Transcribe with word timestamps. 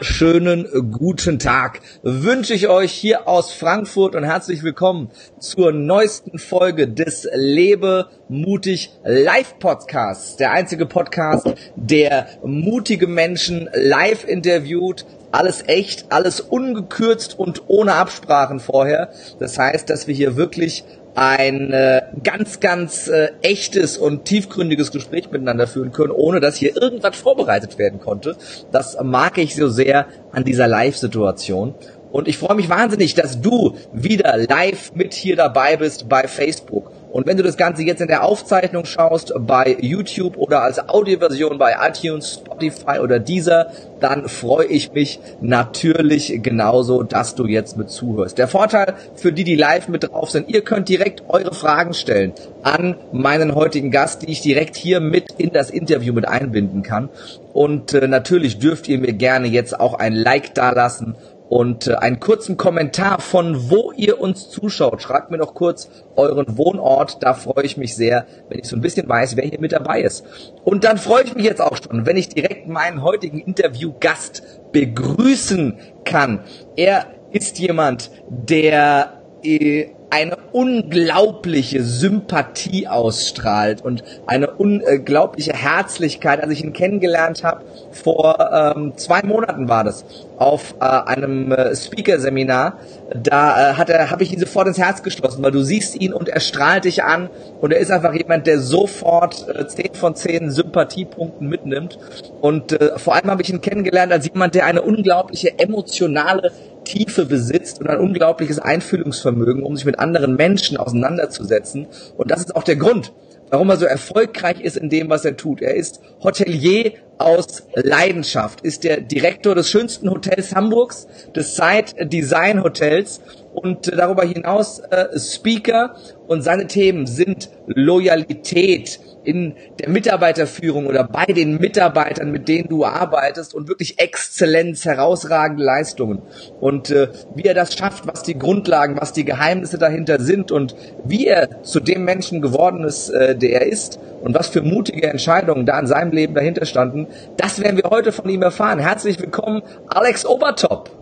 Schönen 0.00 0.66
guten 0.90 1.38
Tag 1.38 1.82
wünsche 2.02 2.52
ich 2.52 2.66
euch 2.66 2.90
hier 2.90 3.28
aus 3.28 3.52
Frankfurt 3.52 4.16
und 4.16 4.24
herzlich 4.24 4.64
willkommen 4.64 5.08
zur 5.38 5.70
neuesten 5.70 6.40
Folge 6.40 6.88
des 6.88 7.28
Lebe 7.32 8.08
mutig 8.28 8.90
Live 9.04 9.60
Podcasts. 9.60 10.34
Der 10.34 10.50
einzige 10.50 10.84
Podcast, 10.84 11.46
der 11.76 12.26
mutige 12.42 13.06
Menschen 13.06 13.70
live 13.72 14.24
interviewt. 14.26 15.06
Alles 15.30 15.62
echt, 15.68 16.10
alles 16.10 16.40
ungekürzt 16.40 17.38
und 17.38 17.62
ohne 17.68 17.94
Absprachen 17.94 18.58
vorher. 18.58 19.12
Das 19.38 19.60
heißt, 19.60 19.88
dass 19.90 20.08
wir 20.08 20.14
hier 20.14 20.34
wirklich 20.34 20.82
ein 21.14 21.72
äh, 21.72 22.02
ganz, 22.22 22.60
ganz 22.60 23.08
äh, 23.08 23.30
echtes 23.42 23.98
und 23.98 24.24
tiefgründiges 24.24 24.92
Gespräch 24.92 25.30
miteinander 25.30 25.66
führen 25.66 25.92
können, 25.92 26.12
ohne 26.12 26.40
dass 26.40 26.56
hier 26.56 26.80
irgendwas 26.80 27.16
vorbereitet 27.16 27.78
werden 27.78 28.00
konnte. 28.00 28.36
Das 28.70 28.96
mag 29.02 29.38
ich 29.38 29.54
so 29.54 29.68
sehr 29.68 30.06
an 30.32 30.44
dieser 30.44 30.68
Live-Situation. 30.68 31.74
Und 32.10 32.28
ich 32.28 32.38
freue 32.38 32.56
mich 32.56 32.68
wahnsinnig, 32.68 33.14
dass 33.14 33.40
du 33.40 33.76
wieder 33.92 34.36
live 34.36 34.92
mit 34.94 35.12
hier 35.14 35.36
dabei 35.36 35.76
bist 35.76 36.08
bei 36.08 36.26
Facebook. 36.26 36.90
Und 37.10 37.26
wenn 37.26 37.36
du 37.36 37.42
das 37.42 37.56
Ganze 37.56 37.82
jetzt 37.82 38.00
in 38.00 38.08
der 38.08 38.24
Aufzeichnung 38.24 38.84
schaust, 38.84 39.32
bei 39.38 39.76
YouTube 39.80 40.36
oder 40.36 40.62
als 40.62 40.88
Audioversion 40.88 41.58
bei 41.58 41.76
iTunes, 41.80 42.34
Spotify 42.34 42.98
oder 43.00 43.18
Deezer, 43.18 43.70
dann 44.00 44.28
freue 44.28 44.66
ich 44.66 44.92
mich 44.92 45.18
natürlich 45.40 46.40
genauso, 46.42 47.02
dass 47.02 47.34
du 47.34 47.46
jetzt 47.46 47.76
mit 47.76 47.90
zuhörst. 47.90 48.38
Der 48.38 48.48
Vorteil 48.48 48.94
für 49.14 49.32
die, 49.32 49.44
die 49.44 49.56
live 49.56 49.88
mit 49.88 50.04
drauf 50.04 50.30
sind, 50.30 50.48
ihr 50.48 50.62
könnt 50.62 50.88
direkt 50.88 51.22
eure 51.28 51.54
Fragen 51.54 51.94
stellen 51.94 52.32
an 52.62 52.96
meinen 53.12 53.54
heutigen 53.54 53.90
Gast, 53.90 54.22
die 54.22 54.30
ich 54.30 54.40
direkt 54.40 54.76
hier 54.76 55.00
mit 55.00 55.32
in 55.38 55.50
das 55.50 55.70
Interview 55.70 56.12
mit 56.12 56.28
einbinden 56.28 56.82
kann. 56.82 57.08
Und 57.52 57.94
äh, 57.94 58.06
natürlich 58.06 58.58
dürft 58.58 58.88
ihr 58.88 58.98
mir 58.98 59.14
gerne 59.14 59.48
jetzt 59.48 59.78
auch 59.78 59.94
ein 59.94 60.12
Like 60.12 60.54
dalassen 60.54 61.16
und 61.48 61.86
äh, 61.86 61.94
einen 61.94 62.20
kurzen 62.20 62.56
Kommentar 62.56 63.20
von 63.20 63.70
wo 63.70 63.92
ihr 63.92 64.20
uns 64.20 64.50
zuschaut. 64.50 65.02
Schreibt 65.02 65.30
mir 65.30 65.38
doch 65.38 65.54
kurz 65.54 65.88
euren 66.16 66.58
Wohnort, 66.58 67.22
da 67.22 67.34
freue 67.34 67.64
ich 67.64 67.76
mich 67.76 67.96
sehr, 67.96 68.26
wenn 68.48 68.58
ich 68.58 68.66
so 68.66 68.76
ein 68.76 68.82
bisschen 68.82 69.08
weiß, 69.08 69.36
wer 69.36 69.44
hier 69.44 69.60
mit 69.60 69.72
dabei 69.72 70.02
ist. 70.02 70.24
Und 70.64 70.84
dann 70.84 70.98
freue 70.98 71.24
ich 71.24 71.34
mich 71.34 71.44
jetzt 71.44 71.60
auch 71.60 71.76
schon, 71.76 72.06
wenn 72.06 72.16
ich 72.16 72.28
direkt 72.28 72.68
meinen 72.68 73.02
heutigen 73.02 73.38
Interviewgast 73.38 74.42
begrüßen 74.72 75.78
kann. 76.04 76.40
Er 76.76 77.06
ist 77.30 77.58
jemand, 77.58 78.10
der 78.28 79.22
äh, 79.42 79.90
eine 80.10 80.36
unglaubliche 80.52 81.82
Sympathie 81.82 82.88
ausstrahlt 82.88 83.84
und 83.84 84.02
eine 84.26 84.50
unglaubliche 84.52 85.52
Herzlichkeit. 85.52 86.42
Als 86.42 86.52
ich 86.52 86.64
ihn 86.64 86.72
kennengelernt 86.72 87.44
habe, 87.44 87.64
vor 87.92 88.74
ähm, 88.76 88.94
zwei 88.96 89.22
Monaten 89.22 89.68
war 89.68 89.84
das, 89.84 90.04
auf 90.38 90.74
äh, 90.80 90.84
einem 90.84 91.52
äh, 91.52 91.74
Speaker-Seminar, 91.74 92.78
da 93.14 93.72
äh, 93.72 93.74
hat 93.74 93.90
er, 93.90 94.10
habe 94.10 94.22
ich 94.22 94.32
ihn 94.32 94.38
sofort 94.38 94.68
ins 94.68 94.78
Herz 94.78 95.02
geschlossen, 95.02 95.42
weil 95.42 95.50
du 95.50 95.62
siehst 95.62 96.00
ihn 96.00 96.12
und 96.12 96.28
er 96.28 96.40
strahlt 96.40 96.84
dich 96.84 97.02
an 97.02 97.28
und 97.60 97.72
er 97.72 97.80
ist 97.80 97.90
einfach 97.90 98.14
jemand, 98.14 98.46
der 98.46 98.60
sofort 98.60 99.46
äh, 99.48 99.66
10 99.66 99.94
von 99.94 100.14
10 100.14 100.50
Sympathiepunkten 100.50 101.48
mitnimmt. 101.48 101.98
Und 102.40 102.72
äh, 102.72 102.98
vor 102.98 103.14
allem 103.14 103.30
habe 103.30 103.42
ich 103.42 103.50
ihn 103.50 103.60
kennengelernt 103.60 104.12
als 104.12 104.26
jemand, 104.26 104.54
der 104.54 104.66
eine 104.66 104.82
unglaubliche 104.82 105.58
emotionale 105.58 106.52
Tiefe 106.88 107.26
besitzt 107.26 107.80
und 107.80 107.88
ein 107.88 107.98
unglaubliches 107.98 108.58
Einfühlungsvermögen, 108.58 109.62
um 109.62 109.76
sich 109.76 109.84
mit 109.84 109.98
anderen 109.98 110.36
Menschen 110.36 110.78
auseinanderzusetzen. 110.78 111.86
Und 112.16 112.30
das 112.30 112.40
ist 112.40 112.56
auch 112.56 112.62
der 112.62 112.76
Grund, 112.76 113.12
warum 113.50 113.68
er 113.68 113.76
so 113.76 113.84
erfolgreich 113.84 114.60
ist 114.60 114.76
in 114.76 114.88
dem, 114.88 115.10
was 115.10 115.24
er 115.24 115.36
tut. 115.36 115.60
Er 115.60 115.74
ist 115.74 116.00
Hotelier 116.22 116.92
aus 117.18 117.64
Leidenschaft, 117.74 118.62
ist 118.62 118.84
der 118.84 119.00
Direktor 119.00 119.54
des 119.54 119.68
schönsten 119.68 120.08
Hotels 120.10 120.54
Hamburgs, 120.54 121.06
des 121.36 121.56
Side 121.56 122.06
Design 122.06 122.62
Hotels 122.62 123.20
und 123.52 123.92
darüber 123.94 124.24
hinaus 124.24 124.78
äh, 124.78 125.18
Speaker 125.18 125.96
und 126.26 126.42
seine 126.42 126.68
Themen 126.68 127.06
sind 127.06 127.50
Loyalität, 127.66 129.00
in 129.28 129.52
der 129.78 129.90
Mitarbeiterführung 129.90 130.86
oder 130.86 131.04
bei 131.04 131.26
den 131.26 131.58
Mitarbeitern, 131.58 132.30
mit 132.30 132.48
denen 132.48 132.66
du 132.70 132.86
arbeitest 132.86 133.54
und 133.54 133.68
wirklich 133.68 134.00
Exzellenz, 134.00 134.86
herausragende 134.86 135.62
Leistungen. 135.62 136.22
Und 136.60 136.90
äh, 136.90 137.08
wie 137.34 137.42
er 137.42 137.52
das 137.52 137.74
schafft, 137.74 138.06
was 138.06 138.22
die 138.22 138.38
Grundlagen, 138.38 138.96
was 138.98 139.12
die 139.12 139.26
Geheimnisse 139.26 139.76
dahinter 139.76 140.18
sind 140.18 140.50
und 140.50 140.74
wie 141.04 141.26
er 141.26 141.62
zu 141.62 141.78
dem 141.78 142.06
Menschen 142.06 142.40
geworden 142.40 142.84
ist, 142.84 143.10
äh, 143.10 143.36
der 143.36 143.60
er 143.60 143.66
ist 143.66 144.00
und 144.22 144.34
was 144.34 144.48
für 144.48 144.62
mutige 144.62 145.06
Entscheidungen 145.08 145.66
da 145.66 145.78
in 145.78 145.86
seinem 145.86 146.12
Leben 146.12 146.32
dahinter 146.34 146.64
standen, 146.64 147.06
das 147.36 147.60
werden 147.60 147.76
wir 147.76 147.90
heute 147.90 148.12
von 148.12 148.30
ihm 148.30 148.40
erfahren. 148.40 148.78
Herzlich 148.78 149.20
willkommen, 149.20 149.60
Alex 149.88 150.24
Obertop. 150.24 150.97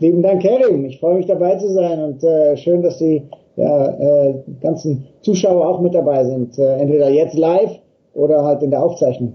Lieben 0.00 0.22
Dank, 0.22 0.42
Kerim. 0.42 0.84
Ich 0.84 1.00
freue 1.00 1.16
mich 1.16 1.26
dabei 1.26 1.56
zu 1.56 1.68
sein 1.72 2.02
und 2.02 2.22
äh, 2.22 2.56
schön, 2.56 2.82
dass 2.82 2.98
Sie 2.98 3.22
ja, 3.56 3.88
äh, 3.88 4.34
ganzen 4.60 5.08
Zuschauer 5.22 5.66
auch 5.66 5.80
mit 5.80 5.94
dabei 5.94 6.24
sind. 6.24 6.56
Äh, 6.56 6.76
entweder 6.76 7.08
jetzt 7.10 7.36
live 7.36 7.80
oder 8.14 8.44
halt 8.44 8.62
in 8.62 8.70
der 8.70 8.82
Aufzeichnung. 8.82 9.32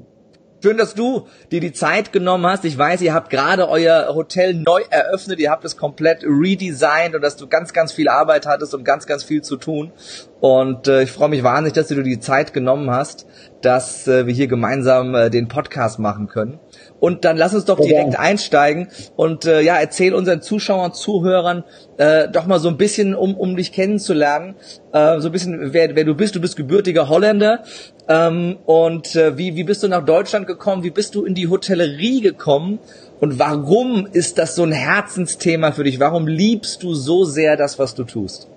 Schön, 0.63 0.77
dass 0.77 0.95
du 0.95 1.27
dir 1.51 1.59
die 1.59 1.73
Zeit 1.73 2.13
genommen 2.13 2.45
hast. 2.45 2.63
Ich 2.63 2.77
weiß, 2.77 3.01
ihr 3.01 3.13
habt 3.13 3.29
gerade 3.29 3.67
euer 3.67 4.15
Hotel 4.15 4.53
neu 4.53 4.81
eröffnet, 4.89 5.41
ihr 5.41 5.51
habt 5.51 5.65
es 5.65 5.75
komplett 5.75 6.23
redesigned 6.23 7.15
und 7.15 7.21
dass 7.21 7.35
du 7.35 7.47
ganz, 7.49 7.73
ganz 7.73 7.91
viel 7.91 8.07
Arbeit 8.07 8.45
hattest 8.45 8.73
und 8.73 8.85
ganz, 8.85 9.05
ganz 9.05 9.25
viel 9.25 9.41
zu 9.41 9.57
tun. 9.57 9.91
Und 10.39 10.87
äh, 10.87 11.03
ich 11.03 11.11
freue 11.11 11.27
mich 11.27 11.43
wahnsinnig, 11.43 11.73
dass 11.73 11.89
du 11.89 11.95
dir 11.95 12.03
die 12.03 12.21
Zeit 12.21 12.53
genommen 12.53 12.89
hast, 12.91 13.25
dass 13.61 14.07
äh, 14.07 14.25
wir 14.25 14.33
hier 14.33 14.47
gemeinsam 14.47 15.13
äh, 15.15 15.29
den 15.29 15.49
Podcast 15.49 15.99
machen 15.99 16.27
können. 16.27 16.59
Und 16.99 17.25
dann 17.25 17.35
lass 17.35 17.53
uns 17.53 17.65
doch 17.65 17.79
direkt 17.79 18.17
einsteigen 18.17 18.87
und 19.17 19.45
äh, 19.45 19.59
ja, 19.61 19.75
erzähl 19.75 20.13
unseren 20.13 20.41
Zuschauern, 20.41 20.93
Zuhörern 20.93 21.65
äh, 21.97 22.29
doch 22.29 22.45
mal 22.45 22.59
so 22.59 22.69
ein 22.69 22.77
bisschen, 22.77 23.15
um, 23.15 23.35
um 23.35 23.55
dich 23.55 23.71
kennenzulernen, 23.71 24.55
äh, 24.93 25.19
so 25.19 25.29
ein 25.29 25.31
bisschen, 25.31 25.73
wer, 25.73 25.95
wer 25.95 26.03
du 26.03 26.15
bist. 26.15 26.35
Du 26.35 26.41
bist 26.41 26.55
gebürtiger 26.55 27.09
Holländer. 27.09 27.63
Ähm, 28.09 28.57
und 28.65 29.15
äh, 29.15 29.37
wie, 29.37 29.55
wie 29.55 29.63
bist 29.63 29.83
du 29.83 29.87
nach 29.87 30.05
Deutschland 30.05 30.47
gekommen? 30.47 30.83
Wie 30.83 30.89
bist 30.89 31.15
du 31.15 31.23
in 31.23 31.35
die 31.35 31.47
Hotellerie 31.47 32.21
gekommen? 32.21 32.79
Und 33.21 33.39
warum 33.39 34.07
ist 34.11 34.37
das 34.37 34.55
so 34.55 34.63
ein 34.63 34.73
Herzensthema 34.73 35.71
für 35.71 35.85
dich? 35.85 35.99
Warum 35.99 36.27
liebst 36.27 36.83
du 36.83 36.93
so 36.93 37.23
sehr 37.23 37.55
das, 37.55 37.79
was 37.79 37.95
du 37.95 38.03
tust? 38.03 38.49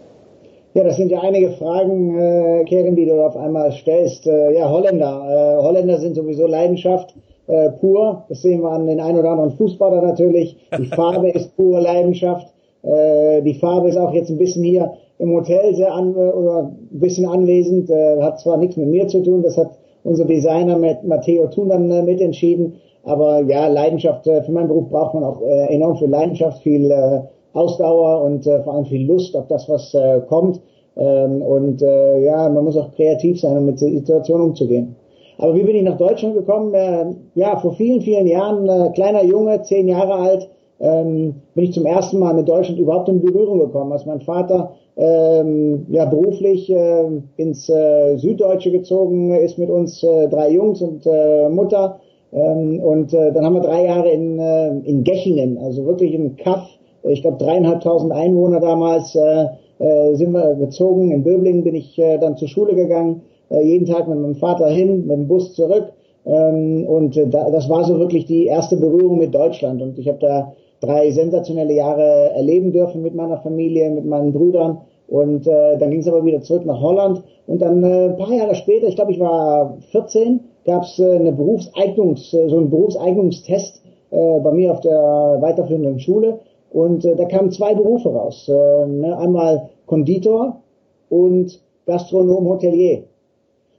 Ja, 0.75 0.83
das 0.83 0.97
sind 0.97 1.11
ja 1.11 1.21
einige 1.21 1.53
Fragen, 1.53 2.19
äh, 2.19 2.65
Keren, 2.65 2.97
die 2.97 3.07
du 3.07 3.25
auf 3.25 3.37
einmal 3.37 3.73
stellst. 3.73 4.27
Äh, 4.27 4.59
ja, 4.59 4.69
Holländer. 4.69 5.57
Äh, 5.59 5.63
Holländer 5.63 5.99
sind 5.99 6.17
sowieso 6.17 6.47
Leidenschaft 6.47 7.15
äh, 7.47 7.71
pur. 7.71 8.25
Das 8.29 8.43
sehen 8.43 8.61
wir 8.63 8.73
an 8.73 8.87
den 8.87 9.01
ein 9.01 9.17
oder 9.17 9.31
anderen 9.31 9.53
Fußballer 9.53 10.03
natürlich. 10.03 10.57
Die 10.77 10.87
Farbe 10.95 11.31
ist 11.31 11.57
pure 11.57 11.81
Leidenschaft. 11.81 12.49
Äh, 12.83 13.43
die 13.43 13.55
Farbe 13.55 13.89
ist 13.89 13.97
auch 13.97 14.13
jetzt 14.13 14.31
ein 14.31 14.39
bisschen 14.39 14.65
hier 14.65 14.93
im 15.19 15.33
Hotel 15.33 15.75
sehr 15.75 15.93
an, 15.93 16.15
oder 16.15 16.73
ein 16.93 17.01
bisschen 17.01 17.27
anwesend. 17.27 17.91
Äh, 17.91 18.21
hat 18.23 18.41
zwar 18.41 18.57
nichts 18.57 18.77
mit 18.77 18.89
mir 18.89 19.09
zu 19.09 19.23
tun, 19.23 19.43
das 19.43 19.57
hat 19.57 19.71
unser 20.05 20.25
Designer 20.25 20.79
mit 20.79 21.05
Matteo 21.05 21.49
Thun 21.49 21.69
dann 21.69 21.91
äh, 21.91 22.03
mitentschieden. 22.03 22.75
Aber 23.05 23.41
ja, 23.43 23.69
Leidenschaft, 23.69 24.27
äh, 24.27 24.43
für 24.43 24.53
meinen 24.53 24.69
Beruf 24.69 24.89
braucht 24.89 25.15
man 25.15 25.25
auch 25.25 25.41
äh, 25.43 25.75
enorm 25.75 25.97
viel 25.97 26.09
Leidenschaft, 26.09 26.63
viel 26.63 26.91
äh, 26.91 27.21
Ausdauer 27.53 28.23
und 28.23 28.47
äh, 28.47 28.63
vor 28.63 28.75
allem 28.75 28.85
viel 28.85 29.07
Lust 29.07 29.37
auf 29.37 29.47
das, 29.49 29.69
was 29.69 29.95
äh, 29.95 30.21
kommt. 30.29 30.61
Ähm, 30.97 31.43
und 31.43 31.83
äh, 31.83 32.25
ja, 32.25 32.49
man 32.49 32.65
muss 32.65 32.77
auch 32.77 32.93
kreativ 32.95 33.41
sein, 33.41 33.57
um 33.59 33.67
mit 33.67 33.81
der 33.81 33.91
Situation 33.91 34.41
umzugehen. 34.41 34.97
Aber 35.39 35.55
wie 35.55 35.63
bin 35.63 35.77
ich 35.77 35.83
nach 35.83 35.99
Deutschland 35.99 36.35
gekommen? 36.35 36.73
Äh, 36.75 37.07
ja, 37.35 37.57
vor 37.57 37.75
vielen, 37.75 38.01
vielen 38.01 38.27
Jahren, 38.27 38.69
äh, 38.69 38.91
kleiner 38.95 39.25
Junge, 39.25 39.63
zehn 39.63 39.89
Jahre 39.89 40.15
alt, 40.15 40.49
ähm, 40.81 41.35
bin 41.55 41.65
ich 41.65 41.73
zum 41.73 41.87
ersten 41.87 42.19
Mal 42.19 42.35
mit 42.35 42.49
Deutschland 42.49 42.79
überhaupt 42.79 43.09
in 43.09 43.21
Berührung 43.21 43.61
gekommen, 43.61 43.93
als 43.93 44.07
mein 44.07 44.21
Vater 44.21 44.73
ähm, 44.97 45.87
ja 45.91 46.05
beruflich 46.07 46.71
äh, 46.71 47.05
ins 47.37 47.69
äh, 47.69 48.17
Süddeutsche 48.17 48.71
gezogen 48.71 49.33
ist 49.35 49.59
mit 49.59 49.71
uns 49.71 50.03
äh, 50.03 50.29
drei 50.29 50.51
Jungs 50.51 50.83
und 50.83 51.07
äh, 51.07 51.49
Mutter. 51.49 52.01
Ähm, 52.33 52.81
und 52.81 53.15
äh, 53.15 53.33
dann 53.33 53.45
haben 53.45 53.55
wir 53.55 53.63
drei 53.63 53.85
Jahre 53.85 54.11
in, 54.11 54.39
äh, 54.39 54.69
in 54.85 55.05
Gechingen, 55.05 55.59
also 55.59 55.85
wirklich 55.87 56.13
im 56.13 56.37
Kaff, 56.37 56.67
ich 57.03 57.23
glaube 57.23 57.39
dreieinhalbtausend 57.39 58.13
Einwohner 58.13 58.61
damals, 58.61 59.15
äh, 59.15 59.47
äh, 59.79 60.15
sind 60.15 60.33
wir 60.33 60.55
gezogen. 60.55 61.11
In 61.13 61.23
Böblingen 61.23 61.63
bin 61.63 61.75
ich 61.75 61.99
äh, 61.99 62.19
dann 62.19 62.37
zur 62.37 62.49
Schule 62.49 62.75
gegangen 62.75 63.23
äh, 63.51 63.63
jeden 63.63 63.87
Tag 63.87 64.09
mit 64.09 64.19
meinem 64.19 64.37
Vater 64.37 64.69
hin, 64.69 65.07
mit 65.07 65.17
dem 65.17 65.29
Bus 65.29 65.55
zurück. 65.55 65.93
Ähm, 66.25 66.85
und 66.87 67.17
äh, 67.17 67.29
da, 67.29 67.51
das 67.51 67.69
war 67.69 67.85
so 67.85 67.99
wirklich 67.99 68.27
die 68.27 68.47
erste 68.47 68.77
Berührung 68.77 69.19
mit 69.19 69.35
Deutschland. 69.35 69.81
Und 69.83 69.99
ich 69.99 70.09
habe 70.09 70.19
da 70.19 70.53
drei 70.87 71.11
sensationelle 71.11 71.75
Jahre 71.75 72.31
erleben 72.35 72.73
dürfen 72.73 73.03
mit 73.03 73.15
meiner 73.15 73.39
Familie, 73.39 73.91
mit 73.91 74.07
meinen 74.07 74.33
Brüdern. 74.33 74.79
Und 75.09 75.47
äh, 75.47 75.79
dann 75.79 75.91
ging 75.91 76.01
es 76.01 76.09
aber 76.09 76.25
wieder 76.25 76.41
zurück 76.43 76.65
nach 76.67 76.81
Holland. 76.81 77.23
Und 77.47 77.61
dann 77.63 77.83
äh, 77.83 78.07
ein 78.07 78.17
paar 78.17 78.33
Jahre 78.33 78.55
später, 78.55 78.89
ich 78.89 78.97
glaube, 78.97 79.13
ich 79.13 79.21
war 79.21 79.77
14, 79.93 80.41
gab 80.65 80.83
es 80.83 80.99
äh, 80.99 81.17
eine 81.17 81.33
Berufseignungs, 81.33 82.33
äh, 82.35 82.49
so 82.49 82.57
einen 82.57 82.71
Berufseignungstest 82.71 83.83
äh, 84.11 84.41
bei 84.41 84.53
mir 84.53 84.73
auf 84.73 84.81
der 84.81 85.39
weiterführenden 85.41 86.01
Schule. 86.01 86.41
Und 86.73 87.05
äh, 87.05 87.15
da 87.15 87.25
kamen 87.25 87.53
zwei 87.53 87.75
Berufe 87.75 88.09
raus. 88.09 88.49
Äh, 88.49 88.87
ne? 88.87 89.17
Einmal 89.17 89.71
Konditor 89.87 90.61
und 91.09 91.61
Gastronom 91.87 92.49
Hotelier. 92.49 93.05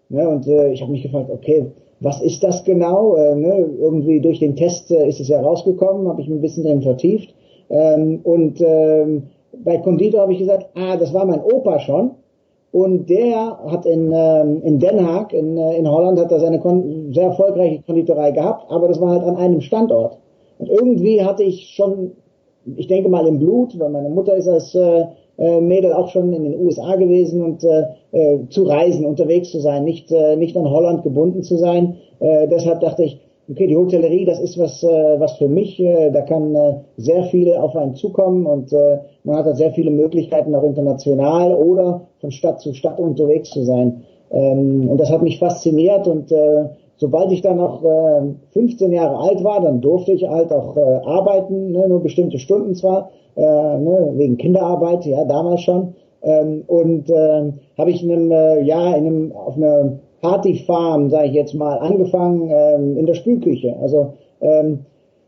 Ne, 0.10 0.28
und 0.28 0.48
äh, 0.48 0.72
ich 0.72 0.82
habe 0.82 0.92
mich 0.92 1.04
gefragt, 1.04 1.30
okay, 1.30 1.66
was 2.00 2.22
ist 2.22 2.44
das 2.44 2.64
genau? 2.64 3.16
Äh, 3.16 3.36
ne? 3.36 3.70
Irgendwie 3.80 4.22
durch 4.22 4.40
den 4.40 4.56
Test 4.56 4.92
äh, 4.92 5.08
ist 5.08 5.20
es 5.20 5.28
ja 5.28 5.42
rausgekommen, 5.42 6.08
habe 6.08 6.22
ich 6.22 6.28
ein 6.28 6.42
bisschen 6.42 6.64
drin 6.64 6.82
vertieft. 6.82 7.34
Ähm, 7.70 8.20
und 8.24 8.62
ähm, 8.62 9.24
bei 9.64 9.78
Konditor 9.78 10.22
habe 10.22 10.34
ich 10.34 10.40
gesagt, 10.40 10.68
ah, 10.76 10.98
das 10.98 11.14
war 11.14 11.26
mein 11.26 11.42
Opa 11.42 11.80
schon. 11.80 12.12
Und 12.72 13.10
der 13.10 13.58
hat 13.72 13.86
in, 13.86 14.12
ähm, 14.14 14.62
in 14.64 14.80
Den 14.80 15.08
Haag, 15.08 15.34
in, 15.34 15.58
äh, 15.58 15.78
in 15.78 15.90
Holland, 15.90 16.20
hat 16.20 16.32
er 16.32 16.40
seine 16.40 16.60
Kon 16.60 17.12
sehr 17.14 17.28
erfolgreiche 17.28 17.82
Konditorei 17.82 18.32
gehabt, 18.32 18.70
aber 18.70 18.88
das 18.88 19.00
war 19.02 19.12
halt 19.12 19.24
an 19.24 19.38
einem 19.38 19.62
Standort. 19.62 20.18
Und 20.60 20.70
irgendwie 20.70 21.24
hatte 21.24 21.44
ich 21.44 21.70
schon, 21.76 22.12
ich 22.76 22.88
denke 22.88 23.10
mal 23.10 23.26
im 23.26 23.40
Blut, 23.40 23.80
weil 23.80 23.90
meine 23.90 24.10
Mutter 24.10 24.36
ist 24.36 24.48
als 24.48 24.76
äh, 24.76 25.06
äh, 25.38 25.62
Mädel 25.62 25.94
auch 25.94 26.10
schon 26.10 26.34
in 26.34 26.44
den 26.44 26.60
USA 26.60 26.96
gewesen 26.96 27.42
und 27.42 27.64
äh, 27.64 27.84
äh, 28.12 28.50
zu 28.50 28.64
reisen, 28.64 29.06
unterwegs 29.06 29.52
zu 29.52 29.60
sein, 29.60 29.84
nicht, 29.84 30.12
äh, 30.12 30.36
nicht 30.36 30.58
an 30.58 30.70
Holland 30.70 31.04
gebunden 31.04 31.44
zu 31.44 31.58
sein. 31.58 31.98
Äh, 32.20 32.48
deshalb 32.48 32.82
dachte 32.82 33.04
ich, 33.04 33.20
okay, 33.50 33.68
die 33.68 33.78
Hotellerie, 33.78 34.26
das 34.26 34.40
ist 34.40 34.58
was, 34.58 34.84
äh, 34.84 35.20
was 35.20 35.38
für 35.38 35.48
mich, 35.48 35.80
äh, 35.80 36.12
da 36.12 36.22
kann 36.22 36.56
äh, 36.56 36.74
sehr 36.98 37.24
viel 37.26 37.54
auf 37.56 37.76
einen 37.76 37.96
zukommen 37.96 38.46
und 38.46 38.74
äh, 38.74 39.00
man 39.24 39.38
hat 39.38 39.46
halt 39.46 39.58
sehr 39.58 39.72
viele 39.72 39.92
Möglichkeiten 39.92 40.54
auch 40.56 40.64
international 40.64 41.54
oder 41.54 42.02
von 42.20 42.32
Stadt 42.32 42.60
zu 42.60 42.74
Stadt 42.74 43.00
unterwegs 43.00 43.50
zu 43.52 43.64
sein. 43.64 44.04
Ähm, 44.32 44.90
und 44.90 45.00
das 45.00 45.10
hat 45.10 45.22
mich 45.22 45.40
fasziniert 45.40 46.08
und 46.08 46.32
äh, 46.32 46.66
sobald 46.98 47.32
ich 47.32 47.42
dann 47.42 47.58
noch 47.58 47.84
äh, 47.84 48.34
15 48.52 48.92
Jahre 48.92 49.18
alt 49.18 49.44
war, 49.44 49.62
dann 49.62 49.82
durfte 49.82 50.12
ich 50.12 50.28
halt 50.28 50.52
auch 50.52 50.76
äh, 50.76 50.82
arbeiten, 51.06 51.72
ne, 51.72 51.88
nur 51.88 52.02
bestimmte 52.02 52.40
Stunden 52.40 52.76
zwar, 52.76 53.12
äh, 53.36 53.42
ne, 53.42 54.14
wegen 54.16 54.38
Kinderarbeit, 54.38 55.06
ja, 55.06 55.24
damals 55.26 55.62
schon. 55.62 55.96
Ähm, 56.24 56.64
und 56.68 57.10
äh, 57.10 57.54
habe 57.78 57.92
ich 57.92 58.04
in 58.04 58.12
einem, 58.12 58.32
äh, 58.32 58.62
ja, 58.62 58.96
in 58.96 59.06
einem, 59.06 59.32
auf 59.32 59.56
einer 59.56 60.00
Partyfarm, 60.22 61.10
sage 61.10 61.28
ich 61.28 61.34
jetzt 61.34 61.54
mal, 61.54 61.78
angefangen 61.78 62.50
ähm, 62.52 62.98
in 62.98 63.06
der 63.06 63.14
Spülküche. 63.14 63.76
Also 63.80 64.14
ähm, 64.42 64.80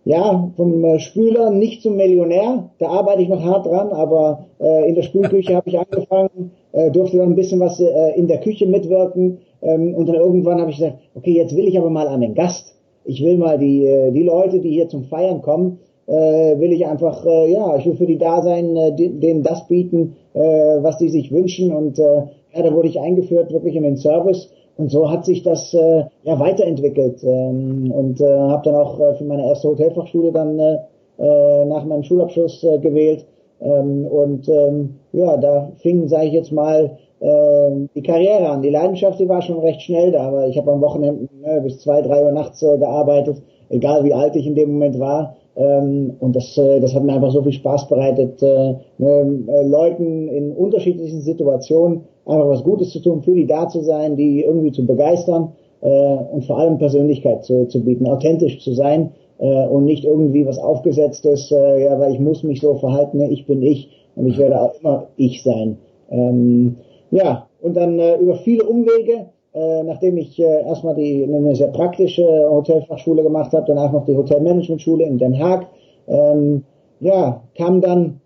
ja, 0.06 0.50
vom 0.56 0.84
äh, 0.84 1.00
Spüler 1.00 1.52
nicht 1.52 1.84
zum 1.84 1.96
Millionär, 1.96 2.70
da 2.80 2.88
arbeite 2.88 3.22
ich 3.22 3.30
noch 3.30 3.44
hart 3.44 3.68
dran, 3.68 3.90
aber 3.90 4.46
äh, 4.60 4.90
in 4.90 4.96
der 4.96 5.04
Spülküche 5.04 5.56
habe 5.56 5.70
ich 5.70 5.78
angefangen, 5.78 6.52
äh, 6.72 6.90
durfte 6.90 7.18
dann 7.18 7.30
ein 7.30 7.36
bisschen 7.36 7.60
was 7.60 7.80
äh, 7.80 8.16
in 8.16 8.28
der 8.28 8.40
Küche 8.40 8.66
mitwirken 8.66 9.40
ähm, 9.62 9.94
und 9.96 10.08
dann 10.08 10.16
irgendwann 10.16 10.60
habe 10.60 10.72
ich 10.72 10.78
gesagt, 10.78 10.98
okay, 11.16 11.32
jetzt 11.32 11.56
will 11.56 11.68
ich 11.68 11.78
aber 11.78 11.90
mal 11.90 12.08
an 12.08 12.22
den 12.22 12.36
Gast. 12.36 12.76
Ich 13.06 13.24
will 13.24 13.38
mal 13.38 13.58
die, 13.58 13.86
äh, 13.86 14.12
die 14.12 14.24
Leute, 14.24 14.60
die 14.60 14.70
hier 14.70 14.88
zum 14.88 15.06
Feiern 15.06 15.42
kommen, 15.42 15.80
äh, 16.08 16.60
will 16.60 16.72
ich 16.72 16.86
einfach, 16.86 17.26
äh, 17.26 17.52
ja, 17.52 17.76
ich 17.78 17.86
will 17.86 17.96
für 17.96 18.06
die 18.06 18.18
da 18.18 18.42
sein, 18.42 18.76
äh, 18.76 18.96
denen 18.96 19.44
das 19.44 19.68
bieten, 19.68 20.16
äh, 20.34 20.40
was 20.40 20.98
die 20.98 21.10
sich 21.10 21.32
wünschen. 21.32 21.74
Und 21.74 22.00
äh, 22.00 22.24
ja, 22.54 22.64
da 22.64 22.74
wurde 22.74 22.88
ich 22.88 23.00
eingeführt 23.00 23.52
wirklich 23.52 23.76
in 23.76 23.84
den 23.84 23.98
Service. 23.98 24.50
Und 24.78 24.90
so 24.92 25.10
hat 25.10 25.26
sich 25.26 25.44
das 25.44 25.74
äh, 25.74 26.06
ja 26.24 26.40
weiterentwickelt. 26.40 27.24
Ähm, 27.24 27.92
und 27.92 28.22
äh, 28.22 28.26
habe 28.26 28.64
dann 28.64 28.76
auch 28.76 29.00
äh, 29.00 29.16
für 29.16 29.26
meine 29.26 29.46
erste 29.46 29.70
Hotelfachschule 29.70 30.32
dann 30.32 30.58
äh, 30.58 30.78
äh, 31.20 31.66
nach 31.66 31.86
meinem 31.86 32.04
Schulabschluss 32.04 32.64
äh, 32.64 32.80
gewählt. 32.80 33.26
Ähm, 33.62 34.06
und 34.06 34.48
ähm, 34.48 34.96
ja, 35.12 35.38
da 35.38 35.72
fing, 35.78 36.08
sage 36.08 36.28
ich 36.28 36.34
jetzt 36.34 36.52
mal, 36.52 36.98
die 37.22 38.04
Karriere 38.04 38.50
an. 38.50 38.62
Die 38.62 38.70
Leidenschaft, 38.70 39.20
die 39.20 39.28
war 39.28 39.42
schon 39.42 39.60
recht 39.60 39.82
schnell 39.82 40.12
da, 40.12 40.28
aber 40.28 40.48
ich 40.48 40.58
habe 40.58 40.72
am 40.72 40.82
Wochenende 40.82 41.28
ne, 41.42 41.60
bis 41.62 41.80
zwei, 41.80 42.02
drei 42.02 42.24
Uhr 42.24 42.32
nachts 42.32 42.62
äh, 42.64 42.78
gearbeitet, 42.78 43.42
egal 43.70 44.06
wie 44.06 44.14
alt 44.14 44.36
ich 44.36 44.48
in 44.48 44.56
dem 44.56 44.72
Moment 44.72 45.00
war. 45.00 45.36
Ähm, 45.58 46.16
und 46.20 46.36
das, 46.36 46.58
äh, 46.58 46.80
das 46.80 46.94
hat 46.96 47.04
mir 47.04 47.14
einfach 47.14 47.32
so 47.32 47.42
viel 47.44 47.52
Spaß 47.52 47.90
bereitet, 47.90 48.42
äh, 48.42 48.76
ne, 48.98 49.44
äh, 49.48 49.68
Leuten 49.68 50.30
in 50.30 50.54
unterschiedlichen 50.54 51.22
Situationen 51.22 52.06
einfach 52.26 52.48
was 52.48 52.64
Gutes 52.64 52.92
zu 52.92 53.02
tun, 53.02 53.22
für 53.22 53.34
die 53.34 53.48
da 53.48 53.68
zu 53.68 53.82
sein, 53.82 54.16
die 54.16 54.42
irgendwie 54.42 54.72
zu 54.72 54.86
begeistern 54.86 55.52
äh, 55.82 55.88
und 55.88 56.46
vor 56.46 56.60
allem 56.60 56.78
Persönlichkeit 56.78 57.44
zu, 57.44 57.68
zu 57.68 57.84
bieten, 57.84 58.08
authentisch 58.08 58.60
zu 58.64 58.74
sein 58.74 59.12
äh, 59.40 59.68
und 59.68 59.84
nicht 59.84 60.06
irgendwie 60.06 60.46
was 60.46 60.58
aufgesetztes, 60.58 61.50
ja, 61.50 62.00
weil 62.00 62.14
ich 62.14 62.20
muss 62.20 62.44
mich 62.44 62.62
so 62.62 62.76
verhalten, 62.76 63.18
ne, 63.18 63.30
ich 63.30 63.46
bin 63.46 63.62
ich 63.62 63.90
und 64.16 64.28
ich 64.28 64.38
werde 64.38 64.62
auch 64.62 64.80
immer 64.80 65.08
ich 65.18 65.44
sein. 65.44 65.78
Ähm, 66.10 66.78
ja, 67.12 67.48
und 67.62 67.76
dann 67.76 68.00
äh, 68.00 68.18
über 68.18 68.36
viele 68.36 68.64
Umwege, 68.64 69.28
äh, 69.54 69.84
nachdem 69.84 70.18
ich 70.18 70.40
äh, 70.40 70.64
erstmal 70.64 70.96
die 70.96 71.24
eine 71.24 71.56
sehr 71.56 71.70
praktische 71.70 72.24
Hotelfachschule 72.24 73.24
gemacht 73.24 73.52
habe, 73.54 73.66
danach 73.68 73.92
noch 73.92 74.06
die 74.06 74.16
Hotelmanagementschule 74.16 75.06
in 75.06 75.18
Den 75.18 75.38
Haag, 75.40 75.68
ähm, 76.08 76.64
ja, 77.00 77.42
kam 77.56 77.82
dann 77.82 78.22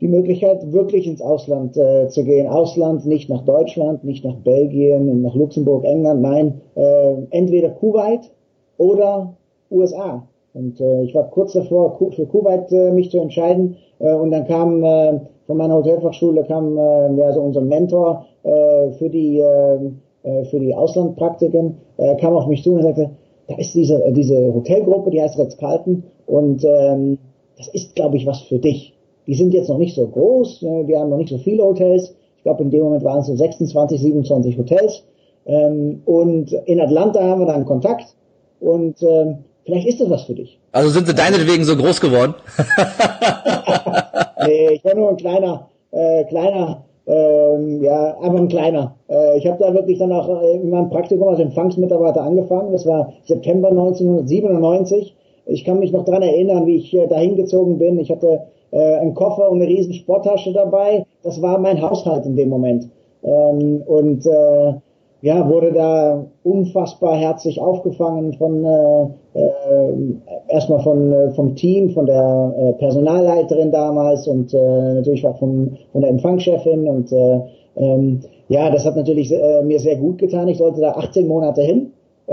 die 0.00 0.08
Möglichkeit, 0.08 0.72
wirklich 0.72 1.06
ins 1.06 1.20
Ausland 1.20 1.76
äh, 1.76 2.08
zu 2.08 2.24
gehen. 2.24 2.46
Ausland, 2.46 3.04
nicht 3.04 3.28
nach 3.28 3.42
Deutschland, 3.44 4.04
nicht 4.04 4.24
nach 4.24 4.36
Belgien, 4.36 5.22
nach 5.22 5.34
Luxemburg, 5.34 5.84
England, 5.84 6.22
nein, 6.22 6.60
äh, 6.76 7.14
entweder 7.30 7.70
Kuwait 7.70 8.30
oder 8.76 9.34
USA. 9.70 10.26
Und 10.54 10.80
äh, 10.80 11.02
ich 11.02 11.14
war 11.14 11.30
kurz 11.30 11.52
davor, 11.52 11.98
für 12.14 12.26
Kuwait 12.26 12.72
äh, 12.72 12.90
mich 12.90 13.10
zu 13.10 13.18
entscheiden. 13.18 13.76
Äh, 13.98 14.12
und 14.14 14.30
dann 14.30 14.46
kam 14.46 14.82
äh, 14.82 15.20
von 15.46 15.56
meiner 15.56 15.74
Hotelfachschule 15.74 16.44
kam 16.44 16.76
äh, 16.76 17.14
ja, 17.20 17.32
so 17.32 17.40
unser 17.40 17.60
Mentor 17.60 18.26
äh, 18.42 18.90
für 18.92 19.08
die 19.08 19.38
äh, 19.38 19.78
äh, 20.22 20.44
für 20.46 20.58
die 20.58 20.74
Auslandpraktiken, 20.74 21.76
äh, 21.96 22.16
kam 22.16 22.34
auf 22.34 22.46
mich 22.46 22.62
zu 22.62 22.72
und 22.72 22.82
sagte, 22.82 23.10
da 23.46 23.56
ist 23.56 23.74
diese 23.74 24.02
diese 24.12 24.52
Hotelgruppe, 24.52 25.10
die 25.10 25.22
heißt 25.22 25.38
Ritz-Carlton 25.38 26.02
und 26.26 26.64
ähm, 26.64 27.18
das 27.56 27.68
ist, 27.68 27.94
glaube 27.96 28.16
ich, 28.16 28.26
was 28.26 28.42
für 28.42 28.58
dich. 28.58 28.94
Die 29.26 29.34
sind 29.34 29.52
jetzt 29.52 29.68
noch 29.68 29.78
nicht 29.78 29.94
so 29.94 30.06
groß, 30.06 30.62
äh, 30.62 30.86
wir 30.86 30.98
haben 30.98 31.10
noch 31.10 31.18
nicht 31.18 31.30
so 31.30 31.38
viele 31.38 31.64
Hotels. 31.64 32.14
Ich 32.36 32.42
glaube, 32.42 32.62
in 32.62 32.70
dem 32.70 32.84
Moment 32.84 33.04
waren 33.04 33.20
es 33.20 33.26
so 33.26 33.34
26, 33.34 34.00
27 34.00 34.58
Hotels. 34.58 35.04
Ähm, 35.46 36.02
und 36.04 36.52
in 36.52 36.80
Atlanta 36.80 37.22
haben 37.22 37.40
wir 37.40 37.46
dann 37.46 37.64
Kontakt 37.64 38.14
und 38.60 39.02
ähm, 39.02 39.38
vielleicht 39.68 39.86
ist 39.86 40.00
das 40.00 40.08
was 40.08 40.24
für 40.24 40.34
dich. 40.34 40.58
Also 40.72 40.88
sind 40.88 41.06
sie 41.06 41.14
deinetwegen 41.14 41.62
so 41.64 41.76
groß 41.76 42.00
geworden? 42.00 42.34
nee, 44.46 44.70
ich 44.72 44.84
war 44.84 44.94
nur 44.94 45.10
ein 45.10 45.16
kleiner, 45.18 45.68
äh, 45.90 46.24
kleiner, 46.24 46.84
ähm, 47.06 47.82
ja, 47.82 48.16
einfach 48.18 48.38
ein 48.38 48.48
kleiner. 48.48 48.96
Äh, 49.10 49.36
ich 49.36 49.46
habe 49.46 49.62
da 49.62 49.74
wirklich 49.74 49.98
dann 49.98 50.10
auch 50.12 50.42
äh, 50.42 50.52
in 50.56 50.70
meinem 50.70 50.88
Praktikum 50.88 51.28
als 51.28 51.40
Empfangsmitarbeiter 51.40 52.22
angefangen. 52.22 52.72
Das 52.72 52.86
war 52.86 53.12
September 53.24 53.68
1997. 53.68 55.14
Ich 55.44 55.64
kann 55.66 55.80
mich 55.80 55.92
noch 55.92 56.06
dran 56.06 56.22
erinnern, 56.22 56.66
wie 56.66 56.76
ich 56.76 56.94
äh, 56.94 57.06
da 57.06 57.18
hingezogen 57.18 57.76
bin. 57.78 57.98
Ich 57.98 58.10
hatte 58.10 58.44
äh, 58.70 58.96
einen 58.96 59.14
Koffer 59.14 59.50
und 59.50 59.60
eine 59.60 59.68
riesen 59.68 59.92
Sporttasche 59.92 60.54
dabei. 60.54 61.04
Das 61.22 61.42
war 61.42 61.58
mein 61.58 61.82
Haushalt 61.82 62.24
in 62.24 62.36
dem 62.36 62.48
Moment. 62.48 62.88
Ähm, 63.22 63.82
und 63.86 64.24
äh, 64.24 64.72
ja, 65.20 65.48
wurde 65.48 65.72
da 65.72 66.26
unfassbar 66.44 67.16
herzlich 67.16 67.60
aufgefangen 67.60 68.34
von 68.34 68.64
äh, 68.64 69.38
äh, 69.38 70.14
erstmal 70.48 70.80
von 70.80 71.12
äh, 71.12 71.30
vom 71.30 71.56
Team, 71.56 71.90
von 71.90 72.06
der 72.06 72.54
äh, 72.56 72.72
Personalleiterin 72.74 73.72
damals 73.72 74.28
und 74.28 74.54
äh, 74.54 74.94
natürlich 74.94 75.26
auch 75.26 75.38
vom, 75.38 75.76
von 75.92 76.00
der 76.00 76.10
Empfangschefin 76.10 76.88
und 76.88 77.12
äh, 77.12 77.40
ähm, 77.76 78.20
ja, 78.48 78.70
das 78.70 78.84
hat 78.84 78.96
natürlich 78.96 79.32
äh, 79.32 79.62
mir 79.62 79.78
sehr 79.78 79.96
gut 79.96 80.18
getan. 80.18 80.48
Ich 80.48 80.58
sollte 80.58 80.80
da 80.80 80.92
18 80.92 81.26
Monate 81.26 81.62
hin, 81.62 81.92
äh, 82.26 82.32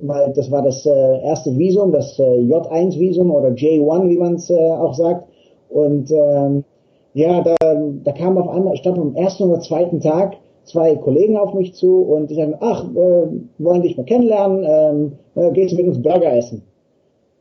weil 0.00 0.32
das 0.34 0.50
war 0.50 0.62
das 0.62 0.86
äh, 0.86 1.22
erste 1.22 1.56
Visum, 1.56 1.92
das 1.92 2.18
äh, 2.18 2.22
J1-Visum 2.22 3.30
oder 3.30 3.48
J1, 3.48 4.08
wie 4.08 4.16
man 4.16 4.34
es 4.34 4.50
äh, 4.50 4.54
auch 4.54 4.94
sagt. 4.94 5.28
Und 5.68 6.10
ähm, 6.10 6.64
ja, 7.14 7.42
da, 7.42 7.54
da 8.04 8.12
kam 8.12 8.38
auf 8.38 8.48
einmal, 8.48 8.74
ich 8.74 8.82
glaube 8.82 9.00
am 9.00 9.14
ersten 9.14 9.44
oder 9.44 9.60
zweiten 9.60 10.00
Tag, 10.00 10.36
zwei 10.66 10.96
Kollegen 10.96 11.36
auf 11.36 11.54
mich 11.54 11.74
zu 11.74 12.02
und 12.02 12.30
die 12.30 12.34
sagen, 12.34 12.54
ach, 12.60 12.84
äh, 12.94 13.26
wollen 13.58 13.82
dich 13.82 13.96
mal 13.96 14.04
kennenlernen, 14.04 14.64
ähm, 14.68 15.12
äh, 15.34 15.50
gehst 15.52 15.72
du 15.72 15.76
mit 15.76 15.86
uns 15.88 16.02
Burger 16.02 16.36
essen? 16.36 16.62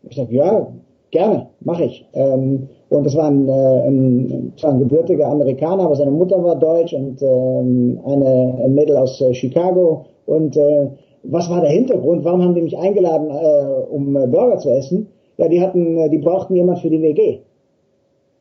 Ich 0.09 0.15
sage, 0.15 0.35
ja, 0.35 0.67
gerne, 1.11 1.47
mache 1.61 1.85
ich. 1.85 2.05
Ähm, 2.13 2.69
und 2.89 3.05
das 3.05 3.15
war 3.15 3.27
ein, 3.27 3.47
äh, 3.47 3.87
ein, 3.87 4.53
zwar 4.57 4.73
ein 4.73 4.79
gebürtiger 4.79 5.27
Amerikaner, 5.27 5.83
aber 5.85 5.95
seine 5.95 6.11
Mutter 6.11 6.41
war 6.43 6.55
deutsch 6.55 6.93
und 6.93 7.21
ähm, 7.21 7.99
eine 8.05 8.59
ein 8.63 8.75
Mädel 8.75 8.97
aus 8.97 9.19
äh, 9.21 9.33
Chicago. 9.33 10.05
Und 10.25 10.55
äh, 10.55 10.87
was 11.23 11.49
war 11.49 11.61
der 11.61 11.71
Hintergrund? 11.71 12.23
Warum 12.23 12.43
haben 12.43 12.53
die 12.53 12.61
mich 12.61 12.77
eingeladen, 12.77 13.29
äh, 13.31 13.93
um 13.95 14.15
äh, 14.15 14.27
Burger 14.27 14.59
zu 14.59 14.69
essen? 14.69 15.07
Ja, 15.37 15.47
die 15.47 15.61
hatten, 15.61 15.97
äh, 15.97 16.09
die 16.09 16.19
brauchten 16.19 16.55
jemand 16.55 16.79
für 16.79 16.89
die 16.89 17.01
WG. 17.01 17.39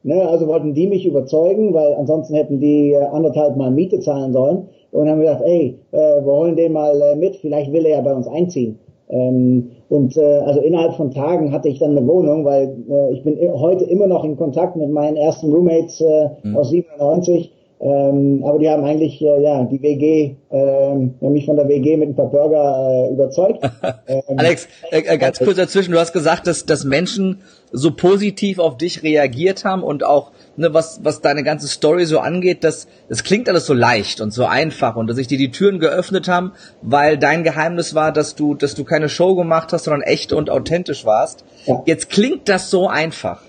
Ne, 0.06 0.28
also 0.28 0.46
wollten 0.46 0.74
die 0.74 0.86
mich 0.86 1.06
überzeugen, 1.06 1.72
weil 1.72 1.94
ansonsten 1.94 2.34
hätten 2.34 2.60
die 2.60 2.92
äh, 2.92 3.04
anderthalb 3.04 3.56
Mal 3.56 3.70
Miete 3.70 4.00
zahlen 4.00 4.34
sollen. 4.34 4.68
Und 4.92 5.08
haben 5.08 5.20
gesagt, 5.20 5.42
ey, 5.46 5.78
äh, 5.92 5.96
wir 5.96 6.30
holen 6.30 6.56
den 6.56 6.72
mal 6.72 7.00
äh, 7.00 7.16
mit, 7.16 7.36
vielleicht 7.36 7.72
will 7.72 7.86
er 7.86 7.96
ja 7.96 8.00
bei 8.02 8.14
uns 8.14 8.28
einziehen. 8.28 8.78
Ähm, 9.08 9.70
und 9.88 10.16
äh, 10.18 10.20
also 10.20 10.60
innerhalb 10.60 10.92
von 10.94 11.10
Tagen 11.10 11.52
hatte 11.52 11.70
ich 11.70 11.78
dann 11.78 11.96
eine 11.96 12.06
Wohnung, 12.06 12.44
weil 12.44 12.76
äh, 12.88 13.12
ich 13.14 13.22
bin 13.22 13.38
heute 13.54 13.84
immer 13.84 14.06
noch 14.06 14.24
in 14.24 14.36
Kontakt 14.36 14.76
mit 14.76 14.90
meinen 14.90 15.16
ersten 15.16 15.50
Roommates 15.50 16.02
äh, 16.02 16.28
mhm. 16.42 16.56
aus 16.56 16.68
97. 16.68 17.50
Ähm, 17.84 18.42
aber 18.46 18.58
die 18.58 18.70
haben 18.70 18.82
eigentlich 18.82 19.20
äh, 19.20 19.42
ja 19.42 19.62
die 19.64 19.82
WG, 19.82 20.36
ähm, 20.50 21.16
mich 21.20 21.44
von 21.44 21.56
der 21.56 21.68
WG 21.68 21.98
mit 21.98 22.08
ein 22.08 22.16
paar 22.16 22.30
Burger 22.30 23.08
äh, 23.10 23.12
überzeugt. 23.12 23.62
Ähm, 24.06 24.36
Alex, 24.36 24.68
äh, 24.90 25.00
äh, 25.00 25.18
ganz 25.18 25.38
kurz 25.38 25.56
dazwischen, 25.56 25.92
du 25.92 25.98
hast 25.98 26.12
gesagt, 26.12 26.46
dass, 26.46 26.66
dass 26.66 26.84
Menschen 26.84 27.40
so 27.72 27.90
positiv 27.90 28.58
auf 28.58 28.76
dich 28.76 29.02
reagiert 29.02 29.64
haben 29.64 29.82
und 29.82 30.04
auch 30.04 30.32
ne, 30.56 30.74
was, 30.74 31.00
was 31.02 31.22
deine 31.22 31.42
ganze 31.42 31.68
Story 31.68 32.04
so 32.04 32.18
angeht, 32.18 32.64
das, 32.64 32.86
das 33.08 33.24
klingt 33.24 33.48
alles 33.48 33.64
so 33.66 33.72
leicht 33.72 34.20
und 34.20 34.30
so 34.30 34.44
einfach 34.44 34.96
und 34.96 35.06
dass 35.06 35.16
sich 35.16 35.26
dir 35.26 35.38
die 35.38 35.50
Türen 35.50 35.78
geöffnet 35.78 36.28
haben, 36.28 36.52
weil 36.82 37.16
dein 37.16 37.44
Geheimnis 37.44 37.94
war, 37.94 38.12
dass 38.12 38.34
du, 38.34 38.54
dass 38.54 38.74
du 38.74 38.84
keine 38.84 39.08
Show 39.08 39.34
gemacht 39.34 39.72
hast, 39.72 39.84
sondern 39.84 40.02
echt 40.02 40.32
und 40.32 40.50
authentisch 40.50 41.06
warst. 41.06 41.44
Ja. 41.64 41.82
Jetzt 41.86 42.10
klingt 42.10 42.48
das 42.48 42.70
so 42.70 42.88
einfach. 42.88 43.42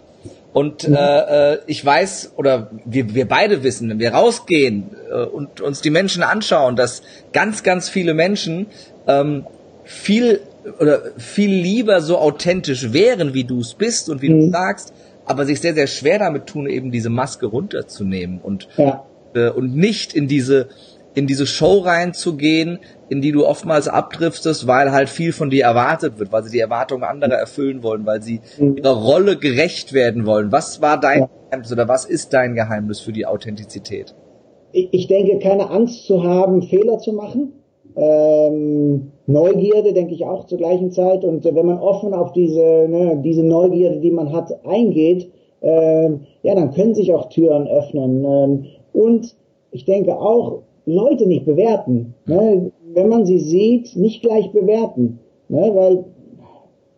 Und 0.55 0.87
mhm. 0.87 0.95
äh, 0.95 1.57
ich 1.67 1.85
weiß, 1.85 2.31
oder 2.37 2.71
wir, 2.85 3.13
wir 3.13 3.27
beide 3.27 3.61
wissen, 3.63 3.89
wenn 3.89 3.99
wir 3.99 4.13
rausgehen 4.13 4.91
äh, 5.11 5.25
und 5.25 5.59
uns 5.59 5.81
die 5.81 5.89
Menschen 5.89 6.23
anschauen, 6.23 6.77
dass 6.77 7.01
ganz, 7.33 7.61
ganz 7.61 7.89
viele 7.89 8.13
Menschen 8.13 8.67
ähm, 9.05 9.45
viel 9.83 10.39
oder 10.79 11.01
viel 11.17 11.49
lieber 11.49 11.99
so 11.99 12.17
authentisch 12.17 12.93
wären, 12.93 13.33
wie 13.33 13.43
du 13.43 13.59
es 13.59 13.73
bist 13.73 14.09
und 14.09 14.21
wie 14.21 14.29
mhm. 14.29 14.45
du 14.45 14.51
sagst, 14.51 14.93
aber 15.25 15.45
sich 15.45 15.59
sehr, 15.59 15.73
sehr 15.73 15.87
schwer 15.87 16.19
damit 16.19 16.45
tun, 16.45 16.67
eben 16.67 16.89
diese 16.89 17.09
Maske 17.09 17.47
runterzunehmen 17.47 18.39
und, 18.39 18.69
ja. 18.77 19.03
äh, 19.33 19.49
und 19.49 19.75
nicht 19.75 20.13
in 20.13 20.29
diese, 20.29 20.69
in 21.15 21.27
diese 21.27 21.47
Show 21.47 21.79
reinzugehen, 21.79 22.79
in 23.09 23.21
die 23.21 23.31
du 23.31 23.45
oftmals 23.45 23.87
abdriftest, 23.87 24.67
weil 24.67 24.91
halt 24.91 25.09
viel 25.09 25.31
von 25.31 25.49
dir 25.49 25.63
erwartet 25.63 26.19
wird, 26.19 26.31
weil 26.31 26.43
sie 26.43 26.51
die 26.51 26.59
Erwartungen 26.59 27.03
anderer 27.03 27.35
erfüllen 27.35 27.81
wollen, 27.81 28.05
weil 28.05 28.21
sie 28.21 28.41
mhm. 28.59 28.77
ihrer 28.77 28.95
Rolle 28.95 29.37
gerecht 29.37 29.93
werden 29.93 30.25
wollen. 30.25 30.51
Was 30.51 30.81
war 30.81 30.99
dein 30.99 31.21
ja. 31.21 31.29
Geheimnis 31.49 31.71
oder 31.71 31.87
was 31.87 32.05
ist 32.05 32.33
dein 32.33 32.53
Geheimnis 32.53 32.99
für 32.99 33.13
die 33.13 33.25
Authentizität? 33.25 34.13
Ich 34.71 35.07
denke, 35.07 35.39
keine 35.39 35.69
Angst 35.69 36.05
zu 36.05 36.23
haben, 36.23 36.61
Fehler 36.61 36.99
zu 36.99 37.13
machen. 37.13 37.53
Ähm, 37.95 39.13
Neugierde, 39.25 39.93
denke 39.93 40.13
ich 40.13 40.25
auch 40.25 40.47
zur 40.47 40.57
gleichen 40.57 40.91
Zeit. 40.91 41.23
Und 41.23 41.45
wenn 41.45 41.65
man 41.65 41.79
offen 41.79 42.13
auf 42.13 42.33
diese, 42.33 42.59
ne, 42.59 43.21
diese 43.23 43.43
Neugierde, 43.43 44.01
die 44.01 44.11
man 44.11 44.33
hat, 44.33 44.51
eingeht, 44.65 45.31
ähm, 45.61 46.21
ja, 46.43 46.55
dann 46.55 46.73
können 46.73 46.93
sich 46.93 47.13
auch 47.13 47.29
Türen 47.29 47.67
öffnen. 47.67 48.25
Ähm, 48.25 48.65
und 48.91 49.35
ich 49.71 49.85
denke 49.85 50.17
auch, 50.17 50.63
Leute 50.85 51.27
nicht 51.27 51.45
bewerten. 51.45 52.13
Ne? 52.25 52.71
Wenn 52.93 53.09
man 53.09 53.25
sie 53.25 53.39
sieht, 53.39 53.95
nicht 53.95 54.21
gleich 54.21 54.51
bewerten. 54.51 55.19
Ne? 55.49 55.71
Weil 55.73 56.05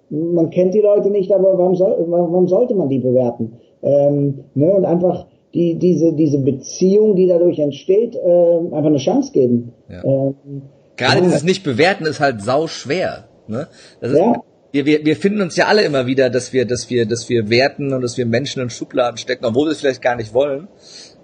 man 0.10 0.50
kennt 0.50 0.74
die 0.74 0.82
Leute 0.82 1.10
nicht, 1.10 1.32
aber 1.32 1.58
warum, 1.58 1.76
soll, 1.76 2.06
warum 2.08 2.48
sollte 2.48 2.76
man 2.76 2.90
die 2.90 3.00
bewerten? 3.00 3.54
Ähm, 3.82 4.44
ne? 4.56 4.74
Und 4.74 4.86
einfach 4.86 5.28
die, 5.54 5.76
diese, 5.76 6.14
diese 6.14 6.40
Beziehung, 6.40 7.16
die 7.16 7.28
dadurch 7.28 7.60
entsteht, 7.60 8.16
äh, 8.16 8.58
einfach 8.58 8.86
eine 8.86 8.98
Chance 8.98 9.32
geben. 9.32 9.74
Ja. 9.90 10.04
Ähm, 10.04 10.62
Gerade 10.98 11.22
dieses 11.22 11.44
Nicht-Bewerten 11.44 12.06
ist 12.06 12.20
halt 12.20 12.42
sau 12.42 12.68
schwer. 12.68 13.26
Ne? 13.48 13.68
Das 14.02 14.12
ist, 14.12 14.18
ja. 14.18 14.34
wir, 14.72 14.86
wir, 14.86 15.06
wir 15.06 15.16
finden 15.16 15.42
uns 15.42 15.56
ja 15.56 15.66
alle 15.66 15.84
immer 15.84 16.06
wieder, 16.06 16.30
dass 16.30 16.54
wir, 16.54 16.66
dass 16.66 16.90
wir, 16.90 17.06
dass 17.06 17.30
wir 17.30 17.50
werten 17.50 17.94
und 17.94 18.02
dass 18.02 18.18
wir 18.18 18.26
Menschen 18.26 18.62
in 18.62 18.70
Schubladen 18.70 19.18
stecken, 19.18 19.46
obwohl 19.46 19.68
wir 19.68 19.72
es 19.72 19.80
vielleicht 19.80 20.02
gar 20.02 20.16
nicht 20.16 20.34
wollen. 20.34 20.68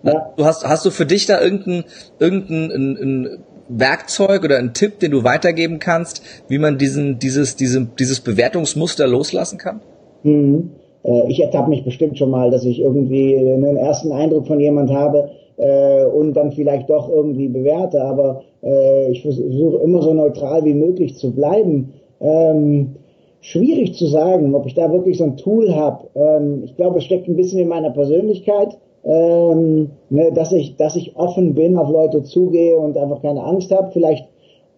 Ja. 0.04 0.34
Du 0.36 0.46
hast, 0.46 0.68
hast 0.68 0.86
du 0.86 0.92
für 0.92 1.06
dich 1.06 1.26
da 1.26 1.42
irgendein, 1.42 1.86
irgendein 2.20 2.72
ein, 2.72 2.98
ein 2.98 3.28
Werkzeug 3.70 4.44
oder 4.44 4.58
einen 4.58 4.74
Tipp, 4.74 5.00
den 5.00 5.12
du 5.12 5.24
weitergeben 5.24 5.80
kannst, 5.80 6.22
wie 6.48 6.58
man 6.58 6.78
diesen, 6.78 7.20
dieses, 7.20 7.56
diese, 7.56 7.88
dieses 7.98 8.20
Bewertungsmuster 8.20 9.08
loslassen 9.08 9.58
kann? 9.58 9.82
Mhm. 10.24 10.72
Äh, 11.04 11.30
ich 11.30 11.42
ertappe 11.42 11.70
mich 11.70 11.86
bestimmt 11.86 12.18
schon 12.18 12.30
mal, 12.30 12.52
dass 12.52 12.66
ich 12.66 12.80
irgendwie 12.80 13.38
einen 13.38 13.78
ersten 13.78 14.12
Eindruck 14.12 14.48
von 14.48 14.60
jemand 14.60 14.92
habe, 14.92 15.30
äh, 15.58 16.06
und 16.06 16.34
dann 16.34 16.52
vielleicht 16.52 16.90
doch 16.90 17.10
irgendwie 17.10 17.48
bewerte. 17.48 18.02
Aber 18.02 18.44
äh, 18.64 19.12
ich 19.12 19.22
versuche 19.22 19.84
immer 19.84 20.02
so 20.02 20.14
neutral 20.14 20.66
wie 20.66 20.74
möglich 20.74 21.16
zu 21.18 21.34
bleiben. 21.34 21.94
Ähm, 22.20 22.96
schwierig 23.42 23.96
zu 23.96 24.08
sagen, 24.08 24.56
ob 24.56 24.66
ich 24.66 24.74
da 24.74 24.92
wirklich 24.92 25.18
so 25.18 25.26
ein 25.26 25.38
Tool 25.38 25.76
habe. 25.76 26.08
Ähm, 26.16 26.64
ich 26.64 26.76
glaube, 26.76 27.00
es 27.00 27.06
steckt 27.06 27.28
ein 27.28 27.36
bisschen 27.36 27.60
in 27.60 27.68
meiner 27.68 27.92
Persönlichkeit, 27.92 28.78
ähm, 29.06 29.92
ne, 30.10 30.32
dass 30.34 30.52
ich, 30.52 30.76
dass 30.78 30.96
ich 30.96 31.16
offen 31.16 31.54
bin, 31.54 31.78
auf 31.78 31.90
Leute 31.90 32.24
zugehe 32.24 32.78
und 32.78 32.98
einfach 32.98 33.22
keine 33.22 33.44
Angst 33.44 33.72
habe. 33.72 33.92
Vielleicht, 33.92 34.28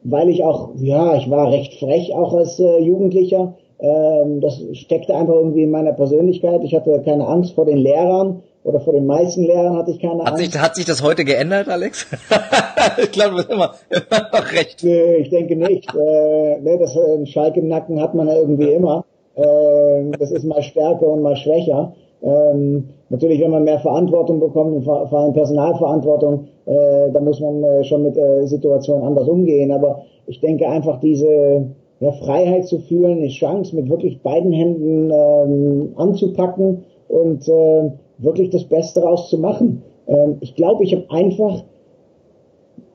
weil 0.03 0.29
ich 0.29 0.43
auch, 0.43 0.69
ja, 0.77 1.15
ich 1.15 1.29
war 1.29 1.51
recht 1.51 1.75
frech 1.75 2.13
auch 2.13 2.33
als 2.33 2.59
äh, 2.59 2.79
Jugendlicher. 2.79 3.53
Ähm, 3.79 4.41
das 4.41 4.61
steckte 4.73 5.15
einfach 5.15 5.35
irgendwie 5.35 5.63
in 5.63 5.71
meiner 5.71 5.93
Persönlichkeit. 5.93 6.63
Ich 6.63 6.73
hatte 6.73 7.01
keine 7.03 7.27
Angst 7.27 7.53
vor 7.53 7.65
den 7.65 7.77
Lehrern 7.77 8.41
oder 8.63 8.79
vor 8.79 8.93
den 8.93 9.05
meisten 9.05 9.43
Lehrern 9.43 9.77
hatte 9.77 9.91
ich 9.91 9.99
keine 9.99 10.23
hat 10.23 10.33
Angst. 10.33 10.51
Sich, 10.51 10.61
hat 10.61 10.75
sich 10.75 10.85
das 10.85 11.03
heute 11.03 11.23
geändert, 11.23 11.69
Alex? 11.69 12.07
ich 12.97 13.11
glaube, 13.11 13.31
du 13.31 13.35
bist 13.37 13.51
immer, 13.51 13.75
immer 13.89 14.29
noch 14.31 14.51
recht. 14.53 14.83
Nee, 14.83 15.15
ich 15.17 15.29
denke 15.29 15.55
nicht. 15.55 15.93
äh, 15.93 16.59
nee, 16.61 16.77
das 16.79 16.95
äh, 16.95 17.25
Schalk 17.27 17.57
im 17.57 17.67
Nacken 17.67 18.01
hat 18.01 18.15
man 18.15 18.27
ja 18.27 18.35
irgendwie 18.35 18.71
immer. 18.71 19.05
Äh, 19.35 20.17
das 20.17 20.31
ist 20.31 20.45
mal 20.45 20.63
stärker 20.63 21.07
und 21.07 21.21
mal 21.21 21.35
schwächer. 21.35 21.93
Ähm, 22.23 22.89
natürlich, 23.15 23.41
wenn 23.41 23.51
man 23.51 23.63
mehr 23.63 23.79
Verantwortung 23.79 24.41
bekommt, 24.41 24.83
vor 24.83 25.13
allem 25.13 25.33
Personalverantwortung, 25.33 26.47
äh, 26.65 27.11
da 27.13 27.19
muss 27.21 27.39
man 27.39 27.63
äh, 27.63 27.83
schon 27.85 28.03
mit 28.03 28.17
äh, 28.17 28.45
Situationen 28.45 29.03
anders 29.03 29.27
umgehen. 29.27 29.71
Aber 29.71 30.01
ich 30.27 30.41
denke 30.41 30.67
einfach 30.67 30.99
diese 30.99 31.67
ja, 32.01 32.11
Freiheit 32.11 32.67
zu 32.67 32.79
fühlen, 32.79 33.21
die 33.21 33.29
Chance 33.29 33.73
mit 33.75 33.89
wirklich 33.89 34.21
beiden 34.21 34.51
Händen 34.51 35.11
ähm, 35.11 35.93
anzupacken 35.95 36.83
und 37.07 37.47
äh, 37.47 37.91
wirklich 38.17 38.49
das 38.49 38.65
Beste 38.65 38.99
daraus 38.99 39.29
zu 39.29 39.37
machen. 39.37 39.83
Ähm, 40.07 40.37
ich 40.41 40.55
glaube, 40.55 40.83
ich 40.83 40.93
habe 40.93 41.05
einfach, 41.09 41.63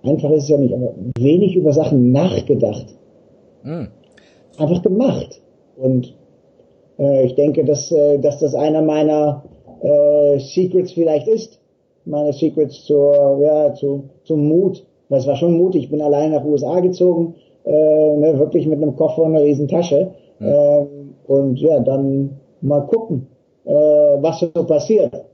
einfach 0.02 0.30
ist 0.32 0.44
es 0.44 0.48
ja 0.50 0.58
nicht, 0.58 0.74
aber 0.74 0.92
wenig 1.18 1.56
über 1.56 1.72
Sachen 1.72 2.12
nachgedacht. 2.12 2.86
Mhm. 3.62 3.88
Einfach 4.58 4.82
gemacht. 4.82 5.40
Und 5.78 6.14
äh, 7.00 7.24
ich 7.24 7.34
denke, 7.34 7.64
dass, 7.64 7.90
äh, 7.90 8.18
dass 8.18 8.38
das 8.38 8.54
einer 8.54 8.82
meiner 8.82 9.44
äh, 9.82 10.38
Secrets 10.38 10.92
vielleicht 10.92 11.28
ist. 11.28 11.60
Meine 12.04 12.32
Secrets 12.32 12.84
zur, 12.84 13.40
ja, 13.42 13.74
zu, 13.74 14.04
zum 14.24 14.48
Mut. 14.48 14.84
Weil 15.08 15.18
es 15.18 15.26
war 15.26 15.36
schon 15.36 15.56
mutig. 15.56 15.84
Ich 15.84 15.90
bin 15.90 16.00
allein 16.00 16.30
nach 16.30 16.44
USA 16.44 16.80
gezogen, 16.80 17.34
äh, 17.64 18.16
ne, 18.16 18.38
wirklich 18.38 18.66
mit 18.66 18.80
einem 18.80 18.96
Koffer 18.96 19.22
und 19.22 19.34
einer 19.34 19.44
riesen 19.44 19.68
Tasche. 19.68 20.12
Mhm. 20.38 20.46
Ähm, 20.46 21.14
und 21.26 21.60
ja, 21.60 21.80
dann 21.80 22.38
mal 22.60 22.86
gucken 22.86 23.26
äh, 23.64 23.72
was 24.22 24.40
so 24.40 24.64
passiert. 24.64 25.12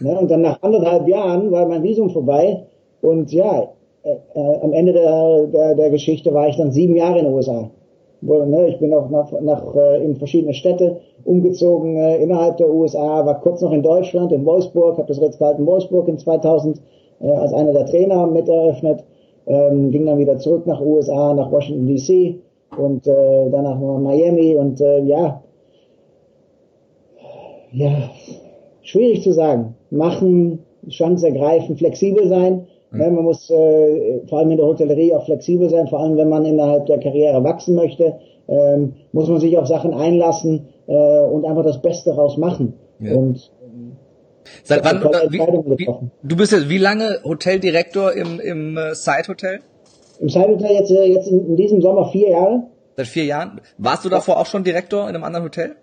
Ne? 0.00 0.18
Und 0.18 0.28
dann 0.28 0.42
nach 0.42 0.60
anderthalb 0.62 1.06
Jahren 1.06 1.52
war 1.52 1.64
mein 1.68 1.84
Visum 1.84 2.10
vorbei 2.10 2.64
und 3.02 3.30
ja, 3.30 3.68
äh, 4.02 4.16
äh, 4.34 4.60
am 4.60 4.72
Ende 4.72 4.92
der, 4.92 5.46
der, 5.46 5.74
der 5.76 5.90
Geschichte 5.90 6.34
war 6.34 6.48
ich 6.48 6.56
dann 6.56 6.72
sieben 6.72 6.96
Jahre 6.96 7.20
in 7.20 7.26
den 7.26 7.34
USA. 7.34 7.70
Ne, 8.22 8.68
ich 8.68 8.78
bin 8.78 8.94
auch 8.94 9.10
nach, 9.10 9.30
nach 9.40 9.74
äh, 9.74 10.02
in 10.02 10.16
verschiedene 10.16 10.54
Städte 10.54 11.00
umgezogen 11.24 11.96
äh, 11.96 12.16
innerhalb 12.16 12.56
der 12.56 12.72
USA, 12.72 13.24
war 13.26 13.40
kurz 13.40 13.60
noch 13.60 13.72
in 13.72 13.82
Deutschland, 13.82 14.32
in 14.32 14.44
Wolfsburg, 14.46 14.96
habe 14.96 15.08
das 15.08 15.20
Ritz-Carlton 15.20 15.66
Wolfsburg 15.66 16.08
in 16.08 16.18
2000 16.18 16.80
äh, 17.20 17.28
als 17.28 17.52
einer 17.52 17.72
der 17.72 17.86
Trainer 17.86 18.26
mit 18.26 18.48
eröffnet, 18.48 19.04
ähm, 19.46 19.90
ging 19.90 20.06
dann 20.06 20.18
wieder 20.18 20.38
zurück 20.38 20.66
nach 20.66 20.80
USA, 20.80 21.34
nach 21.34 21.52
Washington 21.52 21.86
DC 21.86 22.36
und 22.78 23.06
äh, 23.06 23.50
danach 23.50 23.78
nach 23.78 23.98
Miami 23.98 24.56
und 24.56 24.80
äh, 24.80 25.02
ja, 25.02 25.42
ja, 27.72 28.10
schwierig 28.82 29.22
zu 29.22 29.32
sagen. 29.32 29.74
Machen, 29.90 30.60
Chance 30.88 31.26
ergreifen, 31.26 31.76
flexibel 31.76 32.28
sein. 32.28 32.66
Mhm. 32.90 33.00
Ja, 33.00 33.10
man 33.10 33.24
muss 33.24 33.50
äh, 33.50 34.20
vor 34.28 34.38
allem 34.38 34.50
in 34.50 34.56
der 34.58 34.66
Hotellerie 34.66 35.14
auch 35.14 35.24
flexibel 35.24 35.68
sein, 35.70 35.88
vor 35.88 36.00
allem 36.00 36.16
wenn 36.16 36.28
man 36.28 36.44
innerhalb 36.44 36.86
der 36.86 36.98
Karriere 36.98 37.42
wachsen 37.44 37.74
möchte, 37.74 38.18
ähm, 38.48 38.94
muss 39.12 39.28
man 39.28 39.40
sich 39.40 39.56
auf 39.58 39.66
Sachen 39.66 39.92
einlassen 39.92 40.68
äh, 40.86 40.92
und 40.92 41.44
einfach 41.44 41.64
das 41.64 41.82
Beste 41.82 42.10
daraus 42.10 42.36
machen. 42.36 42.74
Ja. 43.00 43.14
Und 43.14 43.50
Seit 44.62 44.84
wann, 44.84 45.02
wie, 45.02 45.38
wie, 45.38 45.88
du 46.22 46.36
bist 46.36 46.52
jetzt 46.52 46.68
wie 46.68 46.78
lange 46.78 47.20
Hoteldirektor 47.24 48.12
im, 48.12 48.38
im 48.38 48.76
äh, 48.76 48.94
Side 48.94 49.28
Hotel? 49.28 49.60
Im 50.20 50.28
Side 50.28 50.48
Hotel 50.48 50.70
jetzt, 50.72 50.90
äh, 50.90 51.04
jetzt 51.04 51.28
in, 51.28 51.46
in 51.46 51.56
diesem 51.56 51.82
Sommer 51.82 52.08
vier 52.10 52.30
Jahre. 52.30 52.62
Seit 52.96 53.08
vier 53.08 53.24
Jahren? 53.24 53.60
Warst 53.78 54.04
du 54.04 54.08
davor 54.08 54.38
auch 54.38 54.46
schon 54.46 54.64
Direktor 54.64 55.08
in 55.08 55.14
einem 55.14 55.24
anderen 55.24 55.44
Hotel? 55.44 55.76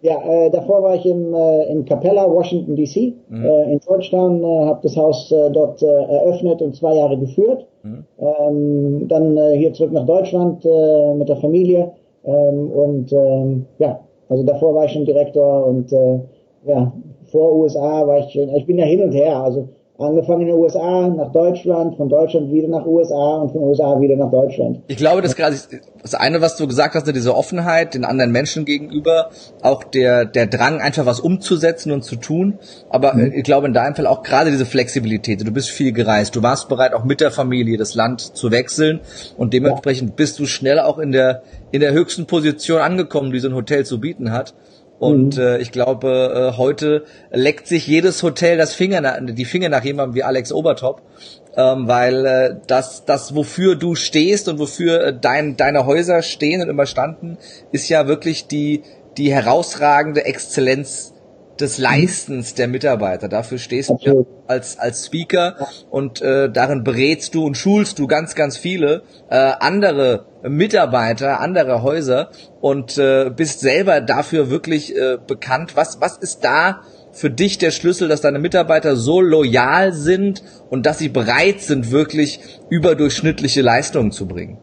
Ja, 0.00 0.16
äh, 0.22 0.50
davor 0.50 0.82
war 0.82 0.94
ich 0.94 1.04
im, 1.06 1.34
äh, 1.34 1.64
in 1.70 1.84
Capella, 1.84 2.30
Washington 2.30 2.76
DC, 2.76 3.14
mhm. 3.28 3.44
äh, 3.44 3.72
in 3.72 3.80
Georgetown, 3.80 4.44
äh, 4.44 4.66
habe 4.66 4.80
das 4.82 4.96
Haus 4.96 5.32
äh, 5.32 5.50
dort 5.50 5.82
äh, 5.82 5.86
eröffnet 5.86 6.62
und 6.62 6.76
zwei 6.76 6.94
Jahre 6.94 7.18
geführt. 7.18 7.66
Mhm. 7.82 8.04
Ähm, 8.18 9.08
dann 9.08 9.36
äh, 9.36 9.56
hier 9.56 9.72
zurück 9.72 9.92
nach 9.92 10.06
Deutschland 10.06 10.64
äh, 10.64 11.14
mit 11.14 11.28
der 11.28 11.36
Familie 11.36 11.92
ähm, 12.24 12.70
und 12.70 13.12
ähm, 13.12 13.66
ja, 13.78 14.00
also 14.28 14.44
davor 14.44 14.74
war 14.74 14.84
ich 14.84 14.92
schon 14.92 15.04
Direktor 15.04 15.66
und 15.66 15.92
äh, 15.92 16.20
ja, 16.66 16.92
vor 17.32 17.56
USA 17.56 18.06
war 18.06 18.18
ich, 18.18 18.38
ich 18.38 18.66
bin 18.66 18.78
ja 18.78 18.84
hin 18.84 19.02
und 19.02 19.12
her, 19.12 19.36
also 19.42 19.68
Angefangen 20.00 20.42
in 20.42 20.46
den 20.46 20.56
USA, 20.56 21.08
nach 21.08 21.32
Deutschland, 21.32 21.96
von 21.96 22.08
Deutschland 22.08 22.52
wieder 22.52 22.68
nach 22.68 22.86
USA 22.86 23.38
und 23.38 23.50
von 23.50 23.62
USA 23.62 24.00
wieder 24.00 24.14
nach 24.14 24.30
Deutschland. 24.30 24.80
Ich 24.86 24.96
glaube, 24.96 25.22
das 25.22 25.34
gerade 25.34 25.56
das 26.00 26.14
eine, 26.14 26.40
was 26.40 26.56
du 26.56 26.68
gesagt 26.68 26.94
hast, 26.94 27.04
diese 27.08 27.34
Offenheit 27.34 27.94
den 27.94 28.04
anderen 28.04 28.30
Menschen 28.30 28.64
gegenüber, 28.64 29.30
auch 29.60 29.82
der 29.82 30.24
der 30.24 30.46
Drang, 30.46 30.80
einfach 30.80 31.04
was 31.04 31.18
umzusetzen 31.18 31.90
und 31.90 32.04
zu 32.04 32.14
tun. 32.14 32.60
Aber 32.88 33.14
mhm. 33.14 33.32
ich 33.34 33.42
glaube 33.42 33.66
in 33.66 33.72
deinem 33.72 33.96
Fall 33.96 34.06
auch 34.06 34.22
gerade 34.22 34.52
diese 34.52 34.66
Flexibilität. 34.66 35.44
Du 35.44 35.52
bist 35.52 35.70
viel 35.70 35.90
gereist, 35.90 36.36
du 36.36 36.44
warst 36.44 36.68
bereit, 36.68 36.94
auch 36.94 37.02
mit 37.02 37.20
der 37.20 37.32
Familie 37.32 37.76
das 37.76 37.96
Land 37.96 38.20
zu 38.20 38.52
wechseln 38.52 39.00
und 39.36 39.52
dementsprechend 39.52 40.10
ja. 40.10 40.14
bist 40.14 40.38
du 40.38 40.46
schnell 40.46 40.78
auch 40.78 40.98
in 40.98 41.10
der 41.10 41.42
in 41.72 41.80
der 41.80 41.92
höchsten 41.92 42.26
Position 42.26 42.80
angekommen, 42.80 43.32
die 43.32 43.40
so 43.40 43.48
ein 43.48 43.54
Hotel 43.56 43.84
zu 43.84 43.98
bieten 43.98 44.30
hat. 44.30 44.54
Und 44.98 45.36
mhm. 45.36 45.42
äh, 45.42 45.58
ich 45.58 45.70
glaube, 45.70 46.52
äh, 46.52 46.56
heute 46.56 47.04
leckt 47.30 47.66
sich 47.66 47.86
jedes 47.86 48.22
Hotel 48.22 48.56
das 48.56 48.74
Finger 48.74 49.00
nach, 49.00 49.18
die 49.20 49.44
Finger 49.44 49.68
nach 49.68 49.84
jemandem 49.84 50.14
wie 50.14 50.24
Alex 50.24 50.52
Obertop, 50.52 51.02
ähm, 51.56 51.86
weil 51.86 52.26
äh, 52.26 52.56
das, 52.66 53.04
das, 53.04 53.34
wofür 53.34 53.76
du 53.76 53.94
stehst 53.94 54.48
und 54.48 54.58
wofür 54.58 55.04
äh, 55.04 55.18
dein, 55.18 55.56
deine 55.56 55.86
Häuser 55.86 56.22
stehen 56.22 56.62
und 56.62 56.68
immer 56.68 56.86
standen, 56.86 57.38
ist 57.70 57.88
ja 57.88 58.08
wirklich 58.08 58.48
die, 58.48 58.82
die 59.16 59.32
herausragende 59.32 60.24
Exzellenz 60.24 61.14
des 61.60 61.78
Leistens 61.78 62.54
der 62.54 62.68
Mitarbeiter. 62.68 63.28
Dafür 63.28 63.58
stehst 63.58 63.90
du 64.04 64.26
als, 64.46 64.78
als 64.78 65.06
Speaker 65.06 65.56
und 65.90 66.22
äh, 66.22 66.50
darin 66.50 66.84
berätst 66.84 67.34
du 67.34 67.44
und 67.44 67.56
schulst 67.56 67.98
du 67.98 68.06
ganz, 68.06 68.34
ganz 68.34 68.56
viele 68.56 69.02
äh, 69.30 69.36
andere 69.36 70.26
Mitarbeiter, 70.42 71.40
andere 71.40 71.82
Häuser 71.82 72.30
und 72.60 72.96
äh, 72.98 73.30
bist 73.34 73.60
selber 73.60 74.00
dafür 74.00 74.50
wirklich 74.50 74.96
äh, 74.96 75.18
bekannt. 75.26 75.76
Was, 75.76 76.00
was 76.00 76.16
ist 76.16 76.44
da 76.44 76.82
für 77.12 77.30
dich 77.30 77.58
der 77.58 77.70
Schlüssel, 77.70 78.08
dass 78.08 78.20
deine 78.20 78.38
Mitarbeiter 78.38 78.96
so 78.96 79.20
loyal 79.20 79.92
sind 79.92 80.42
und 80.70 80.86
dass 80.86 80.98
sie 80.98 81.08
bereit 81.08 81.60
sind, 81.60 81.90
wirklich 81.90 82.40
überdurchschnittliche 82.70 83.62
Leistungen 83.62 84.12
zu 84.12 84.26
bringen? 84.28 84.58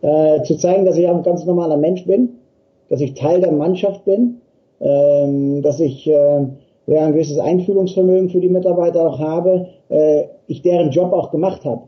Äh, 0.00 0.42
zu 0.44 0.56
zeigen, 0.56 0.84
dass 0.84 0.96
ich 0.96 1.06
auch 1.06 1.16
ein 1.16 1.22
ganz 1.22 1.44
normaler 1.44 1.76
Mensch 1.76 2.04
bin, 2.04 2.40
dass 2.88 3.00
ich 3.00 3.14
Teil 3.14 3.40
der 3.40 3.52
Mannschaft 3.52 4.04
bin, 4.04 4.40
ähm, 4.84 5.62
dass 5.62 5.80
ich 5.80 6.06
äh, 6.06 6.46
ja, 6.86 7.06
ein 7.06 7.12
gewisses 7.12 7.38
Einfühlungsvermögen 7.38 8.28
für 8.28 8.40
die 8.40 8.50
Mitarbeiter 8.50 9.08
auch 9.08 9.18
habe, 9.18 9.66
äh, 9.88 10.24
ich 10.46 10.62
deren 10.62 10.90
Job 10.90 11.12
auch 11.12 11.30
gemacht 11.30 11.64
habe. 11.64 11.82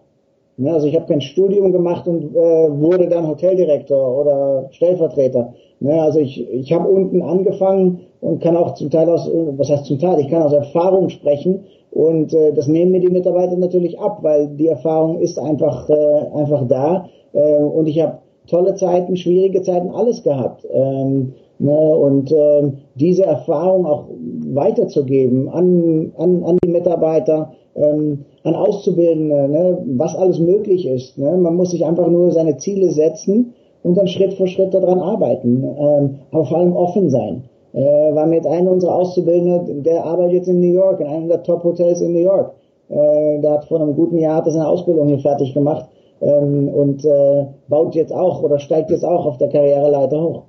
Ne, 0.59 0.73
also 0.73 0.87
ich 0.87 0.97
habe 0.97 1.05
kein 1.05 1.21
Studium 1.21 1.71
gemacht 1.71 2.09
und 2.09 2.35
äh, 2.35 2.39
wurde 2.81 3.09
dann 3.09 3.29
Hoteldirektor 3.29 4.21
oder 4.21 4.69
Stellvertreter. 4.71 5.53
Ne, 5.81 6.01
also 6.01 6.19
ich, 6.19 6.51
ich 6.51 6.73
habe 6.73 6.89
unten 6.89 7.21
angefangen 7.21 8.01
und 8.23 8.43
kann 8.43 8.57
auch 8.57 8.73
zum 8.73 8.91
Teil 8.91 9.11
aus, 9.11 9.31
was 9.31 9.69
heißt 9.69 9.85
zum 9.85 9.99
Teil, 9.99 10.19
ich 10.19 10.29
kann 10.29 10.43
aus 10.43 10.55
Erfahrung 10.55 11.11
sprechen 11.11 11.65
und 11.91 12.33
äh, 12.33 12.55
das 12.55 12.69
nehmen 12.69 12.93
mir 12.93 13.01
die 13.01 13.11
Mitarbeiter 13.11 13.57
natürlich 13.57 14.01
ab, 14.01 14.21
weil 14.23 14.49
die 14.49 14.69
Erfahrung 14.69 15.21
ist 15.21 15.39
einfach, 15.39 15.91
äh, 15.91 16.27
einfach 16.35 16.67
da 16.67 17.07
äh, 17.35 17.57
und 17.57 17.87
ich 17.87 18.01
habe 18.01 18.19
tolle 18.47 18.75
Zeiten, 18.77 19.17
schwierige 19.17 19.61
Zeiten, 19.61 19.91
alles 19.91 20.23
gehabt. 20.23 20.67
Ähm, 20.73 21.35
Ne, 21.59 21.73
und 21.73 22.31
äh, 22.33 22.71
diese 22.97 23.25
Erfahrung 23.25 23.87
auch 23.87 24.05
weiterzugeben 24.53 25.49
an, 25.49 26.13
an, 26.19 26.45
an 26.45 26.59
die 26.63 26.69
Mitarbeiter, 26.69 27.53
ähm, 27.75 28.27
an 28.45 28.55
Auszubildende, 28.55 29.49
ne, 29.49 29.79
was 29.97 30.15
alles 30.17 30.39
möglich 30.39 30.87
ist. 30.87 31.17
Ne? 31.17 31.35
Man 31.37 31.57
muss 31.57 31.71
sich 31.71 31.87
einfach 31.87 32.09
nur 32.09 32.31
seine 32.31 32.59
Ziele 32.59 32.91
setzen 32.91 33.55
und 33.83 33.97
dann 33.97 34.07
Schritt 34.07 34.35
für 34.35 34.47
Schritt 34.47 34.75
daran 34.75 34.99
arbeiten, 34.99 35.65
ähm, 35.65 36.19
aber 36.31 36.45
vor 36.45 36.59
allem 36.59 36.77
offen 36.77 37.09
sein. 37.09 37.45
Äh, 37.73 37.81
weil 38.15 38.27
mit 38.27 38.47
einem 38.47 38.69
unserer 38.69 38.95
Auszubildenden, 38.95 39.83
der 39.83 40.05
arbeitet 40.05 40.33
jetzt 40.33 40.49
in 40.49 40.61
New 40.61 40.73
York, 40.73 41.01
in 41.01 41.07
einem 41.07 41.29
der 41.29 41.43
Top-Hotels 41.43 42.01
in 42.01 42.13
New 42.13 42.21
York. 42.21 42.53
Äh, 42.89 43.41
der 43.41 43.53
hat 43.53 43.65
vor 43.65 43.81
einem 43.81 43.95
guten 43.95 44.19
Jahr 44.19 44.37
hat 44.37 44.51
seine 44.51 44.69
Ausbildung 44.69 45.09
hier 45.09 45.19
fertig 45.19 45.55
gemacht 45.55 45.89
ähm, 46.21 46.69
und 46.69 47.05
äh, 47.05 47.47
baut 47.69 47.95
jetzt 47.95 48.13
auch 48.13 48.43
oder 48.43 48.59
steigt 48.59 48.91
jetzt 48.91 49.05
auch 49.05 49.27
auf 49.27 49.39
der 49.39 49.49
Karriereleiter 49.49 50.23
hoch. 50.23 50.43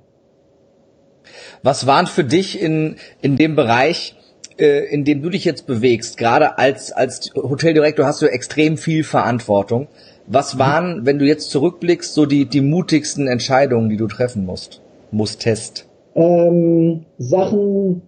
Was 1.62 1.86
waren 1.86 2.06
für 2.06 2.24
dich 2.24 2.60
in, 2.60 2.96
in 3.20 3.36
dem 3.36 3.56
Bereich, 3.56 4.14
äh, 4.58 4.92
in 4.92 5.04
dem 5.04 5.22
du 5.22 5.30
dich 5.30 5.44
jetzt 5.44 5.66
bewegst, 5.66 6.16
gerade 6.18 6.58
als, 6.58 6.92
als 6.92 7.32
Hoteldirektor 7.34 8.06
hast 8.06 8.22
du 8.22 8.26
extrem 8.26 8.76
viel 8.76 9.04
Verantwortung. 9.04 9.88
Was 10.26 10.58
waren, 10.58 11.06
wenn 11.06 11.18
du 11.18 11.24
jetzt 11.24 11.50
zurückblickst, 11.50 12.12
so 12.12 12.26
die, 12.26 12.44
die 12.46 12.60
mutigsten 12.60 13.28
Entscheidungen, 13.28 13.88
die 13.88 13.96
du 13.96 14.06
treffen 14.06 14.44
musst, 14.44 14.82
musstest? 15.10 15.88
Ähm, 16.14 17.06
Sachen 17.18 18.02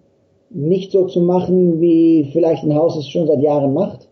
nicht 0.50 0.92
so 0.92 1.06
zu 1.06 1.20
machen, 1.20 1.80
wie 1.80 2.28
vielleicht 2.32 2.64
ein 2.64 2.74
Haus 2.74 2.96
es 2.96 3.08
schon 3.08 3.26
seit 3.26 3.40
Jahren 3.40 3.72
macht. 3.72 4.08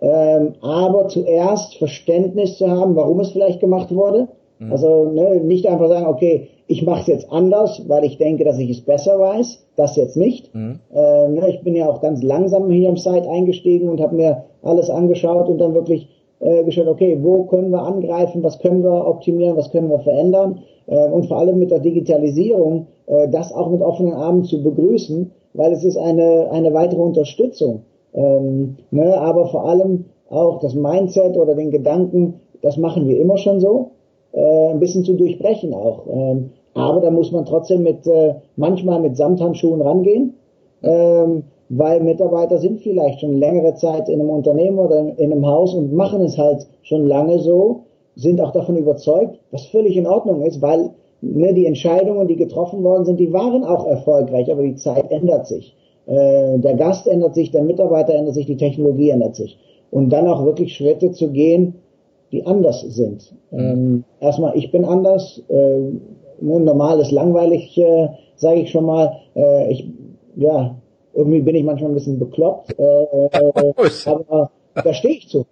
Ähm, 0.00 0.54
aber 0.60 1.08
zuerst 1.08 1.76
Verständnis 1.76 2.58
zu 2.58 2.70
haben, 2.70 2.96
warum 2.96 3.20
es 3.20 3.30
vielleicht 3.30 3.60
gemacht 3.60 3.94
wurde. 3.94 4.28
Mhm. 4.58 4.72
Also 4.72 5.10
ne, 5.10 5.40
nicht 5.40 5.66
einfach 5.66 5.88
sagen, 5.88 6.06
okay, 6.06 6.48
ich 6.68 6.84
mache 6.84 7.02
es 7.02 7.06
jetzt 7.06 7.30
anders, 7.30 7.82
weil 7.86 8.04
ich 8.04 8.18
denke, 8.18 8.44
dass 8.44 8.58
ich 8.58 8.70
es 8.70 8.80
besser 8.80 9.18
weiß. 9.18 9.64
Das 9.76 9.96
jetzt 9.96 10.16
nicht. 10.16 10.54
Mhm. 10.54 10.80
Äh, 10.94 11.50
ich 11.50 11.62
bin 11.62 11.76
ja 11.76 11.88
auch 11.88 12.00
ganz 12.00 12.22
langsam 12.22 12.70
hier 12.70 12.88
im 12.88 12.96
Site 12.96 13.28
eingestiegen 13.28 13.88
und 13.88 14.00
habe 14.00 14.16
mir 14.16 14.44
alles 14.62 14.90
angeschaut 14.90 15.48
und 15.48 15.58
dann 15.58 15.74
wirklich 15.74 16.08
äh, 16.40 16.64
geschaut, 16.64 16.88
okay, 16.88 17.18
wo 17.22 17.44
können 17.44 17.70
wir 17.70 17.82
angreifen, 17.82 18.42
was 18.42 18.58
können 18.58 18.82
wir 18.82 19.06
optimieren, 19.06 19.56
was 19.56 19.70
können 19.70 19.90
wir 19.90 20.00
verändern 20.00 20.60
äh, 20.86 21.08
und 21.08 21.26
vor 21.26 21.38
allem 21.38 21.58
mit 21.58 21.70
der 21.70 21.80
Digitalisierung 21.80 22.88
äh, 23.06 23.28
das 23.28 23.52
auch 23.52 23.70
mit 23.70 23.82
offenen 23.82 24.12
Armen 24.12 24.44
zu 24.44 24.62
begrüßen, 24.62 25.30
weil 25.54 25.72
es 25.72 25.84
ist 25.84 25.96
eine, 25.96 26.50
eine 26.50 26.74
weitere 26.74 27.00
Unterstützung. 27.00 27.82
Ähm, 28.12 28.76
ne, 28.90 29.18
aber 29.18 29.46
vor 29.46 29.68
allem 29.68 30.06
auch 30.30 30.60
das 30.60 30.74
Mindset 30.74 31.36
oder 31.36 31.54
den 31.54 31.70
Gedanken, 31.70 32.40
das 32.62 32.76
machen 32.76 33.08
wir 33.08 33.20
immer 33.20 33.36
schon 33.36 33.60
so 33.60 33.92
äh, 34.32 34.68
ein 34.70 34.80
bisschen 34.80 35.04
zu 35.04 35.14
durchbrechen 35.14 35.72
auch. 35.74 36.06
Ähm, 36.08 36.50
aber 36.76 37.00
da 37.00 37.10
muss 37.10 37.32
man 37.32 37.44
trotzdem 37.44 37.82
mit 37.82 38.06
äh, 38.06 38.34
manchmal 38.56 39.00
mit 39.00 39.16
Samthandschuhen 39.16 39.80
rangehen, 39.80 40.34
ähm, 40.82 41.44
weil 41.68 42.00
Mitarbeiter 42.00 42.58
sind 42.58 42.80
vielleicht 42.80 43.20
schon 43.20 43.38
längere 43.38 43.74
Zeit 43.74 44.08
in 44.08 44.20
einem 44.20 44.30
Unternehmen 44.30 44.78
oder 44.78 45.00
in 45.16 45.32
einem 45.32 45.46
Haus 45.46 45.74
und 45.74 45.92
machen 45.92 46.22
es 46.22 46.38
halt 46.38 46.66
schon 46.82 47.06
lange 47.06 47.38
so, 47.38 47.80
sind 48.14 48.40
auch 48.40 48.52
davon 48.52 48.76
überzeugt, 48.76 49.38
was 49.50 49.66
völlig 49.66 49.96
in 49.96 50.06
Ordnung 50.06 50.42
ist, 50.42 50.62
weil 50.62 50.90
ne, 51.20 51.54
die 51.54 51.66
Entscheidungen, 51.66 52.28
die 52.28 52.36
getroffen 52.36 52.84
worden 52.84 53.04
sind, 53.04 53.18
die 53.18 53.32
waren 53.32 53.64
auch 53.64 53.86
erfolgreich, 53.86 54.50
aber 54.52 54.62
die 54.62 54.76
Zeit 54.76 55.10
ändert 55.10 55.46
sich. 55.46 55.74
Äh, 56.06 56.58
der 56.58 56.74
Gast 56.74 57.06
ändert 57.06 57.34
sich, 57.34 57.50
der 57.50 57.62
Mitarbeiter 57.62 58.14
ändert 58.14 58.34
sich, 58.34 58.46
die 58.46 58.56
Technologie 58.56 59.10
ändert 59.10 59.34
sich. 59.34 59.58
Und 59.90 60.10
dann 60.10 60.28
auch 60.28 60.44
wirklich 60.44 60.74
Schritte 60.74 61.12
zu 61.12 61.30
gehen, 61.30 61.74
die 62.32 62.44
anders 62.44 62.82
sind. 62.82 63.34
Mhm. 63.50 63.58
Ähm, 63.58 64.04
erstmal, 64.20 64.56
ich 64.56 64.70
bin 64.70 64.84
anders. 64.84 65.42
Äh, 65.48 65.80
ne, 66.40 66.60
normal 66.60 67.00
ist 67.00 67.10
langweilig, 67.10 67.76
äh, 67.78 68.08
sage 68.36 68.60
ich 68.60 68.70
schon 68.70 68.86
mal. 68.86 69.20
Äh, 69.34 69.72
ich, 69.72 69.88
ja, 70.36 70.74
irgendwie 71.14 71.40
bin 71.40 71.54
ich 71.54 71.64
manchmal 71.64 71.90
ein 71.90 71.94
bisschen 71.94 72.18
bekloppt, 72.18 72.78
äh, 72.78 72.82
äh, 72.82 73.72
aber 74.06 74.50
da 74.74 74.94
stehe 74.94 75.16
ich 75.16 75.28
zu. 75.28 75.46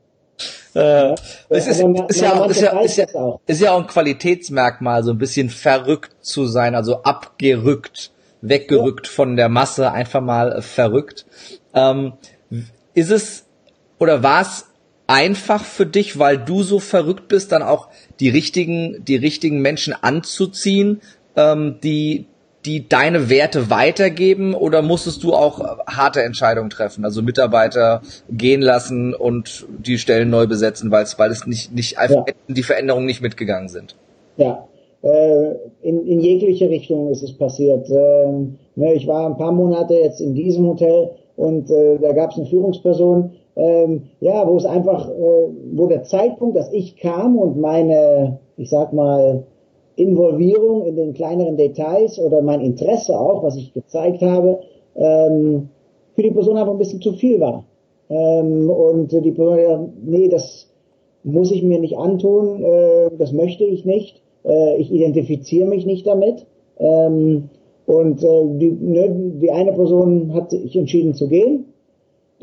Äh, 0.75 1.15
es 1.49 1.67
ist, 1.69 1.83
man, 1.83 1.95
ist, 2.09 2.21
ja, 2.21 2.45
ist, 2.45 2.61
ja, 2.61 2.81
ist, 2.81 2.97
ja, 2.97 3.39
ist 3.47 3.61
ja 3.61 3.73
auch 3.73 3.81
ein 3.81 3.87
Qualitätsmerkmal, 3.87 5.05
so 5.05 5.13
ein 5.13 5.19
bisschen 5.19 5.49
verrückt 5.49 6.17
zu 6.21 6.47
sein, 6.47 6.75
also 6.75 7.03
abgerückt, 7.03 8.11
weggerückt 8.41 9.07
ja. 9.07 9.13
von 9.13 9.37
der 9.37 9.49
Masse, 9.49 9.93
einfach 9.93 10.21
mal 10.21 10.61
verrückt. 10.63 11.27
Ähm, 11.75 12.15
ist 12.95 13.11
es 13.11 13.47
oder 13.99 14.23
war 14.23 14.43
es 14.43 14.67
einfach 15.07 15.65
für 15.65 15.87
dich, 15.87 16.19
weil 16.19 16.39
du 16.39 16.63
so 16.63 16.79
verrückt 16.79 17.29
bist, 17.29 17.53
dann 17.53 17.63
auch 17.63 17.89
die 18.21 18.29
richtigen, 18.29 19.05
die 19.05 19.17
richtigen 19.17 19.61
Menschen 19.61 19.95
anzuziehen, 20.01 21.01
ähm, 21.37 21.77
die, 21.83 22.27
die 22.65 22.89
deine 22.89 23.29
Werte 23.29 23.71
weitergeben 23.71 24.55
oder 24.55 24.81
musstest 24.81 25.23
du 25.23 25.35
auch 25.35 25.61
harte 25.87 26.23
Entscheidungen 26.23 26.71
treffen, 26.71 27.05
also 27.05 27.21
Mitarbeiter 27.23 28.01
gehen 28.31 28.63
lassen 28.63 29.15
und 29.15 29.67
die 29.79 29.99
Stellen 29.99 30.31
neu 30.31 30.47
besetzen, 30.47 30.91
weil 30.91 31.03
es, 31.03 31.19
weil 31.19 31.31
es 31.31 31.47
nicht, 31.47 31.75
nicht 31.75 31.99
einfach 31.99 32.27
ja. 32.27 32.35
die 32.49 32.63
Veränderungen 32.63 33.07
nicht 33.07 33.21
mitgegangen 33.21 33.69
sind? 33.69 33.97
Ja, 34.37 34.67
äh, 35.03 35.55
in, 35.83 36.07
in 36.07 36.21
jegliche 36.21 36.71
Richtung 36.71 37.11
ist 37.11 37.23
es 37.23 37.37
passiert. 37.37 37.91
Ähm, 37.91 38.59
ne, 38.75 38.95
ich 38.95 39.07
war 39.07 39.27
ein 39.27 39.37
paar 39.37 39.53
Monate 39.53 39.95
jetzt 39.95 40.21
in 40.21 40.35
diesem 40.35 40.67
Hotel 40.67 41.11
und 41.37 41.71
äh, 41.71 41.99
da 41.99 42.13
gab 42.13 42.31
es 42.31 42.39
eine 42.39 42.47
Führungsperson, 42.47 43.33
ähm, 43.57 44.03
ja, 44.21 44.49
wo 44.49 44.57
es 44.57 44.67
einfach, 44.67 45.09
äh, 45.11 45.49
wo 45.75 45.87
der 45.87 46.03
Zeitpunkt, 46.03 46.57
dass 46.57 46.73
ich 46.73 46.97
kam 46.97 47.39
und 47.39 47.61
meine, 47.61 48.39
ich 48.57 48.71
sag 48.71 48.93
mal, 48.93 49.45
Involvierung 49.97 50.87
in 50.87 50.97
den 50.97 51.15
kleineren 51.15 51.57
Details 51.57 52.19
oder 52.19 52.43
mein 52.43 52.61
Interesse 52.61 53.19
auch, 53.19 53.45
was 53.45 53.57
ich 53.57 53.73
gezeigt 53.73 54.23
habe, 54.23 54.59
ähm, 54.97 55.69
für 56.15 56.23
die 56.23 56.33
Person 56.33 56.57
einfach 56.57 56.73
ein 56.73 56.79
bisschen 56.79 57.01
zu 57.01 57.13
viel 57.13 57.41
war. 57.41 57.65
Ähm, 58.11 58.69
und 58.71 59.13
die 59.13 59.33
Person, 59.33 59.59
ja, 59.59 59.89
nee, 60.05 60.29
das 60.29 60.69
muss 61.23 61.51
ich 61.53 61.63
mir 61.63 61.79
nicht 61.79 61.97
antun, 61.97 62.63
äh, 62.63 63.11
das 63.19 63.33
möchte 63.33 63.65
ich 63.65 63.85
nicht, 63.85 64.21
äh, 64.45 64.77
ich 64.79 64.93
identifiziere 64.93 65.69
mich 65.69 65.87
nicht 65.87 66.07
damit. 66.07 66.47
Ähm, 66.79 67.51
und 67.87 68.23
äh, 68.25 68.45
die, 68.59 68.71
ne, 68.71 69.33
die 69.41 69.51
eine 69.53 69.73
Person 69.73 70.35
hat 70.35 70.51
sich 70.51 70.77
entschieden 70.77 71.15
zu 71.15 71.29
gehen, 71.29 71.67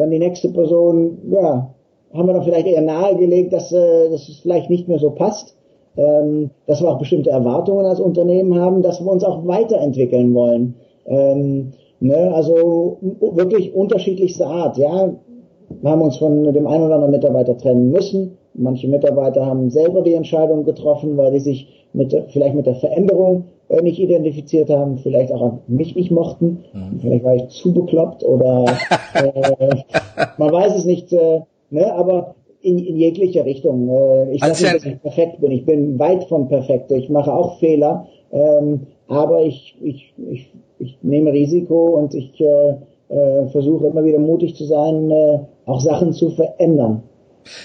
dann 0.02 0.12
die 0.12 0.20
nächste 0.20 0.50
Person, 0.50 1.18
ja, 1.32 1.74
haben 2.14 2.28
wir 2.28 2.34
dann 2.34 2.44
vielleicht 2.44 2.68
eher 2.68 2.82
nahegelegt, 2.82 3.54
dass, 3.54 3.72
äh, 3.72 4.10
dass 4.10 4.28
es 4.28 4.40
vielleicht 4.42 4.70
nicht 4.70 4.88
mehr 4.88 5.00
so 5.00 5.12
passt, 5.12 5.56
ähm, 5.98 6.52
dass 6.68 6.82
wir 6.82 6.90
auch 6.90 7.00
bestimmte 7.00 7.30
Erwartungen 7.30 7.86
als 7.86 8.00
Unternehmen 8.00 8.60
haben, 8.60 8.82
dass 8.82 9.02
wir 9.02 9.12
uns 9.12 9.24
auch 9.24 9.46
weiterentwickeln 9.48 10.34
wollen. 10.34 10.76
Ähm, 11.06 11.74
ne, 12.00 12.34
also 12.34 12.98
wirklich 13.20 13.74
unterschiedlichste 13.74 14.46
Art, 14.46 14.78
ja. 14.78 15.14
Wir 15.70 15.90
haben 15.90 16.02
uns 16.02 16.18
von 16.18 16.44
dem 16.54 16.68
einen 16.68 16.84
oder 16.84 16.96
anderen 16.96 17.12
Mitarbeiter 17.12 17.58
trennen 17.58 17.92
müssen. 17.92 18.38
Manche 18.54 18.88
Mitarbeiter 18.88 19.46
haben 19.46 19.70
selber 19.70 20.02
die 20.02 20.14
Entscheidung 20.14 20.66
getroffen, 20.66 21.18
weil 21.18 21.32
die 21.32 21.40
sich 21.40 21.68
mit, 21.94 22.16
vielleicht 22.30 22.56
mit 22.56 22.66
der 22.66 22.76
Veränderung 22.76 23.46
äh, 23.70 23.82
nicht 23.82 24.00
identifiziert 24.00 24.70
haben, 24.70 24.98
vielleicht 24.98 25.32
auch 25.32 25.60
mich 25.68 25.96
nicht 25.96 26.12
mochten, 26.12 26.66
mhm. 26.74 27.00
vielleicht 27.00 27.24
war 27.24 27.36
ich 27.36 27.48
zu 27.50 27.74
bekloppt 27.74 28.24
oder 28.24 28.66
äh, 29.14 29.76
man 30.38 30.52
weiß 30.52 30.76
es 30.76 30.86
nicht, 30.86 31.14
äh, 31.14 31.42
ne, 31.70 31.94
aber 31.94 32.36
in, 32.62 32.78
in 32.80 32.98
jeglicher 32.98 33.46
Richtung. 33.46 33.90
Äh, 33.90 34.34
ich 34.34 34.44
also 34.44 34.64
sage 34.64 34.74
nicht, 34.74 34.86
dass 34.86 34.94
ich 34.94 35.02
perfekt 35.02 35.42
bin, 35.42 35.52
ich 35.52 35.66
bin 35.66 36.00
weit 36.00 36.26
von 36.26 36.48
perfekt, 36.48 36.92
ich 36.92 37.10
mache 37.10 37.34
auch 37.34 37.60
Fehler, 37.60 38.08
ähm, 38.32 38.88
aber 39.08 39.44
ich, 39.44 39.76
ich, 39.82 40.14
ich, 40.30 40.52
ich 40.80 40.98
nehme 41.02 41.32
Risiko 41.32 41.98
und 41.98 42.14
ich 42.14 42.40
äh, 42.40 42.76
äh, 43.10 43.48
versuche 43.48 43.88
immer 43.88 44.04
wieder 44.04 44.20
mutig 44.20 44.56
zu 44.56 44.66
sein, 44.66 45.12
äh, 45.12 45.40
auch 45.66 45.80
Sachen 45.80 46.14
zu 46.14 46.30
verändern. 46.30 47.04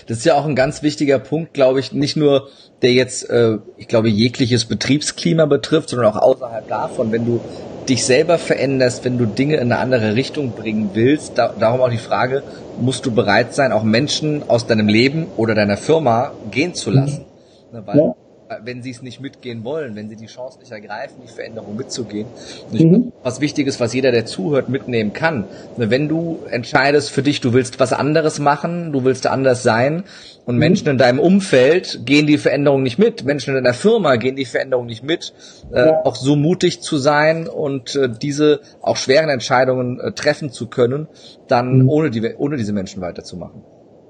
Das 0.07 0.19
ist 0.19 0.25
ja 0.25 0.35
auch 0.35 0.47
ein 0.47 0.57
ganz 0.57 0.83
wichtiger 0.83 1.19
Punkt, 1.19 1.55
glaube 1.55 1.81
ich, 1.81 1.93
nicht 1.93 2.17
nur 2.17 2.49
der 2.83 2.93
jetzt, 2.93 3.29
äh, 3.31 3.59
ich 3.77 3.89
glaube, 3.89 4.09
jegliches 4.09 4.67
Betriebsklima 4.67 5.47
betrifft, 5.47 5.91
sondern 5.91 6.13
auch 6.13 6.17
außerhalb 6.17 6.69
davon, 6.69 7.13
wenn 7.13 7.25
du 7.25 7.41
dich 7.89 8.05
selber 8.05 8.39
veränderst, 8.39 9.05
wenn 9.05 9.17
du 9.17 9.27
Dinge 9.27 9.57
in 9.57 9.73
eine 9.73 9.79
andere 9.79 10.15
Richtung 10.15 10.53
bringen 10.53 10.91
willst. 10.95 11.39
Da, 11.39 11.55
darum 11.59 11.81
auch 11.81 11.91
die 11.91 11.99
Frage, 11.99 12.43
musst 12.81 13.07
du 13.07 13.13
bereit 13.13 13.55
sein, 13.55 13.73
auch 13.73 13.83
Menschen 13.83 14.43
aus 14.49 14.67
deinem 14.67 14.89
Leben 14.89 15.27
oder 15.37 15.55
deiner 15.55 15.77
Firma 15.77 16.33
gehen 16.51 16.75
zu 16.75 16.91
lassen? 16.91 17.25
Mhm. 17.73 17.87
Weil 17.87 17.97
ja. 17.97 18.15
Äh, 18.49 18.59
wenn 18.63 18.83
sie 18.83 18.91
es 18.91 19.03
nicht 19.03 19.21
mitgehen 19.21 19.65
wollen, 19.65 19.97
wenn 19.97 20.09
sie 20.09 20.17
die 20.17 20.27
Chance 20.27 20.59
nicht 20.61 20.71
ergreifen, 20.71 21.17
die 21.25 21.33
Veränderung 21.33 21.77
mitzugehen. 21.77 22.27
Mhm. 22.71 23.13
Was 23.23 23.41
wichtig 23.41 23.67
ist, 23.67 23.81
was 23.81 23.93
jeder, 23.93 24.13
der 24.13 24.27
zuhört, 24.27 24.69
mitnehmen 24.69 25.13
kann. 25.13 25.45
Wenn 25.77 26.09
du 26.09 26.39
entscheidest 26.51 27.11
für 27.11 27.23
dich, 27.23 27.41
du 27.41 27.53
willst 27.53 27.81
was 27.81 27.93
anderes 27.93 28.39
machen, 28.39 28.93
du 28.93 29.05
willst 29.05 29.27
anders 29.27 29.63
sein 29.63 30.05
und 30.45 30.55
mhm. 30.55 30.61
Menschen 30.61 30.89
in 30.89 30.99
deinem 30.99 31.19
Umfeld 31.19 32.03
gehen 32.07 32.27
die 32.27 32.39
Veränderung 32.39 32.83
nicht 32.83 32.99
mit, 32.99 33.25
Menschen 33.25 33.57
in 33.57 33.65
deiner 33.65 33.75
Firma 33.75 34.17
gehen 34.17 34.37
die 34.37 34.45
Veränderung 34.45 34.87
nicht 34.87 35.03
mit, 35.03 35.33
äh, 35.73 35.87
ja. 35.87 36.05
auch 36.05 36.15
so 36.15 36.37
mutig 36.37 36.81
zu 36.83 36.99
sein 36.99 37.49
und 37.49 37.97
äh, 37.97 38.09
diese 38.09 38.61
auch 38.81 38.97
schweren 38.97 39.29
Entscheidungen 39.29 39.99
äh, 39.99 40.13
treffen 40.13 40.51
zu 40.51 40.69
können, 40.69 41.09
dann 41.49 41.83
mhm. 41.83 41.89
ohne, 41.89 42.11
die, 42.11 42.35
ohne 42.37 42.57
diese 42.57 42.73
Menschen 42.73 43.03
weiterzumachen. 43.03 43.63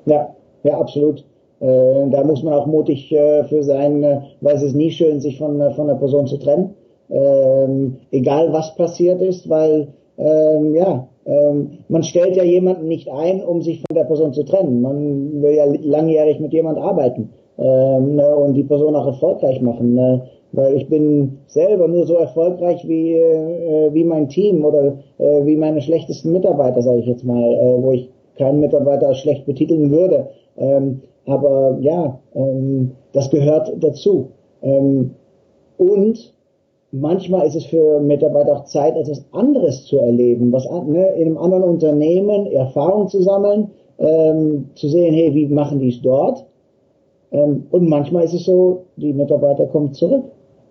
Ja, 0.04 0.28
ja, 0.62 0.74
absolut. 0.78 1.24
Äh, 1.60 2.10
da 2.10 2.22
muss 2.24 2.42
man 2.42 2.54
auch 2.54 2.66
mutig 2.66 3.12
äh, 3.12 3.44
für 3.44 3.62
sein, 3.62 4.02
äh, 4.02 4.20
weil 4.40 4.56
es 4.56 4.62
ist 4.62 4.74
nie 4.74 4.90
schön, 4.90 5.20
sich 5.20 5.38
von, 5.38 5.60
äh, 5.60 5.72
von 5.72 5.88
einer 5.88 5.98
Person 5.98 6.26
zu 6.26 6.38
trennen. 6.38 6.74
Ähm, 7.08 7.96
egal 8.10 8.52
was 8.52 8.74
passiert 8.74 9.22
ist, 9.22 9.48
weil 9.48 9.88
ähm, 10.18 10.74
ja, 10.74 11.08
ähm, 11.26 11.78
man 11.88 12.02
stellt 12.02 12.36
ja 12.36 12.44
jemanden 12.44 12.88
nicht 12.88 13.10
ein, 13.10 13.42
um 13.42 13.62
sich 13.62 13.82
von 13.86 13.94
der 13.94 14.04
Person 14.04 14.32
zu 14.32 14.44
trennen. 14.44 14.80
Man 14.80 15.42
will 15.42 15.54
ja 15.54 15.64
langjährig 15.64 16.40
mit 16.40 16.52
jemand 16.52 16.78
arbeiten 16.78 17.30
ähm, 17.58 18.16
ne, 18.16 18.36
und 18.36 18.54
die 18.54 18.64
Person 18.64 18.94
auch 18.96 19.06
erfolgreich 19.06 19.60
machen. 19.60 19.94
Ne? 19.94 20.22
Weil 20.52 20.74
ich 20.76 20.88
bin 20.88 21.38
selber 21.46 21.88
nur 21.88 22.06
so 22.06 22.14
erfolgreich 22.14 22.86
wie, 22.88 23.14
äh, 23.14 23.92
wie 23.92 24.04
mein 24.04 24.28
Team 24.28 24.64
oder 24.64 24.98
äh, 25.18 25.44
wie 25.44 25.56
meine 25.56 25.82
schlechtesten 25.82 26.32
Mitarbeiter, 26.32 26.82
sage 26.82 27.00
ich 27.00 27.06
jetzt 27.06 27.24
mal, 27.24 27.42
äh, 27.42 27.82
wo 27.82 27.92
ich 27.92 28.08
keinen 28.38 28.60
Mitarbeiter 28.60 29.14
schlecht 29.14 29.46
betiteln 29.46 29.90
würde. 29.90 30.28
Ähm, 30.56 31.02
aber 31.26 31.78
ja, 31.80 32.18
ähm, 32.34 32.92
das 33.12 33.30
gehört 33.30 33.72
dazu. 33.80 34.30
Ähm, 34.62 35.10
und 35.76 36.32
manchmal 36.92 37.46
ist 37.46 37.56
es 37.56 37.66
für 37.66 38.00
Mitarbeiter 38.00 38.52
auch 38.52 38.64
Zeit, 38.64 38.96
etwas 38.96 39.24
anderes 39.32 39.84
zu 39.84 39.98
erleben, 39.98 40.52
was 40.52 40.68
ne, 40.86 41.08
in 41.16 41.26
einem 41.26 41.38
anderen 41.38 41.64
Unternehmen 41.64 42.46
Erfahrung 42.46 43.08
zu 43.08 43.22
sammeln, 43.22 43.70
ähm, 43.98 44.70
zu 44.74 44.88
sehen, 44.88 45.14
hey, 45.14 45.34
wie 45.34 45.46
machen 45.46 45.80
die 45.80 45.88
es 45.88 46.00
dort? 46.02 46.44
Ähm, 47.32 47.66
und 47.70 47.88
manchmal 47.88 48.24
ist 48.24 48.34
es 48.34 48.44
so, 48.44 48.84
die 48.96 49.12
Mitarbeiter 49.12 49.66
kommen 49.66 49.92
zurück. 49.92 50.24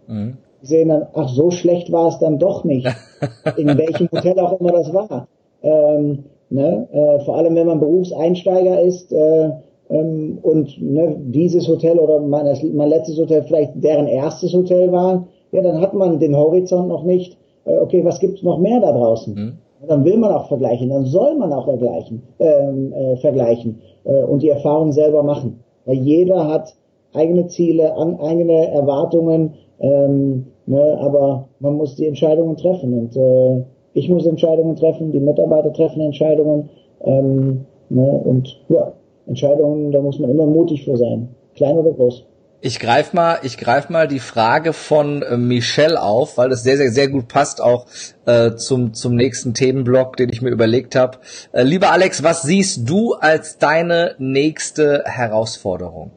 Mhm. 0.08 0.38
Sehen 0.62 0.89
dann, 0.89 1.08
ach, 1.13 1.30
so 1.30 1.52
schlecht 1.52 1.91
war 1.91 2.08
es 2.08 2.20
dann 2.20 2.39
doch 2.39 2.63
nicht. 2.63 2.88
in 3.58 3.68
welchem 3.78 4.10
Hotel 4.12 4.39
auch 4.39 4.60
immer 4.60 4.72
das 4.72 4.94
war. 4.94 5.28
Ähm, 5.62 6.24
ne, 6.50 6.88
äh, 6.91 7.20
vor 7.26 7.38
allem, 7.38 7.56
wenn 7.56 7.68
man 7.68 7.80
Berufseinsteiger 7.80 8.82
ist, 8.82 9.12
äh, 9.12 9.52
ähm, 9.89 10.39
und 10.41 10.82
ne, 10.82 11.15
dieses 11.26 11.67
Hotel 11.67 12.00
oder 12.00 12.19
mein, 12.19 12.48
mein 12.74 12.89
letztes 12.89 13.19
Hotel 13.19 13.43
vielleicht 13.43 13.71
deren 13.76 14.08
erstes 14.08 14.54
Hotel 14.54 14.91
war, 14.91 15.28
ja, 15.52 15.62
dann 15.62 15.80
hat 15.80 15.93
man 15.93 16.19
den 16.19 16.36
Horizont 16.36 16.88
noch 16.88 17.04
nicht. 17.04 17.38
Äh, 17.65 17.78
okay, 17.78 18.04
was 18.04 18.19
gibt's 18.19 18.43
noch 18.43 18.60
mehr 18.60 18.80
da 18.80 18.91
draußen? 18.91 19.34
Mhm. 19.34 19.54
Dann 19.88 20.04
will 20.04 20.17
man 20.17 20.32
auch 20.32 20.48
vergleichen, 20.48 20.89
dann 20.89 21.06
soll 21.06 21.36
man 21.36 21.54
auch 21.54 21.65
vergleichen, 21.65 22.24
ähm, 22.39 22.91
äh, 22.93 23.17
vergleichen 23.17 23.82
äh, 24.06 24.24
und 24.24 24.41
die 24.41 24.50
Erfahrung 24.50 24.91
selber 24.91 25.21
machen. 25.21 25.60
Weil 25.86 25.98
jeder 25.98 26.48
hat 26.48 26.74
eigene 27.13 27.48
Ziele, 27.48 27.95
an, 27.95 28.19
eigene 28.19 28.71
Erwartungen, 28.71 29.54
ähm, 29.80 30.48
ne, 30.65 30.98
aber 31.00 31.48
man 31.60 31.76
muss 31.76 31.95
die 31.95 32.08
Entscheidungen 32.08 32.58
treffen 32.58 32.93
und 32.93 33.15
äh, 33.15 33.63
ich 33.93 34.10
muss 34.10 34.26
Entscheidungen 34.26 34.76
treffen, 34.76 35.12
die 35.12 35.19
Mitarbeiter 35.19 35.71
treffen 35.71 36.02
Entscheidungen 36.02 36.69
ähm, 37.04 37.65
ne, 37.89 38.21
und 38.26 38.60
ja, 38.69 38.91
Entscheidungen, 39.27 39.91
da 39.91 40.01
muss 40.01 40.19
man 40.19 40.29
immer 40.29 40.45
mutig 40.45 40.85
für 40.85 40.97
sein, 40.97 41.29
klein 41.55 41.77
oder 41.77 41.91
groß. 41.91 42.25
Ich 42.61 42.79
greif 42.79 43.13
mal, 43.13 43.38
ich 43.43 43.57
greif 43.59 43.89
mal 43.89 44.07
die 44.07 44.19
Frage 44.19 44.73
von 44.73 45.21
äh, 45.21 45.38
Michelle 45.38 46.01
auf, 46.01 46.38
weil 46.38 46.49
das 46.49 46.63
sehr, 46.63 46.77
sehr, 46.77 46.89
sehr 46.89 47.09
gut 47.09 47.27
passt 47.27 47.61
auch 47.61 47.85
äh, 48.25 48.55
zum 48.55 48.93
zum 48.93 49.15
nächsten 49.15 49.53
Themenblock, 49.53 50.17
den 50.17 50.29
ich 50.29 50.41
mir 50.41 50.49
überlegt 50.49 50.95
habe. 50.95 51.19
Äh, 51.51 51.61
lieber 51.61 51.91
Alex, 51.91 52.23
was 52.23 52.41
siehst 52.41 52.89
du 52.89 53.13
als 53.13 53.59
deine 53.59 54.15
nächste 54.17 55.03
Herausforderung? 55.05 56.11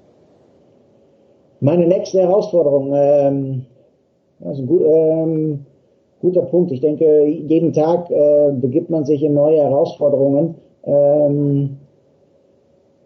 Meine 1.60 1.86
nächste 1.86 2.20
Herausforderung, 2.20 2.94
ähm, 2.94 3.66
also 4.40 4.62
gut, 4.62 4.82
ähm, 4.86 5.66
guter 6.20 6.42
Punkt. 6.42 6.72
Ich 6.72 6.80
denke, 6.80 7.26
jeden 7.26 7.72
Tag 7.72 8.10
äh, 8.10 8.52
begibt 8.52 8.90
man 8.90 9.04
sich 9.04 9.22
in 9.22 9.34
neue 9.34 9.60
Herausforderungen. 9.60 10.54
Ähm, 10.84 11.78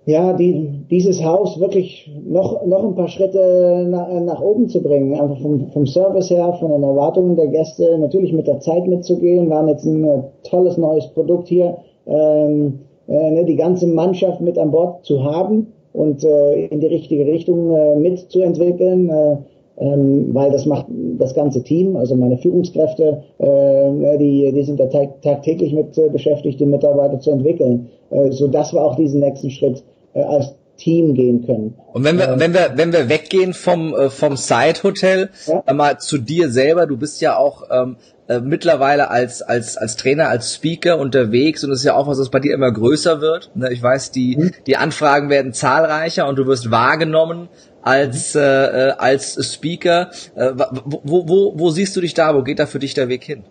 ja, 0.04 0.32
die, 0.32 0.84
dieses 0.90 1.22
Haus 1.22 1.60
wirklich 1.60 2.10
noch, 2.24 2.66
noch 2.66 2.82
ein 2.82 2.94
paar 2.94 3.08
Schritte 3.08 3.86
nach, 3.88 4.08
nach 4.20 4.40
oben 4.40 4.68
zu 4.68 4.82
bringen. 4.82 5.14
Einfach 5.14 5.40
vom, 5.40 5.68
vom 5.68 5.86
Service 5.86 6.30
her, 6.30 6.54
von 6.58 6.72
den 6.72 6.82
Erwartungen 6.82 7.36
der 7.36 7.48
Gäste, 7.48 7.98
natürlich 7.98 8.32
mit 8.32 8.48
der 8.48 8.60
Zeit 8.60 8.86
mitzugehen. 8.86 9.48
Wir 9.48 9.56
haben 9.56 9.68
jetzt 9.68 9.84
ein 9.84 10.04
äh, 10.04 10.22
tolles 10.42 10.76
neues 10.76 11.06
Produkt 11.08 11.48
hier, 11.48 11.76
ähm, 12.06 12.80
äh, 13.06 13.30
ne, 13.30 13.44
die 13.44 13.56
ganze 13.56 13.86
Mannschaft 13.86 14.40
mit 14.40 14.58
an 14.58 14.72
Bord 14.72 15.04
zu 15.04 15.22
haben 15.22 15.68
und 15.92 16.24
äh, 16.24 16.66
in 16.66 16.80
die 16.80 16.86
richtige 16.88 17.26
Richtung 17.26 17.70
äh, 17.70 17.94
mitzuentwickeln. 17.96 19.08
Äh, 19.08 19.36
ähm, 19.82 20.32
weil 20.32 20.52
das 20.52 20.64
macht 20.64 20.86
das 21.18 21.34
ganze 21.34 21.62
Team, 21.62 21.96
also 21.96 22.14
meine 22.14 22.38
Führungskräfte, 22.38 23.24
äh, 23.38 24.18
die, 24.18 24.52
die 24.54 24.62
sind 24.62 24.78
da 24.78 24.86
tag 24.86 25.20
tagtäglich 25.22 25.72
mit 25.72 25.98
äh, 25.98 26.08
beschäftigt, 26.08 26.60
die 26.60 26.66
Mitarbeiter 26.66 27.18
zu 27.18 27.32
entwickeln, 27.32 27.88
äh, 28.10 28.30
so 28.30 28.46
dass 28.46 28.72
wir 28.72 28.82
auch 28.82 28.94
diesen 28.94 29.20
nächsten 29.20 29.50
Schritt 29.50 29.82
äh, 30.14 30.22
als 30.22 30.54
Team 30.76 31.14
gehen 31.14 31.44
können. 31.44 31.74
Und 31.92 32.04
wenn 32.04 32.16
wir, 32.16 32.28
ähm, 32.28 32.40
wenn 32.40 32.54
wir, 32.54 32.72
wenn 32.76 32.92
wir 32.92 33.08
weggehen 33.08 33.54
vom, 33.54 33.94
äh, 33.94 34.08
vom 34.08 34.36
Side 34.36 34.82
Hotel, 34.84 35.30
ja? 35.46 35.72
mal 35.72 35.98
zu 35.98 36.18
dir 36.18 36.50
selber, 36.50 36.86
du 36.86 36.96
bist 36.96 37.20
ja 37.20 37.36
auch 37.36 37.64
ähm, 37.70 37.96
äh, 38.28 38.40
mittlerweile 38.40 39.10
als, 39.10 39.42
als, 39.42 39.76
als 39.76 39.96
Trainer, 39.96 40.28
als 40.28 40.54
Speaker 40.54 40.98
unterwegs 40.98 41.64
und 41.64 41.72
es 41.72 41.80
ist 41.80 41.84
ja 41.84 41.96
auch 41.96 42.06
was, 42.06 42.18
was 42.18 42.30
bei 42.30 42.40
dir 42.40 42.54
immer 42.54 42.70
größer 42.70 43.20
wird. 43.20 43.50
Ne? 43.54 43.72
Ich 43.72 43.82
weiß, 43.82 44.12
die, 44.12 44.36
mhm. 44.36 44.50
die 44.66 44.76
Anfragen 44.76 45.28
werden 45.28 45.52
zahlreicher 45.52 46.28
und 46.28 46.36
du 46.36 46.46
wirst 46.46 46.70
wahrgenommen 46.70 47.48
als, 47.82 48.34
mhm. 48.34 48.40
äh, 48.40 48.92
als 48.98 49.54
Speaker. 49.54 50.10
Äh, 50.34 50.52
wo, 50.84 51.28
wo, 51.28 51.52
wo 51.56 51.70
siehst 51.70 51.96
du 51.96 52.00
dich 52.00 52.14
da? 52.14 52.34
Wo 52.34 52.42
geht 52.42 52.58
da 52.58 52.66
für 52.66 52.78
dich 52.78 52.94
der 52.94 53.08
Weg 53.08 53.24
hin? 53.24 53.44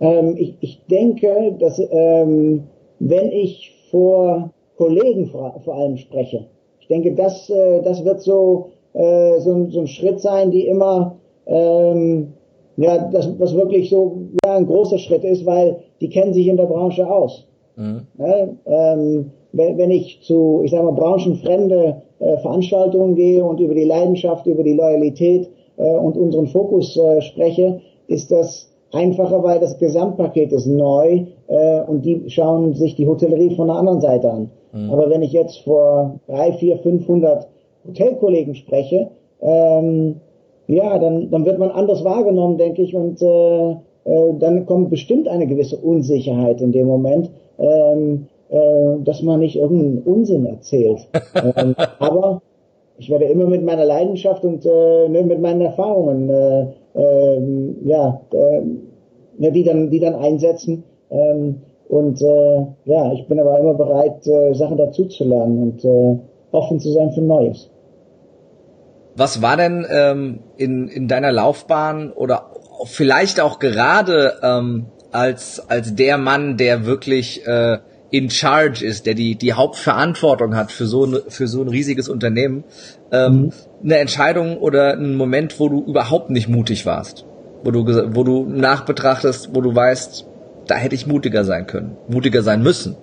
Ähm, 0.00 0.34
ich, 0.36 0.56
ich 0.60 0.82
denke, 0.90 1.56
dass 1.58 1.80
ähm, 1.90 2.64
wenn 2.98 3.30
ich 3.30 3.72
vor 3.90 4.50
Kollegen 4.76 5.26
vor, 5.26 5.60
vor 5.64 5.74
allem 5.74 5.96
spreche. 5.96 6.46
Ich 6.80 6.88
denke, 6.88 7.14
das, 7.14 7.48
äh, 7.48 7.82
das 7.82 8.04
wird 8.04 8.20
so, 8.20 8.70
äh, 8.92 9.38
so, 9.40 9.66
so 9.70 9.80
ein 9.80 9.86
Schritt 9.86 10.20
sein, 10.20 10.50
die 10.50 10.66
immer, 10.66 11.16
ähm, 11.46 12.34
ja, 12.76 13.08
das, 13.10 13.38
was 13.38 13.54
wirklich 13.54 13.88
so 13.88 14.18
ja, 14.44 14.56
ein 14.56 14.66
großer 14.66 14.98
Schritt 14.98 15.24
ist, 15.24 15.46
weil 15.46 15.78
die 16.00 16.08
kennen 16.08 16.34
sich 16.34 16.48
in 16.48 16.56
der 16.56 16.66
Branche 16.66 17.08
aus. 17.08 17.46
Mhm. 17.76 18.06
Ne? 18.18 18.56
Ähm, 18.66 19.30
wenn, 19.52 19.78
wenn 19.78 19.90
ich 19.90 20.20
zu, 20.22 20.62
ich 20.64 20.72
sage 20.72 20.84
mal, 20.84 20.92
branchenfremde 20.92 22.02
äh, 22.24 22.38
Veranstaltungen 22.38 23.14
gehe 23.14 23.44
und 23.44 23.60
über 23.60 23.74
die 23.74 23.84
Leidenschaft, 23.84 24.46
über 24.46 24.62
die 24.62 24.74
Loyalität 24.74 25.50
äh, 25.76 25.94
und 25.96 26.16
unseren 26.16 26.46
Fokus 26.46 26.96
äh, 26.96 27.20
spreche, 27.20 27.80
ist 28.06 28.30
das 28.30 28.70
einfacher, 28.92 29.42
weil 29.42 29.60
das 29.60 29.78
Gesamtpaket 29.78 30.52
ist 30.52 30.66
neu 30.66 31.24
äh, 31.48 31.80
und 31.82 32.04
die 32.04 32.30
schauen 32.30 32.74
sich 32.74 32.94
die 32.94 33.06
Hotellerie 33.06 33.54
von 33.54 33.68
der 33.68 33.76
anderen 33.76 34.00
Seite 34.00 34.30
an. 34.30 34.50
Mhm. 34.72 34.90
Aber 34.90 35.10
wenn 35.10 35.22
ich 35.22 35.32
jetzt 35.32 35.58
vor 35.60 36.20
drei, 36.26 36.52
vier, 36.52 36.78
500 36.78 37.48
Hotelkollegen 37.86 38.54
spreche, 38.54 39.08
ähm, 39.42 40.16
ja, 40.66 40.98
dann, 40.98 41.30
dann 41.30 41.44
wird 41.44 41.58
man 41.58 41.70
anders 41.70 42.04
wahrgenommen, 42.04 42.56
denke 42.56 42.82
ich, 42.82 42.94
und 42.94 43.20
äh, 43.20 43.70
äh, 44.04 44.34
dann 44.38 44.64
kommt 44.64 44.90
bestimmt 44.90 45.28
eine 45.28 45.46
gewisse 45.46 45.76
Unsicherheit 45.76 46.60
in 46.60 46.72
dem 46.72 46.86
Moment, 46.86 47.30
ähm, 47.58 48.26
äh, 48.54 49.02
dass 49.02 49.20
man 49.22 49.40
nicht 49.40 49.56
irgendeinen 49.56 50.02
Unsinn 50.02 50.46
erzählt. 50.46 51.08
ähm, 51.56 51.74
aber 51.98 52.40
ich 52.98 53.10
werde 53.10 53.24
immer 53.24 53.46
mit 53.46 53.64
meiner 53.64 53.84
Leidenschaft 53.84 54.44
und 54.44 54.64
äh, 54.64 55.08
ne, 55.08 55.24
mit 55.24 55.40
meinen 55.40 55.60
Erfahrungen, 55.60 56.30
äh, 56.30 56.66
äh, 56.94 57.40
ja, 57.84 58.20
äh, 58.32 59.50
die 59.50 59.64
dann, 59.64 59.90
die 59.90 59.98
dann 59.98 60.14
einsetzen. 60.14 60.84
Ähm, 61.10 61.62
und 61.88 62.22
äh, 62.22 62.66
ja, 62.84 63.12
ich 63.12 63.26
bin 63.26 63.40
aber 63.40 63.58
immer 63.58 63.74
bereit, 63.74 64.24
äh, 64.26 64.54
Sachen 64.54 64.76
dazuzulernen 64.76 65.62
und 65.62 65.84
äh, 65.84 66.18
offen 66.52 66.78
zu 66.78 66.92
sein 66.92 67.10
für 67.10 67.22
Neues. 67.22 67.70
Was 69.16 69.42
war 69.42 69.56
denn 69.56 69.84
ähm, 69.90 70.40
in, 70.56 70.86
in 70.88 71.08
deiner 71.08 71.32
Laufbahn 71.32 72.12
oder 72.12 72.52
vielleicht 72.84 73.40
auch 73.40 73.58
gerade 73.58 74.34
ähm, 74.42 74.86
als, 75.10 75.68
als 75.68 75.94
der 75.94 76.18
Mann, 76.18 76.56
der 76.56 76.86
wirklich 76.86 77.46
äh, 77.46 77.78
in 78.14 78.30
charge 78.30 78.84
ist, 78.84 79.06
der 79.06 79.14
die, 79.14 79.34
die 79.34 79.54
Hauptverantwortung 79.54 80.54
hat 80.54 80.70
für 80.70 80.86
so, 80.86 81.04
ein, 81.04 81.16
für 81.26 81.48
so 81.48 81.62
ein 81.62 81.68
riesiges 81.68 82.08
Unternehmen, 82.08 82.62
ähm, 83.10 83.32
mhm. 83.32 83.52
eine 83.82 83.98
Entscheidung 83.98 84.58
oder 84.58 84.92
ein 84.92 85.16
Moment, 85.16 85.58
wo 85.58 85.68
du 85.68 85.82
überhaupt 85.82 86.30
nicht 86.30 86.48
mutig 86.48 86.86
warst? 86.86 87.26
Wo 87.64 87.72
du, 87.72 87.84
wo 88.14 88.22
du 88.22 88.44
nachbetrachtest, 88.44 89.50
wo 89.52 89.60
du 89.60 89.74
weißt, 89.74 90.26
da 90.68 90.76
hätte 90.76 90.94
ich 90.94 91.08
mutiger 91.08 91.42
sein 91.42 91.66
können, 91.66 91.96
mutiger 92.08 92.42
sein 92.42 92.62
müssen. 92.62 92.94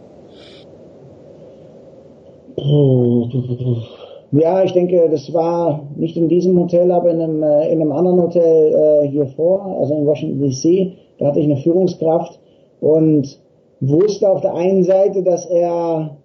Ja, 4.32 4.64
ich 4.64 4.72
denke, 4.72 5.10
das 5.12 5.34
war 5.34 5.90
nicht 5.98 6.16
in 6.16 6.30
diesem 6.30 6.58
Hotel, 6.58 6.90
aber 6.94 7.12
in 7.12 7.22
einem, 7.22 7.44
äh, 7.44 7.70
in 7.70 7.82
einem 7.82 7.92
anderen 7.92 8.22
Hotel 8.22 9.04
äh, 9.04 9.10
hier 9.10 9.26
vor, 9.26 9.78
also 9.78 9.94
in 9.94 10.06
Washington 10.06 10.40
DC. 10.40 10.94
Da 11.20 11.28
hatte 11.28 11.40
ich 11.42 11.46
eine 11.46 11.58
Führungskraft 11.58 12.40
und 12.80 13.42
wusste 13.82 14.30
auf 14.30 14.42
der 14.42 14.54
einen 14.54 14.84
Seite, 14.84 15.24
dass 15.24 15.46
er 15.46 16.18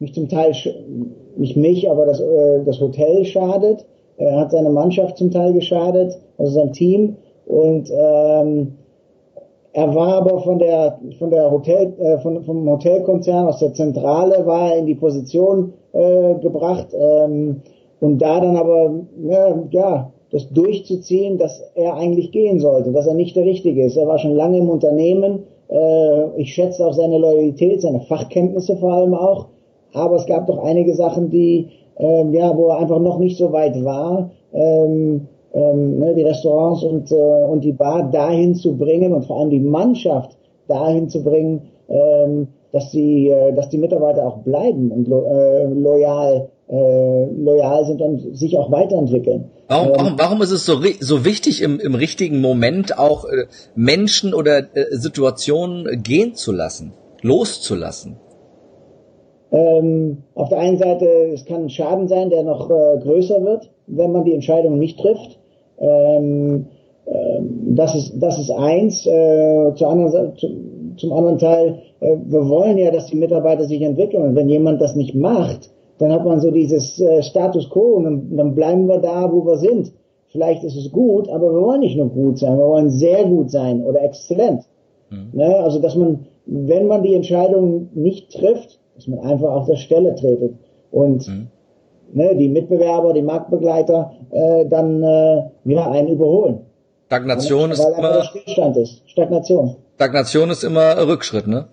mich 0.00 0.12
zum 0.14 0.28
Teil, 0.28 0.52
nicht 1.36 1.56
mich, 1.56 1.90
aber 1.90 2.06
das, 2.06 2.20
äh, 2.20 2.62
das 2.64 2.80
Hotel 2.80 3.24
schadet. 3.24 3.86
Er 4.16 4.38
hat 4.38 4.50
seine 4.50 4.70
Mannschaft 4.70 5.16
zum 5.16 5.30
Teil 5.30 5.52
geschadet, 5.52 6.18
also 6.36 6.52
sein 6.52 6.72
Team. 6.72 7.16
Und 7.46 7.90
ähm, 7.90 8.74
er 9.72 9.94
war 9.94 10.14
aber 10.14 10.40
von 10.40 10.58
der 10.58 10.98
von 11.18 11.30
der 11.30 11.50
Hotel 11.50 11.92
äh, 11.98 12.18
von, 12.18 12.42
vom 12.44 12.68
Hotelkonzern 12.70 13.48
aus 13.48 13.58
der 13.58 13.74
Zentrale 13.74 14.46
war 14.46 14.70
er 14.70 14.78
in 14.78 14.86
die 14.86 14.94
Position 14.94 15.72
äh, 15.92 16.34
gebracht 16.34 16.88
ähm, 16.94 17.60
und 18.00 18.18
da 18.18 18.40
dann 18.40 18.56
aber 18.56 18.94
ne, 19.16 19.68
ja 19.70 20.12
das 20.30 20.48
durchzuziehen, 20.50 21.38
dass 21.38 21.60
er 21.74 21.94
eigentlich 21.94 22.30
gehen 22.30 22.60
sollte, 22.60 22.92
dass 22.92 23.06
er 23.06 23.14
nicht 23.14 23.36
der 23.36 23.44
Richtige 23.44 23.84
ist. 23.84 23.96
Er 23.96 24.06
war 24.06 24.18
schon 24.18 24.34
lange 24.34 24.58
im 24.58 24.68
Unternehmen. 24.68 25.44
Äh, 25.68 26.40
ich 26.40 26.54
schätze 26.54 26.86
auch 26.86 26.94
seine 26.94 27.18
Loyalität, 27.18 27.82
seine 27.82 28.00
Fachkenntnisse 28.00 28.76
vor 28.76 28.92
allem 28.92 29.14
auch. 29.14 29.46
Aber 29.92 30.16
es 30.16 30.26
gab 30.26 30.46
doch 30.46 30.58
einige 30.58 30.94
Sachen, 30.94 31.30
die 31.30 31.68
äh, 31.98 32.24
ja, 32.30 32.56
wo 32.56 32.68
er 32.68 32.78
einfach 32.78 32.98
noch 32.98 33.18
nicht 33.18 33.38
so 33.38 33.52
weit 33.52 33.82
war. 33.84 34.30
Ähm, 34.52 35.28
ähm, 35.52 35.98
ne, 35.98 36.14
die 36.14 36.22
Restaurants 36.22 36.82
und, 36.82 37.12
äh, 37.12 37.14
und 37.14 37.62
die 37.62 37.72
Bar 37.72 38.10
dahin 38.10 38.54
zu 38.54 38.76
bringen 38.76 39.12
und 39.12 39.24
vor 39.24 39.40
allem 39.40 39.50
die 39.50 39.60
Mannschaft 39.60 40.36
dahin 40.66 41.08
zu 41.08 41.22
bringen, 41.22 41.62
ähm, 41.88 42.48
dass 42.72 42.90
die, 42.90 43.28
äh, 43.28 43.52
dass 43.52 43.68
die 43.68 43.78
Mitarbeiter 43.78 44.26
auch 44.26 44.38
bleiben 44.38 44.90
und 44.90 45.06
lo 45.06 45.22
äh, 45.22 45.64
loyal, 45.66 46.48
äh, 46.68 47.24
loyal 47.36 47.84
sind 47.84 48.00
und 48.00 48.36
sich 48.36 48.56
auch 48.56 48.70
weiterentwickeln. 48.70 49.50
Warum, 49.68 49.88
ähm, 49.88 49.94
warum, 49.96 50.18
warum 50.18 50.42
ist 50.42 50.50
es 50.50 50.64
so, 50.66 50.80
so 51.00 51.24
wichtig, 51.24 51.62
im, 51.62 51.80
im 51.80 51.94
richtigen 51.94 52.40
Moment 52.40 52.98
auch 52.98 53.24
äh, 53.24 53.46
Menschen 53.74 54.34
oder 54.34 54.58
äh, 54.58 54.86
Situationen 54.90 56.02
gehen 56.02 56.34
zu 56.34 56.52
lassen, 56.52 56.92
loszulassen? 57.22 58.16
Ähm, 59.52 60.24
auf 60.34 60.48
der 60.48 60.58
einen 60.58 60.78
Seite, 60.78 61.06
es 61.32 61.44
kann 61.44 61.62
ein 61.62 61.70
Schaden 61.70 62.08
sein, 62.08 62.28
der 62.28 62.42
noch 62.42 62.70
äh, 62.70 62.98
größer 63.00 63.44
wird, 63.44 63.70
wenn 63.86 64.10
man 64.10 64.24
die 64.24 64.34
Entscheidung 64.34 64.78
nicht 64.78 64.98
trifft. 64.98 65.38
Ähm, 65.78 66.66
ähm, 67.06 67.74
das 67.76 67.94
ist 67.94 68.14
das 68.20 68.38
ist 68.38 68.50
eins. 68.50 69.06
Äh, 69.06 69.74
zur 69.76 69.88
anderen, 69.88 70.36
zu, 70.36 70.48
zum 70.96 71.12
anderen 71.12 71.38
Teil, 71.38 71.82
äh, 72.00 72.16
wir 72.24 72.48
wollen 72.48 72.78
ja, 72.78 72.90
dass 72.90 73.06
die 73.06 73.16
Mitarbeiter 73.16 73.64
sich 73.64 73.82
entwickeln. 73.82 74.22
Und 74.22 74.34
wenn 74.34 74.48
jemand 74.48 74.80
das 74.80 74.96
nicht 74.96 75.14
macht, 75.14 75.70
dann 75.98 76.12
hat 76.12 76.24
man 76.24 76.40
so 76.40 76.50
dieses 76.50 77.00
äh, 77.00 77.22
Status 77.22 77.70
quo 77.70 77.94
und 77.96 78.04
dann, 78.04 78.36
dann 78.36 78.54
bleiben 78.54 78.86
wir 78.86 78.98
da, 78.98 79.30
wo 79.30 79.44
wir 79.46 79.56
sind. 79.56 79.92
Vielleicht 80.28 80.64
ist 80.64 80.76
es 80.76 80.90
gut, 80.90 81.28
aber 81.28 81.52
wir 81.52 81.60
wollen 81.60 81.80
nicht 81.80 81.96
nur 81.96 82.08
gut 82.08 82.38
sein, 82.38 82.58
wir 82.58 82.66
wollen 82.66 82.90
sehr 82.90 83.24
gut 83.24 83.50
sein 83.50 83.84
oder 83.84 84.02
exzellent. 84.02 84.64
Mhm. 85.10 85.30
Ne? 85.32 85.56
Also 85.56 85.78
dass 85.78 85.94
man, 85.94 86.26
wenn 86.46 86.88
man 86.88 87.02
die 87.02 87.14
Entscheidung 87.14 87.88
nicht 87.94 88.32
trifft, 88.32 88.80
dass 88.96 89.06
man 89.06 89.20
einfach 89.20 89.52
auf 89.52 89.66
der 89.66 89.76
Stelle 89.76 90.14
tretet. 90.14 90.54
Und 90.90 91.26
mhm 91.28 91.48
ne, 92.14 92.36
die 92.36 92.48
Mitbewerber, 92.48 93.12
die 93.12 93.22
Marktbegleiter 93.22 94.12
äh, 94.30 94.66
dann 94.66 95.02
äh, 95.02 95.42
ja, 95.64 95.90
einen 95.90 96.08
überholen. 96.08 96.60
Stagnation 97.06 97.70
ist 97.70 97.80
weil 97.80 97.98
immer 97.98 98.24
Stillstand 98.24 98.76
ist. 98.76 99.02
Stagnation. 99.06 99.76
Stagnation 99.96 100.50
ist 100.50 100.64
immer 100.64 101.06
Rückschritt, 101.06 101.46
ne? 101.46 101.68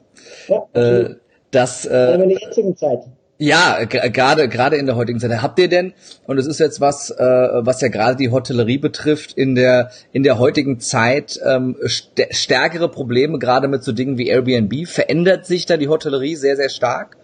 Ja. 0.48 0.64
Äh, 0.74 1.16
das 1.52 1.86
äh, 1.86 2.14
in 2.14 2.30
der 2.30 2.38
jetzigen 2.40 2.76
Zeit. 2.76 3.04
Ja, 3.44 3.84
gerade 3.86 4.48
gerade 4.50 4.76
in 4.76 4.86
der 4.86 4.96
heutigen 4.96 5.20
Zeit. 5.20 5.42
Habt 5.42 5.58
ihr 5.58 5.68
denn 5.68 5.94
und 6.28 6.38
es 6.38 6.46
ist 6.46 6.60
jetzt 6.60 6.80
was, 6.80 7.10
äh, 7.10 7.24
was 7.24 7.82
ja 7.82 7.88
gerade 7.88 8.16
die 8.16 8.30
Hotellerie 8.30 8.78
betrifft 8.78 9.34
in 9.34 9.56
der 9.56 9.90
in 10.12 10.24
der 10.24 10.38
heutigen 10.38 10.80
Zeit 10.80 11.40
ähm, 11.46 11.76
st 11.88 12.28
stärkere 12.30 12.90
Probleme 12.90 13.40
gerade 13.40 13.68
mit 13.68 13.84
so 13.84 13.94
Dingen 13.94 14.18
wie 14.18 14.28
Airbnb. 14.28 14.86
Verändert 14.86 15.46
sich 15.46 15.66
da 15.66 15.78
die 15.78 15.88
Hotellerie 15.88 16.36
sehr 16.36 16.56
sehr 16.56 16.70
stark? 16.70 17.18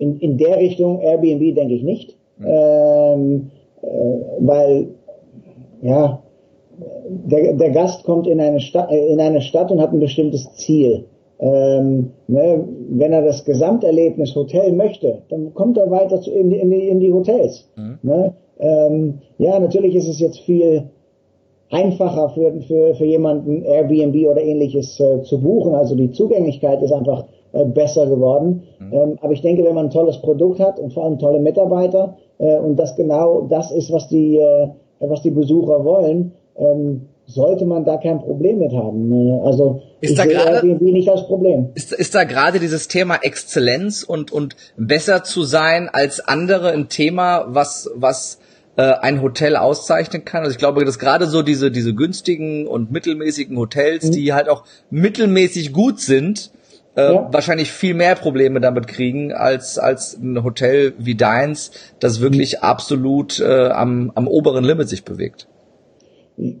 in, 0.00 0.18
in 0.18 0.38
der 0.38 0.56
Richtung 0.56 1.00
Airbnb 1.00 1.54
denke 1.54 1.74
ich 1.74 1.82
nicht, 1.82 2.16
ähm, 2.40 3.50
äh, 3.82 3.86
weil 4.40 4.88
ja 5.82 6.22
der, 7.08 7.52
der 7.52 7.70
Gast 7.70 8.04
kommt 8.04 8.26
in 8.26 8.40
eine 8.40 8.60
Stadt 8.60 8.90
äh, 8.90 9.12
in 9.12 9.20
eine 9.20 9.42
Stadt 9.42 9.70
und 9.70 9.80
hat 9.80 9.92
ein 9.92 10.00
bestimmtes 10.00 10.50
Ziel. 10.54 11.04
Ähm, 11.42 12.10
ne, 12.28 12.64
wenn 12.90 13.12
er 13.14 13.22
das 13.22 13.44
Gesamterlebnis 13.46 14.34
Hotel 14.36 14.72
möchte, 14.72 15.22
dann 15.30 15.54
kommt 15.54 15.78
er 15.78 15.90
weiter 15.90 16.20
zu, 16.20 16.30
in, 16.30 16.52
in, 16.52 16.70
die, 16.70 16.88
in 16.88 17.00
die 17.00 17.12
Hotels. 17.12 17.66
Mhm. 17.76 17.98
Ne? 18.02 18.34
Ähm, 18.58 19.18
ja, 19.38 19.58
natürlich 19.58 19.94
ist 19.94 20.08
es 20.08 20.20
jetzt 20.20 20.40
viel 20.40 20.90
einfacher 21.70 22.28
für, 22.30 22.60
für, 22.60 22.94
für 22.94 23.04
jemanden 23.04 23.62
Airbnb 23.64 24.28
oder 24.28 24.42
ähnliches 24.42 25.00
äh, 25.00 25.22
zu 25.22 25.40
buchen. 25.40 25.74
Also 25.74 25.94
die 25.94 26.10
Zugänglichkeit 26.10 26.82
ist 26.82 26.92
einfach 26.92 27.24
äh, 27.52 27.64
besser 27.64 28.06
geworden. 28.06 28.64
Mhm. 28.78 28.92
Ähm, 28.92 29.18
aber 29.22 29.32
ich 29.32 29.40
denke, 29.40 29.64
wenn 29.64 29.74
man 29.74 29.86
ein 29.86 29.90
tolles 29.90 30.18
Produkt 30.18 30.60
hat 30.60 30.78
und 30.78 30.92
vor 30.92 31.04
allem 31.04 31.18
tolle 31.18 31.40
Mitarbeiter 31.40 32.16
äh, 32.38 32.58
und 32.58 32.76
das 32.76 32.96
genau 32.96 33.46
das 33.48 33.70
ist, 33.72 33.90
was 33.92 34.08
die, 34.08 34.36
äh, 34.36 34.68
was 35.00 35.22
die 35.22 35.30
Besucher 35.30 35.84
wollen, 35.84 36.32
ähm, 36.56 37.06
sollte 37.30 37.64
man 37.64 37.84
da 37.84 37.96
kein 37.96 38.20
Problem 38.20 38.58
mit 38.58 38.72
haben. 38.72 39.12
Äh, 39.12 39.46
also 39.46 39.82
ist 40.00 40.10
ich 40.10 40.16
da 40.16 40.26
grade, 40.26 40.66
nicht 40.66 41.08
das 41.08 41.26
Problem. 41.26 41.70
Ist, 41.74 41.92
ist 41.92 42.14
da 42.14 42.24
gerade 42.24 42.58
dieses 42.58 42.88
Thema 42.88 43.16
Exzellenz 43.22 44.02
und, 44.02 44.32
und 44.32 44.56
besser 44.76 45.22
zu 45.24 45.42
sein 45.44 45.88
als 45.88 46.20
andere 46.20 46.70
ein 46.72 46.88
Thema, 46.88 47.46
was, 47.48 47.90
was 47.94 48.38
äh, 48.76 48.82
ein 48.82 49.22
Hotel 49.22 49.56
auszeichnen 49.56 50.24
kann. 50.24 50.42
Also 50.42 50.52
ich 50.52 50.58
glaube, 50.58 50.84
dass 50.84 50.98
gerade 50.98 51.26
so 51.26 51.42
diese, 51.42 51.70
diese 51.70 51.94
günstigen 51.94 52.66
und 52.66 52.90
mittelmäßigen 52.90 53.56
Hotels, 53.56 54.06
mhm. 54.06 54.12
die 54.12 54.32
halt 54.32 54.48
auch 54.48 54.64
mittelmäßig 54.90 55.72
gut 55.72 56.00
sind, 56.00 56.50
äh, 56.96 57.14
ja. 57.14 57.28
wahrscheinlich 57.32 57.70
viel 57.70 57.94
mehr 57.94 58.14
Probleme 58.14 58.60
damit 58.60 58.88
kriegen 58.88 59.32
als 59.32 59.78
als 59.78 60.16
ein 60.16 60.42
Hotel 60.42 60.94
wie 60.98 61.14
deins, 61.14 61.70
das 62.00 62.20
wirklich 62.20 62.58
mhm. 62.58 62.62
absolut 62.62 63.40
äh, 63.40 63.68
am, 63.68 64.12
am 64.14 64.26
oberen 64.26 64.64
Limit 64.64 64.88
sich 64.88 65.04
bewegt. 65.04 65.46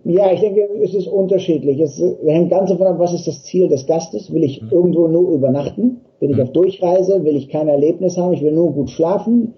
Ja, 0.04 0.30
ich 0.32 0.40
denke, 0.40 0.68
es 0.82 0.94
ist 0.94 1.06
unterschiedlich. 1.06 1.80
Es 1.80 2.02
hängt 2.26 2.50
ganz 2.50 2.70
davon 2.70 2.86
ab, 2.86 2.98
was 2.98 3.14
ist 3.14 3.26
das 3.26 3.42
Ziel 3.44 3.68
des 3.68 3.86
Gastes? 3.86 4.32
Will 4.32 4.42
ich 4.42 4.60
mhm. 4.60 4.68
irgendwo 4.70 5.08
nur 5.08 5.30
übernachten? 5.30 6.00
Will 6.18 6.30
ich 6.30 6.36
mhm. 6.36 6.42
auf 6.42 6.52
Durchreise? 6.52 7.24
Will 7.24 7.36
ich 7.36 7.48
kein 7.48 7.68
Erlebnis 7.68 8.18
haben? 8.18 8.34
Ich 8.34 8.42
will 8.42 8.52
nur 8.52 8.72
gut 8.72 8.90
schlafen, 8.90 9.54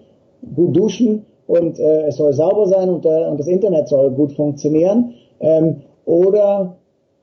gut 0.54 0.76
duschen 0.76 1.24
und 1.46 1.78
äh, 1.78 2.06
es 2.06 2.16
soll 2.16 2.32
sauber 2.32 2.66
sein 2.66 2.88
und, 2.88 3.04
äh, 3.04 3.28
und 3.28 3.40
das 3.40 3.48
Internet 3.48 3.88
soll 3.88 4.10
gut 4.10 4.32
funktionieren. 4.32 5.14
Ähm, 5.40 5.76
oder 6.04 6.76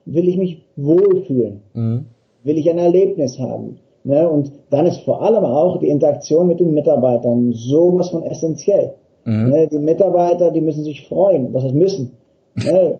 will 0.05 0.27
ich 0.27 0.37
mich 0.37 0.65
wohlfühlen? 0.75 1.61
Mhm 1.73 2.05
will 2.43 2.57
ich 2.57 2.69
ein 2.69 2.77
Erlebnis 2.77 3.39
haben. 3.39 3.77
Ne? 4.03 4.29
Und 4.29 4.51
dann 4.69 4.85
ist 4.85 5.01
vor 5.01 5.21
allem 5.21 5.43
auch 5.43 5.79
die 5.79 5.89
Interaktion 5.89 6.47
mit 6.47 6.59
den 6.59 6.73
Mitarbeitern 6.73 7.51
sowas 7.53 8.09
von 8.09 8.23
essentiell. 8.23 8.93
Mhm. 9.25 9.49
Ne? 9.49 9.67
Die 9.67 9.79
Mitarbeiter, 9.79 10.51
die 10.51 10.61
müssen 10.61 10.83
sich 10.83 11.07
freuen. 11.07 11.53
Was 11.53 11.63
heißt 11.63 11.75
müssen? 11.75 12.17
Ne? 12.55 12.99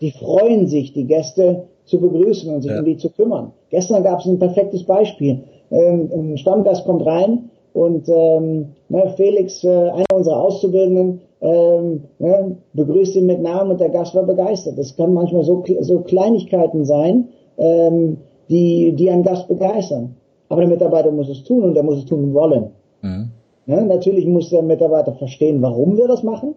die 0.00 0.10
freuen 0.12 0.66
sich, 0.66 0.92
die 0.92 1.06
Gäste, 1.06 1.64
zu 1.84 2.00
begrüßen 2.00 2.52
und 2.54 2.62
sich 2.62 2.70
ja. 2.70 2.78
um 2.78 2.84
die 2.84 2.96
zu 2.96 3.10
kümmern. 3.10 3.52
Gestern 3.70 4.02
gab 4.02 4.20
es 4.20 4.26
ein 4.26 4.38
perfektes 4.38 4.84
Beispiel. 4.84 5.44
Ähm, 5.70 6.10
ein 6.12 6.38
Stammgast 6.38 6.84
kommt 6.84 7.04
rein 7.04 7.50
und 7.72 8.08
ähm, 8.08 8.68
ne, 8.88 9.12
Felix, 9.16 9.64
äh, 9.64 9.68
einer 9.68 10.14
unserer 10.14 10.40
Auszubildenden, 10.40 11.20
ähm, 11.40 12.04
ne, 12.18 12.56
begrüßt 12.72 13.16
ihn 13.16 13.26
mit 13.26 13.42
Namen 13.42 13.72
und 13.72 13.80
der 13.80 13.90
Gast 13.90 14.14
war 14.14 14.22
begeistert. 14.22 14.78
Das 14.78 14.96
kann 14.96 15.12
manchmal 15.12 15.44
so, 15.44 15.62
so 15.80 16.00
Kleinigkeiten 16.00 16.84
sein, 16.84 17.28
ähm, 17.58 18.18
die, 18.48 18.92
die 18.92 19.10
einen 19.10 19.24
Gast 19.24 19.48
begeistern. 19.48 20.16
Aber 20.48 20.60
der 20.60 20.70
Mitarbeiter 20.70 21.10
muss 21.10 21.28
es 21.28 21.44
tun 21.44 21.64
und 21.64 21.76
er 21.76 21.82
muss 21.82 21.98
es 21.98 22.06
tun 22.06 22.32
wollen. 22.32 22.70
Mhm. 23.02 23.30
Ne, 23.66 23.82
natürlich 23.86 24.26
muss 24.26 24.50
der 24.50 24.62
Mitarbeiter 24.62 25.12
verstehen, 25.14 25.60
warum 25.62 25.96
wir 25.96 26.06
das 26.06 26.22
machen, 26.22 26.54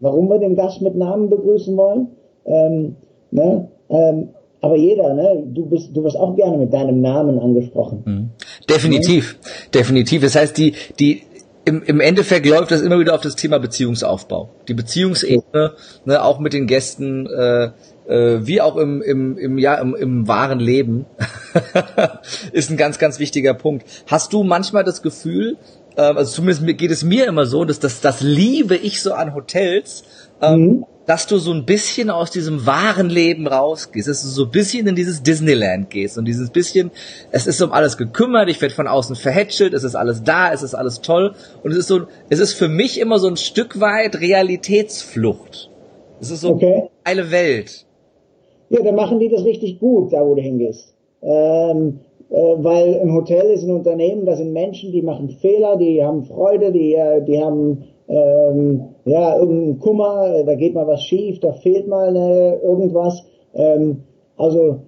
warum 0.00 0.28
wir 0.28 0.38
den 0.38 0.56
Gast 0.56 0.82
mit 0.82 0.96
Namen 0.96 1.30
begrüßen 1.30 1.76
wollen. 1.76 2.08
Ähm, 2.44 2.96
ne, 3.30 3.68
ähm, 3.88 4.28
aber 4.60 4.76
jeder, 4.76 5.14
ne, 5.14 5.44
du 5.46 5.66
bist, 5.66 5.96
du 5.96 6.02
wirst 6.02 6.16
auch 6.16 6.34
gerne 6.34 6.56
mit 6.58 6.72
deinem 6.72 7.00
Namen 7.00 7.38
angesprochen. 7.38 8.02
Mhm. 8.04 8.30
Definitiv, 8.68 9.38
ja? 9.42 9.50
definitiv. 9.74 10.22
Das 10.22 10.34
heißt, 10.34 10.56
die, 10.56 10.74
die, 10.98 11.22
im, 11.66 12.00
Endeffekt 12.00 12.46
läuft 12.46 12.70
das 12.70 12.80
immer 12.80 12.98
wieder 12.98 13.14
auf 13.14 13.20
das 13.20 13.34
Thema 13.34 13.58
Beziehungsaufbau. 13.58 14.50
Die 14.68 14.74
Beziehungsebene, 14.74 15.72
ne, 16.04 16.24
auch 16.24 16.38
mit 16.38 16.52
den 16.52 16.66
Gästen, 16.66 17.26
äh, 17.26 17.70
äh, 18.06 18.46
wie 18.46 18.60
auch 18.60 18.76
im, 18.76 19.02
im, 19.02 19.36
im, 19.36 19.58
ja, 19.58 19.74
im, 19.74 19.94
im 19.96 20.28
wahren 20.28 20.60
Leben, 20.60 21.06
ist 22.52 22.70
ein 22.70 22.76
ganz, 22.76 22.98
ganz 22.98 23.18
wichtiger 23.18 23.52
Punkt. 23.52 23.84
Hast 24.06 24.32
du 24.32 24.44
manchmal 24.44 24.84
das 24.84 25.02
Gefühl, 25.02 25.56
äh, 25.96 26.02
also 26.02 26.32
zumindest 26.32 26.66
geht 26.78 26.90
es 26.90 27.04
mir 27.04 27.26
immer 27.26 27.46
so, 27.46 27.64
dass 27.64 27.80
das, 27.80 28.00
das 28.00 28.20
liebe 28.20 28.76
ich 28.76 29.02
so 29.02 29.12
an 29.12 29.34
Hotels, 29.34 30.04
ähm, 30.40 30.60
mhm 30.60 30.86
dass 31.06 31.28
du 31.28 31.38
so 31.38 31.52
ein 31.52 31.64
bisschen 31.64 32.10
aus 32.10 32.30
diesem 32.30 32.66
wahren 32.66 33.08
Leben 33.08 33.46
rausgehst, 33.46 34.08
dass 34.08 34.22
du 34.22 34.28
so 34.28 34.44
ein 34.44 34.50
bisschen 34.50 34.86
in 34.88 34.96
dieses 34.96 35.22
Disneyland 35.22 35.88
gehst 35.88 36.18
und 36.18 36.26
dieses 36.26 36.50
bisschen, 36.50 36.90
es 37.30 37.46
ist 37.46 37.62
um 37.62 37.72
alles 37.72 37.96
gekümmert, 37.96 38.48
ich 38.48 38.60
werde 38.60 38.74
von 38.74 38.88
außen 38.88 39.14
verhätschelt, 39.14 39.72
es 39.72 39.84
ist 39.84 39.94
alles 39.94 40.24
da, 40.24 40.52
es 40.52 40.62
ist 40.62 40.74
alles 40.74 41.00
toll 41.00 41.34
und 41.62 41.70
es 41.70 41.78
ist 41.78 41.86
so, 41.86 42.02
es 42.28 42.40
ist 42.40 42.54
für 42.54 42.68
mich 42.68 43.00
immer 43.00 43.18
so 43.18 43.28
ein 43.28 43.36
Stück 43.36 43.80
weit 43.80 44.20
Realitätsflucht. 44.20 45.70
Es 46.20 46.30
ist 46.30 46.40
so 46.40 46.50
okay. 46.50 46.88
eine 47.04 47.30
Welt. 47.30 47.86
Ja, 48.68 48.82
dann 48.82 48.96
machen 48.96 49.20
die 49.20 49.28
das 49.28 49.44
richtig 49.44 49.78
gut, 49.78 50.12
da 50.12 50.18
wo 50.18 50.34
du 50.34 50.42
hingehst. 50.42 50.92
Ähm, 51.22 52.00
äh, 52.02 52.05
weil 52.28 53.00
ein 53.00 53.14
Hotel 53.14 53.50
ist 53.52 53.64
ein 53.64 53.74
Unternehmen, 53.74 54.26
da 54.26 54.34
sind 54.34 54.52
Menschen, 54.52 54.92
die 54.92 55.02
machen 55.02 55.28
Fehler, 55.28 55.76
die 55.76 56.04
haben 56.04 56.24
Freude, 56.24 56.72
die, 56.72 56.94
äh, 56.94 57.22
die 57.22 57.42
haben 57.42 57.84
ähm, 58.08 58.84
ja, 59.04 59.38
irgendein 59.38 59.78
Kummer, 59.78 60.34
äh, 60.34 60.44
da 60.44 60.54
geht 60.54 60.74
mal 60.74 60.86
was 60.86 61.02
schief, 61.02 61.40
da 61.40 61.52
fehlt 61.52 61.88
mal 61.88 62.14
äh, 62.16 62.56
irgendwas. 62.62 63.24
Ähm, 63.54 64.04
also 64.36 64.80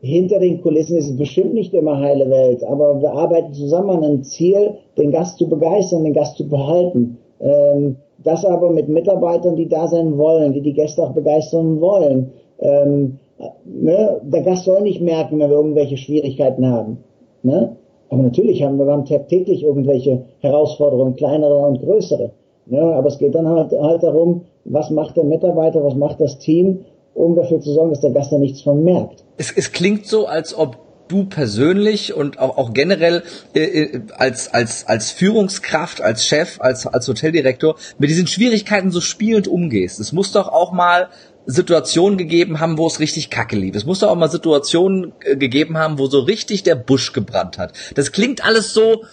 hinter 0.00 0.38
den 0.38 0.60
Kulissen 0.62 0.96
ist 0.96 1.10
es 1.10 1.16
bestimmt 1.16 1.54
nicht 1.54 1.74
immer 1.74 1.98
heile 1.98 2.28
Welt, 2.30 2.64
aber 2.64 3.00
wir 3.00 3.12
arbeiten 3.12 3.52
zusammen 3.54 3.90
an 3.90 4.04
einem 4.04 4.22
Ziel, 4.22 4.74
den 4.98 5.10
Gast 5.10 5.38
zu 5.38 5.48
begeistern, 5.48 6.04
den 6.04 6.12
Gast 6.12 6.36
zu 6.36 6.48
behalten. 6.48 7.18
Ähm, 7.40 7.96
das 8.24 8.44
aber 8.44 8.70
mit 8.70 8.88
Mitarbeitern, 8.88 9.56
die 9.56 9.68
da 9.68 9.86
sein 9.86 10.16
wollen, 10.18 10.52
die 10.52 10.62
die 10.62 10.72
Gäste 10.72 11.02
auch 11.02 11.12
begeistern 11.12 11.80
wollen. 11.80 12.32
Ähm, 12.58 13.18
ne? 13.64 14.20
Der 14.22 14.42
Gast 14.42 14.64
soll 14.64 14.82
nicht 14.82 15.00
merken, 15.00 15.38
wenn 15.38 15.50
wir 15.50 15.56
irgendwelche 15.56 15.96
Schwierigkeiten 15.96 16.66
haben. 16.66 16.98
Ne? 17.42 17.76
Aber 18.08 18.22
natürlich 18.22 18.62
haben 18.62 18.78
wir, 18.78 18.86
wir 18.86 18.92
haben 18.92 19.04
täglich 19.04 19.62
irgendwelche 19.62 20.24
Herausforderungen, 20.40 21.16
kleinere 21.16 21.56
und 21.56 21.80
größere. 21.80 22.30
Ja, 22.66 22.82
aber 22.92 23.08
es 23.08 23.18
geht 23.18 23.34
dann 23.34 23.48
halt, 23.48 23.72
halt 23.72 24.02
darum, 24.02 24.42
was 24.64 24.90
macht 24.90 25.16
der 25.16 25.24
Mitarbeiter, 25.24 25.84
was 25.84 25.94
macht 25.94 26.20
das 26.20 26.38
Team, 26.38 26.84
um 27.14 27.36
dafür 27.36 27.60
zu 27.60 27.72
sorgen, 27.72 27.90
dass 27.90 28.00
der 28.00 28.10
Gast 28.10 28.32
da 28.32 28.38
nichts 28.38 28.62
von 28.62 28.82
merkt. 28.82 29.24
Es, 29.36 29.52
es 29.52 29.72
klingt 29.72 30.06
so, 30.06 30.26
als 30.26 30.56
ob 30.56 30.76
du 31.08 31.26
persönlich 31.26 32.14
und 32.14 32.38
auch, 32.40 32.58
auch 32.58 32.72
generell 32.72 33.22
äh, 33.54 33.60
äh, 33.60 34.00
als, 34.16 34.52
als, 34.52 34.86
als 34.88 35.12
Führungskraft, 35.12 36.00
als 36.00 36.26
Chef, 36.26 36.60
als, 36.60 36.86
als 36.86 37.06
Hoteldirektor 37.06 37.76
mit 37.98 38.10
diesen 38.10 38.26
Schwierigkeiten 38.26 38.90
so 38.90 39.00
spielend 39.00 39.46
umgehst. 39.46 40.00
Es 40.00 40.12
muss 40.12 40.32
doch 40.32 40.48
auch 40.48 40.72
mal 40.72 41.08
Situationen 41.46 42.18
gegeben 42.18 42.60
haben, 42.60 42.76
wo 42.76 42.86
es 42.86 43.00
richtig 43.00 43.30
kacke 43.30 43.56
lief. 43.56 43.74
Es 43.76 43.86
muss 43.86 44.00
doch 44.00 44.08
auch 44.08 44.16
mal 44.16 44.30
Situationen 44.30 45.12
äh, 45.20 45.36
gegeben 45.36 45.78
haben, 45.78 45.98
wo 45.98 46.06
so 46.06 46.20
richtig 46.20 46.64
der 46.64 46.74
Busch 46.74 47.12
gebrannt 47.12 47.58
hat. 47.58 47.72
Das 47.94 48.12
klingt 48.12 48.44
alles 48.44 48.74
so, 48.74 49.04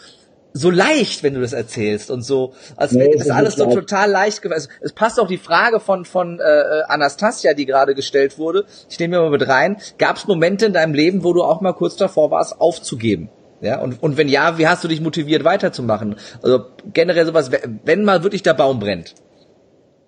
so 0.51 0.69
leicht, 0.69 1.23
wenn 1.23 1.35
du 1.35 1.41
das 1.41 1.53
erzählst 1.53 2.11
und 2.11 2.23
so, 2.23 2.53
als 2.75 2.91
nee, 2.91 3.01
wäre 3.01 3.17
das 3.17 3.29
alles 3.29 3.55
so 3.55 3.65
total 3.65 4.09
leicht 4.09 4.41
gewesen. 4.41 4.53
Also, 4.55 4.69
es 4.81 4.93
passt 4.93 5.19
auch 5.19 5.27
die 5.27 5.37
Frage 5.37 5.79
von 5.79 6.05
von 6.05 6.39
äh, 6.39 6.43
äh, 6.43 6.83
Anastasia, 6.87 7.53
die 7.53 7.65
gerade 7.65 7.95
gestellt 7.95 8.37
wurde. 8.37 8.65
Ich 8.89 8.99
nehme 8.99 9.17
mir 9.17 9.23
mal 9.23 9.31
mit 9.31 9.47
rein. 9.47 9.77
Gab 9.97 10.17
es 10.17 10.27
Momente 10.27 10.65
in 10.65 10.73
deinem 10.73 10.93
Leben, 10.93 11.23
wo 11.23 11.33
du 11.33 11.43
auch 11.43 11.61
mal 11.61 11.73
kurz 11.73 11.95
davor 11.95 12.31
warst, 12.31 12.59
aufzugeben? 12.59 13.29
Ja, 13.61 13.79
und, 13.79 14.03
und 14.03 14.17
wenn 14.17 14.27
ja, 14.27 14.57
wie 14.57 14.67
hast 14.67 14.83
du 14.83 14.89
dich 14.89 14.99
motiviert 14.99 15.45
weiterzumachen? 15.45 16.17
Also 16.41 16.65
generell 16.91 17.25
sowas, 17.25 17.49
wenn 17.85 18.03
mal 18.03 18.21
wirklich 18.21 18.43
der 18.43 18.53
Baum 18.53 18.79
brennt. 18.79 19.15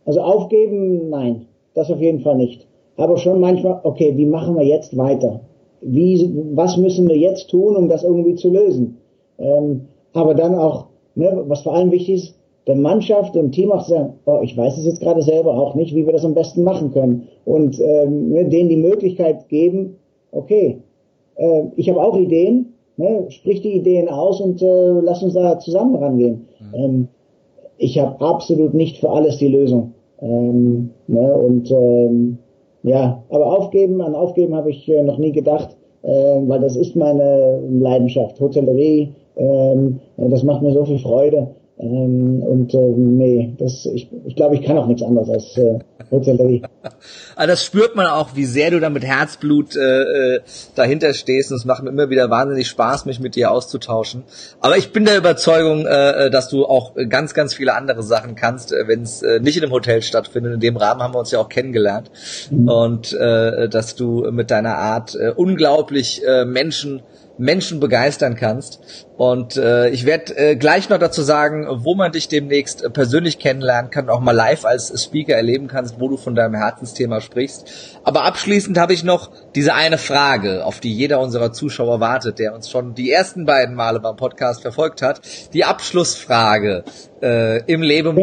Also 0.06 0.22
aufgeben, 0.22 1.10
nein, 1.10 1.48
das 1.76 1.92
auf 1.92 2.02
jeden 2.02 2.22
Fall 2.22 2.36
nicht. 2.36 2.66
Aber 2.98 3.18
schon 3.18 3.40
manchmal, 3.40 3.82
okay, 3.84 4.14
wie 4.16 4.26
machen 4.26 4.58
wir 4.58 4.66
jetzt 4.66 4.98
weiter? 4.98 5.42
Wie, 5.82 6.32
was 6.54 6.78
müssen 6.78 7.08
wir 7.08 7.18
jetzt 7.18 7.50
tun, 7.50 7.76
um 7.76 7.90
das 7.90 8.04
irgendwie 8.04 8.36
zu 8.36 8.50
lösen? 8.50 8.98
Ähm, 9.38 9.82
aber 10.14 10.34
dann 10.34 10.56
auch, 10.56 10.88
ne, 11.14 11.44
was 11.48 11.62
vor 11.62 11.76
allem 11.76 11.92
wichtig 11.92 12.16
ist, 12.16 12.36
der 12.68 12.76
Mannschaft, 12.76 13.36
dem 13.36 13.52
Team 13.52 13.72
auch 13.72 13.84
zu 13.84 13.92
sagen, 13.92 14.14
oh, 14.26 14.40
ich 14.42 14.58
weiß 14.58 14.78
es 14.78 14.86
jetzt 14.86 15.02
gerade 15.02 15.22
selber 15.22 15.54
auch 15.54 15.76
nicht, 15.76 15.94
wie 15.94 16.06
wir 16.06 16.14
das 16.14 16.26
am 16.26 16.34
besten 16.34 16.64
machen 16.64 16.92
können. 16.92 17.28
Und 17.44 17.80
ähm, 17.80 18.30
ne, 18.30 18.46
denen 18.46 18.70
die 18.70 18.78
Möglichkeit 18.78 19.50
geben, 19.50 19.98
okay, 20.32 20.80
äh, 21.36 21.64
ich 21.76 21.90
habe 21.90 22.02
auch 22.02 22.18
Ideen, 22.18 22.74
ne, 22.98 23.26
sprich 23.30 23.62
die 23.62 23.74
Ideen 23.74 24.10
aus 24.10 24.42
und 24.42 24.62
äh, 24.62 25.00
lass 25.02 25.22
uns 25.22 25.34
da 25.34 25.60
zusammen 25.60 25.96
rangehen. 25.96 26.48
Mhm. 26.60 26.80
Ähm, 26.80 27.08
ich 27.78 28.00
habe 28.00 28.20
absolut 28.26 28.74
nicht 28.74 28.98
für 28.98 29.10
alles 29.10 29.38
die 29.38 29.50
Lösung. 29.50 29.95
Ähm, 30.22 30.92
ne, 31.08 31.34
und 31.34 31.72
ähm, 31.72 32.38
ja, 32.84 33.24
aber 33.30 33.46
aufgeben, 33.46 34.02
an 34.02 34.16
aufgeben 34.16 34.56
habe 34.56 34.70
ich 34.70 34.88
äh, 34.90 35.04
noch 35.04 35.18
nie 35.18 35.32
gedacht, 35.32 35.76
äh, 36.04 36.08
weil 36.08 36.60
das 36.60 36.76
ist 36.76 36.96
meine 36.96 37.62
Leidenschaft. 37.68 38.40
Hotellerie, 38.40 39.12
ähm, 39.38 40.00
das 40.18 40.44
macht 40.44 40.62
mir 40.62 40.72
so 40.72 40.86
viel 40.86 41.00
Freude. 41.00 41.48
Ähm, 41.78 42.42
und 42.42 42.74
äh, 42.74 42.78
nee, 42.78 43.54
das, 43.58 43.86
ich, 43.86 44.10
ich 44.26 44.36
glaube, 44.36 44.56
ich 44.56 44.64
kann 44.64 44.78
auch 44.78 44.88
nichts 44.88 45.04
anderes 45.04 45.30
als 45.30 45.58
äh, 45.58 45.80
Hotellerie. 46.10 46.62
Aber 47.36 47.48
das 47.48 47.66
spürt 47.66 47.98
man 47.98 48.08
auch, 48.08 48.30
wie 48.36 48.46
sehr 48.46 48.72
du 48.72 48.80
da 48.80 48.90
mit 48.90 49.04
Herzblut 49.04 49.76
äh, 49.76 49.82
äh, 49.82 50.40
dahinter 50.76 51.14
stehst. 51.14 51.52
Und 51.52 51.58
es 51.58 51.66
macht 51.66 51.84
mir 51.84 51.90
immer 51.90 52.10
wieder 52.10 52.30
wahnsinnig 52.30 52.70
Spaß, 52.70 53.06
mich 53.06 53.20
mit 53.20 53.36
dir 53.36 53.52
auszutauschen. 53.52 54.24
Aber 54.62 54.78
ich 54.78 54.94
bin 54.94 55.04
der 55.04 55.18
Überzeugung, 55.18 55.86
äh, 55.86 56.28
äh 56.28 56.30
dass 56.30 56.48
du 56.48 56.66
auch 56.66 56.94
ganz, 57.10 57.34
ganz 57.34 57.54
viele 57.54 57.76
andere 57.76 58.04
Sachen 58.04 58.36
kannst, 58.36 58.72
äh, 58.72 58.88
wenn 58.88 59.02
es 59.02 59.22
äh, 59.22 59.42
nicht 59.42 59.58
in 59.58 59.64
einem 59.64 59.74
Hotel 59.74 60.02
stattfindet. 60.02 60.54
In 60.54 60.60
dem 60.62 60.78
Rahmen 60.78 61.02
haben 61.02 61.14
wir 61.14 61.20
uns 61.20 61.32
ja 61.32 61.40
auch 61.40 61.50
kennengelernt. 61.50 62.10
Mhm. 62.52 62.70
Und 62.70 63.14
äh, 63.14 63.68
dass 63.68 63.96
du 63.96 64.32
mit 64.32 64.50
deiner 64.50 64.78
Art 64.78 65.16
äh, 65.16 65.34
unglaublich 65.36 66.26
äh, 66.26 66.46
Menschen 66.46 67.02
Menschen 67.38 67.80
begeistern 67.80 68.36
kannst. 68.36 68.80
Und 69.18 69.56
äh, 69.56 69.90
ich 69.90 70.06
werde 70.06 70.36
äh, 70.36 70.56
gleich 70.56 70.90
noch 70.90 70.98
dazu 70.98 71.22
sagen, 71.22 71.68
wo 71.70 71.96
man 71.96 72.12
dich 72.12 72.28
demnächst 72.28 72.84
äh, 72.84 72.90
persönlich 72.90 73.40
kennenlernen 73.40 73.92
kann, 73.92 74.10
auch 74.10 74.20
mal 74.20 74.34
live 74.34 74.66
als 74.66 74.94
Speaker 75.02 75.36
erleben 75.36 75.68
kannst, 75.68 76.00
wo 76.00 76.10
du 76.10 76.18
von 76.18 76.36
deinem 76.36 76.56
Herzensthema 76.56 77.22
sprichst. 77.22 78.00
Aber 78.04 78.24
abschließend 78.24 78.78
habe 78.78 78.94
ich 78.94 79.04
noch 79.04 79.32
diese 79.56 79.74
eine 79.74 79.98
Frage, 79.98 80.66
auf 80.66 80.80
die 80.80 80.94
jeder 80.94 81.22
unserer 81.22 81.54
Zuschauer 81.54 82.00
wartet, 82.00 82.40
der 82.40 82.54
uns 82.54 82.70
schon 82.70 82.94
die 82.94 83.12
ersten 83.12 83.46
beiden 83.46 83.76
Male 83.76 84.00
beim 84.00 84.18
Podcast 84.18 84.62
verfolgt 84.62 85.02
hat. 85.02 85.22
Die 85.54 85.64
Abschlussfrage 85.64 86.84
äh, 87.22 87.64
im 87.72 87.82
Lebe 87.82 88.14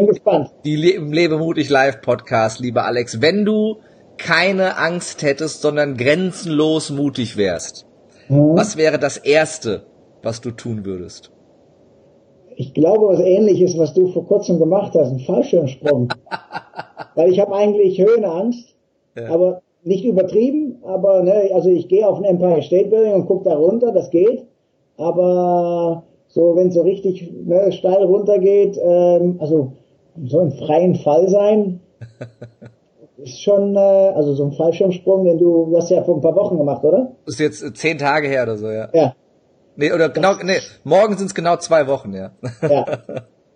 die 0.63 0.75
Le 0.75 0.91
im 0.91 1.11
Lebemutig 1.11 1.69
Live 1.69 2.01
Podcast, 2.01 2.59
lieber 2.59 2.85
Alex, 2.85 3.21
wenn 3.21 3.45
du 3.45 3.79
keine 4.17 4.77
Angst 4.77 5.23
hättest, 5.23 5.61
sondern 5.61 5.97
grenzenlos 5.97 6.91
mutig 6.91 7.35
wärst 7.35 7.85
Mhm. 8.29 8.55
Was 8.55 8.77
wäre 8.77 8.99
das 8.99 9.17
Erste, 9.17 9.83
was 10.21 10.41
du 10.41 10.51
tun 10.51 10.85
würdest? 10.85 11.31
Ich 12.55 12.73
glaube, 12.73 13.07
was 13.07 13.19
ähnliches, 13.19 13.77
was 13.77 13.93
du 13.93 14.07
vor 14.07 14.25
kurzem 14.27 14.59
gemacht 14.59 14.93
hast, 14.95 15.11
ein 15.11 15.19
Fallschirmsprung. 15.19 16.09
Weil 17.15 17.31
ich 17.31 17.39
habe 17.39 17.55
eigentlich 17.55 17.99
Höhenangst, 17.99 18.75
ja. 19.17 19.29
aber 19.29 19.61
nicht 19.83 20.05
übertrieben, 20.05 20.77
aber 20.83 21.23
ne, 21.23 21.49
also 21.53 21.69
ich 21.69 21.87
gehe 21.87 22.07
auf 22.07 22.17
ein 22.17 22.23
Empire 22.23 22.61
State 22.61 22.89
Building 22.89 23.13
und 23.13 23.25
gucke 23.25 23.49
da 23.49 23.55
runter, 23.55 23.91
das 23.91 24.09
geht. 24.09 24.45
Aber 24.97 26.03
so, 26.27 26.55
wenn 26.55 26.69
es 26.69 26.75
so 26.75 26.81
richtig 26.81 27.31
ne, 27.31 27.71
steil 27.71 28.03
runtergeht, 28.03 28.79
ähm, 28.81 29.37
also 29.39 29.73
so 30.25 30.39
ein 30.39 30.51
freien 30.51 30.95
Fall 30.95 31.27
sein, 31.27 31.79
ist 33.17 33.41
schon, 33.41 33.75
äh, 33.75 33.79
also 33.79 34.33
so 34.33 34.45
ein 34.45 34.51
Fallschirmsprung, 34.53 35.25
den 35.25 35.37
du, 35.37 35.69
du 35.69 35.77
hast 35.77 35.89
ja 35.89 36.03
vor 36.03 36.15
ein 36.15 36.21
paar 36.21 36.35
Wochen 36.35 36.57
gemacht, 36.57 36.83
oder? 36.83 37.11
Ist 37.25 37.39
jetzt 37.39 37.63
äh, 37.63 37.73
zehn 37.73 37.97
Tage 37.97 38.27
her 38.27 38.43
oder 38.43 38.57
so, 38.57 38.69
ja. 38.69 38.89
Ja. 38.93 39.15
Nee, 39.75 39.91
oder 39.91 40.09
genau, 40.09 40.35
nee, 40.43 40.59
morgen 40.83 41.17
sind 41.17 41.27
es 41.27 41.35
genau 41.35 41.57
zwei 41.57 41.87
Wochen, 41.87 42.13
ja. 42.13 42.31
Ja. 42.67 42.85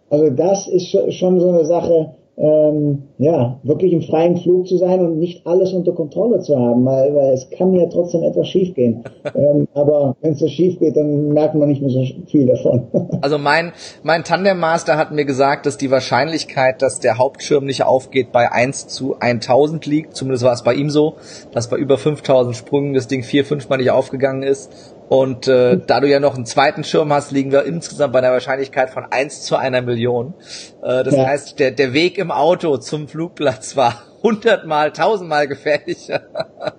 Also 0.10 0.30
das 0.30 0.70
ist 0.70 0.96
schon 1.16 1.38
so 1.42 1.50
eine 1.50 1.66
Sache, 1.66 2.16
ähm, 2.40 3.04
ja, 3.18 3.60
wirklich 3.64 3.94
im 3.94 4.04
freien 4.04 4.38
Flug 4.38 4.68
zu 4.68 4.78
sein 4.78 5.00
und 5.00 5.18
nicht 5.18 5.48
alles 5.48 5.74
unter 5.74 5.94
Kontrolle 5.94 6.40
zu 6.40 6.56
haben, 6.56 6.86
weil, 6.86 7.16
weil 7.16 7.34
es 7.34 7.50
kann 7.50 7.74
ja 7.74 7.88
trotzdem 7.88 8.22
etwas 8.22 8.48
schiefgehen. 8.48 9.04
ähm, 9.36 9.68
aber 9.74 10.16
wenn 10.22 10.34
es 10.34 10.40
so 10.40 10.48
schief 10.48 10.78
geht, 10.78 10.96
dann 10.96 11.30
merkt 11.30 11.56
man 11.56 11.68
nicht 11.68 11.82
mehr 11.82 11.90
so 11.90 12.06
viel 12.28 12.46
davon. 12.46 12.88
also 13.22 13.40
mein, 13.40 13.74
mein 14.04 14.24
Tandem-Master 14.24 14.98
hat 14.98 15.12
mir 15.12 15.26
gesagt, 15.26 15.66
dass 15.66 15.78
die 15.78 15.90
Wahrscheinlichkeit, 15.90 16.84
dass 16.84 17.00
der 17.00 17.18
Hauptschirm 17.18 17.66
nicht 17.66 17.84
aufgeht, 17.84 18.32
bei 18.32 18.52
1 18.52 18.88
zu 18.88 19.16
1000 19.20 19.88
liegt. 19.88 20.16
Zumindest 20.16 20.44
war 20.44 20.54
es 20.54 20.64
bei 20.64 20.76
ihm 20.76 20.92
so, 20.92 21.16
dass 21.54 21.70
bei 21.70 21.78
über 21.78 21.98
5000 21.98 22.56
Sprüngen 22.56 22.94
das 22.94 23.08
Ding 23.08 23.24
vier, 23.24 23.46
fünfmal 23.46 23.80
nicht 23.80 23.90
aufgegangen 23.90 24.44
ist. 24.44 24.96
Und 25.10 25.48
äh, 25.48 25.78
da 25.86 26.00
du 26.02 26.08
ja 26.08 26.20
noch 26.20 26.36
einen 26.36 26.46
zweiten 26.46 26.84
Schirm 26.84 27.14
hast, 27.14 27.32
liegen 27.32 27.52
wir 27.52 27.64
insgesamt 27.64 28.14
bei 28.14 28.20
einer 28.20 28.32
Wahrscheinlichkeit 28.32 28.90
von 28.90 29.06
eins 29.10 29.44
zu 29.44 29.56
einer 29.56 29.82
Million. 29.82 30.34
Äh, 30.84 31.04
das 31.04 31.16
ja. 31.16 31.26
heißt, 31.26 31.60
der, 31.60 31.72
der 31.72 31.94
Weg 31.94 32.18
im 32.18 32.32
Auto 32.32 32.78
zum 32.78 33.08
Flugplatz 33.08 33.78
war 33.78 33.96
hundertmal, 34.24 34.92
tausendmal 34.92 35.48
gefährlicher. 35.48 36.22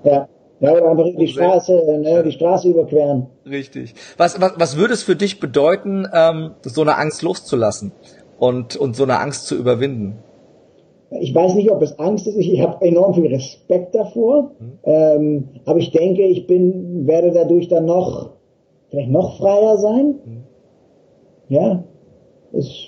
Ja. 0.05 0.29
Ja, 0.61 0.73
oder 0.73 0.91
einfach 0.91 1.05
die 1.17 1.29
Straße, 1.33 1.73
ne, 2.01 2.23
die 2.25 2.33
Straße 2.33 2.69
überqueren. 2.69 3.29
Richtig. 3.47 3.95
Was, 4.17 4.41
was, 4.41 4.55
was 4.57 4.77
würde 4.77 4.95
es 4.95 5.05
für 5.05 5.15
dich 5.15 5.39
bedeuten, 5.39 6.07
ähm, 6.13 6.55
so 6.63 6.83
eine 6.83 6.97
Angst 6.97 7.23
loszulassen 7.23 7.93
und, 8.39 8.77
und 8.77 8.97
so 8.97 9.05
eine 9.05 9.21
Angst 9.21 9.47
zu 9.47 9.55
überwinden? 9.55 10.19
Ich 11.11 11.35
weiß 11.35 11.55
nicht, 11.55 11.71
ob 11.71 11.81
es 11.83 11.99
Angst 11.99 12.27
ist. 12.27 12.37
Ich 12.37 12.61
habe 12.61 12.85
enorm 12.85 13.15
viel 13.15 13.27
Respekt 13.27 13.95
davor. 13.95 14.53
Mhm. 14.59 14.79
Ähm, 14.85 15.49
aber 15.65 15.79
ich 15.79 15.91
denke, 15.91 16.23
ich 16.23 16.47
bin, 16.47 17.07
werde 17.07 17.33
dadurch 17.33 17.69
dann 17.69 17.87
noch, 17.87 18.31
vielleicht 18.91 19.11
noch 19.11 19.39
freier 19.39 19.79
sein. 19.79 20.15
Mhm. 20.25 20.45
Ja, 21.49 21.85
ist 22.53 22.88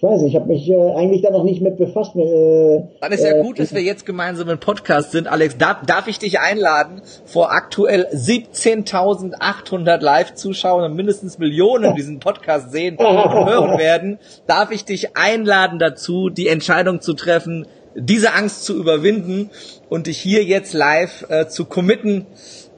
ich 0.00 0.02
weiß 0.02 0.22
nicht, 0.22 0.30
ich 0.30 0.40
habe 0.40 0.50
mich 0.50 0.66
äh, 0.70 0.94
eigentlich 0.94 1.20
da 1.20 1.28
noch 1.28 1.44
nicht 1.44 1.60
mit 1.60 1.76
befasst. 1.76 2.16
Äh, 2.16 2.84
Dann 3.02 3.12
ist 3.12 3.22
ja 3.22 3.36
äh, 3.36 3.42
gut, 3.42 3.58
dass 3.58 3.74
wir 3.74 3.82
jetzt 3.82 4.06
gemeinsam 4.06 4.48
im 4.48 4.58
Podcast 4.58 5.12
sind. 5.12 5.28
Alex, 5.28 5.58
darf, 5.58 5.84
darf 5.84 6.08
ich 6.08 6.18
dich 6.18 6.40
einladen, 6.40 7.02
vor 7.26 7.52
aktuell 7.52 8.06
17.800 8.06 10.00
Live-Zuschauern 10.00 10.90
und 10.90 10.96
mindestens 10.96 11.36
Millionen 11.36 11.94
diesen 11.96 12.18
Podcast 12.18 12.72
sehen 12.72 12.96
und 12.96 13.06
hören 13.06 13.78
werden, 13.78 14.18
darf 14.46 14.70
ich 14.70 14.86
dich 14.86 15.18
einladen 15.18 15.78
dazu, 15.78 16.30
die 16.30 16.48
Entscheidung 16.48 17.02
zu 17.02 17.12
treffen, 17.12 17.66
diese 17.94 18.32
Angst 18.32 18.64
zu 18.64 18.78
überwinden 18.78 19.50
und 19.90 20.06
dich 20.06 20.16
hier 20.16 20.44
jetzt 20.44 20.72
live 20.72 21.26
äh, 21.28 21.46
zu 21.46 21.66
committen, 21.66 22.24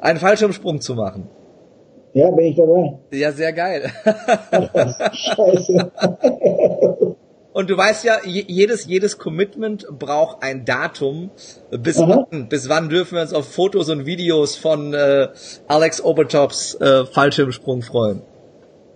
einen 0.01 0.19
Fallschirmsprung 0.19 0.81
zu 0.81 0.97
machen. 0.97 1.29
Ja, 2.15 2.31
bin 2.31 2.47
ich 2.47 2.57
dabei. 2.57 2.99
Ja, 3.13 3.33
sehr 3.33 3.53
geil. 3.53 3.91
Scheiße. 5.13 5.91
Und 7.53 7.69
du 7.69 7.77
weißt 7.77 8.05
ja, 8.05 8.19
jedes, 8.25 8.87
jedes 8.87 9.19
Commitment 9.19 9.87
braucht 9.99 10.43
ein 10.43 10.65
Datum. 10.65 11.31
Bis 11.71 11.99
wann, 11.99 12.49
bis 12.49 12.69
wann 12.69 12.89
dürfen 12.89 13.17
wir 13.17 13.23
uns 13.23 13.35
auf 13.35 13.47
Fotos 13.47 13.91
und 13.91 14.07
Videos 14.07 14.57
von 14.57 14.95
äh, 14.95 15.29
Alex 15.69 16.03
Obertops 16.03 16.75
äh, 16.81 17.05
Fallschirmsprung 17.05 17.83
freuen? 17.83 18.23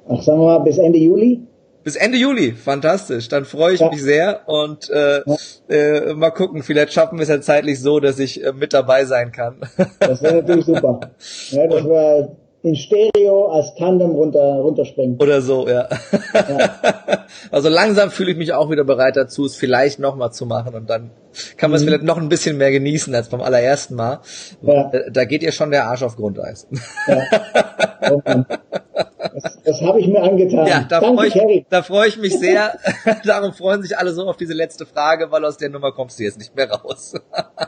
Ach, 0.08 0.22
sagen 0.22 0.40
wir 0.40 0.46
mal, 0.46 0.58
bis 0.60 0.78
Ende 0.78 0.98
Juli? 0.98 1.42
Bis 1.84 1.96
Ende 1.96 2.16
Juli, 2.16 2.52
fantastisch. 2.52 3.28
Dann 3.28 3.44
freue 3.44 3.74
ich 3.74 3.80
ja. 3.80 3.90
mich 3.90 4.02
sehr 4.02 4.48
und 4.48 4.88
äh, 4.88 5.20
ja. 5.26 5.36
äh, 5.68 6.14
mal 6.14 6.30
gucken, 6.30 6.62
vielleicht 6.62 6.94
schaffen 6.94 7.18
wir 7.18 7.24
es 7.24 7.28
ja 7.28 7.40
zeitlich 7.42 7.80
so, 7.80 8.00
dass 8.00 8.18
ich 8.18 8.42
äh, 8.42 8.52
mit 8.52 8.72
dabei 8.72 9.04
sein 9.04 9.32
kann. 9.32 9.60
Das 10.00 10.22
wäre 10.22 10.36
natürlich 10.36 10.64
super. 10.64 11.00
Ja, 11.50 11.66
das 11.66 11.84
wäre 11.84 12.36
in 12.66 12.76
Stereo 12.76 13.48
als 13.48 13.74
Tandem 13.76 14.10
runter, 14.10 14.56
runterspringen. 14.56 15.18
Oder 15.20 15.40
so, 15.40 15.68
ja. 15.68 15.88
ja. 16.32 16.70
Also 17.50 17.68
langsam 17.68 18.10
fühle 18.10 18.32
ich 18.32 18.36
mich 18.36 18.52
auch 18.52 18.70
wieder 18.70 18.84
bereit 18.84 19.16
dazu, 19.16 19.44
es 19.44 19.56
vielleicht 19.56 19.98
nochmal 19.98 20.32
zu 20.32 20.46
machen 20.46 20.74
und 20.74 20.90
dann 20.90 21.10
kann 21.56 21.70
man 21.70 21.80
mhm. 21.80 21.82
es 21.82 21.84
vielleicht 21.84 22.02
noch 22.04 22.18
ein 22.18 22.28
bisschen 22.28 22.56
mehr 22.56 22.70
genießen 22.70 23.14
als 23.14 23.28
beim 23.28 23.40
allerersten 23.40 23.94
Mal. 23.94 24.20
Ja. 24.62 24.90
Da 25.10 25.24
geht 25.24 25.42
ihr 25.42 25.52
schon 25.52 25.70
der 25.70 25.86
Arsch 25.86 26.02
auf 26.02 26.16
Grundeis. 26.16 26.66
Ja. 27.06 28.10
Oh 28.10 28.20
das, 28.24 29.62
das 29.64 29.82
habe 29.82 30.00
ich 30.00 30.08
mir 30.08 30.22
angetan. 30.22 30.66
Ja, 30.66 30.86
da 30.88 31.00
freue 31.00 31.28
ich, 31.28 31.66
da 31.68 31.82
freu 31.82 32.06
ich 32.06 32.18
mich 32.18 32.38
sehr. 32.38 32.78
Darum 33.24 33.52
freuen 33.52 33.82
sich 33.82 33.98
alle 33.98 34.12
so 34.12 34.28
auf 34.28 34.36
diese 34.36 34.54
letzte 34.54 34.86
Frage, 34.86 35.30
weil 35.30 35.44
aus 35.44 35.56
der 35.56 35.70
Nummer 35.70 35.92
kommst 35.92 36.18
du 36.18 36.24
jetzt 36.24 36.38
nicht 36.38 36.54
mehr 36.54 36.70
raus. 36.70 37.14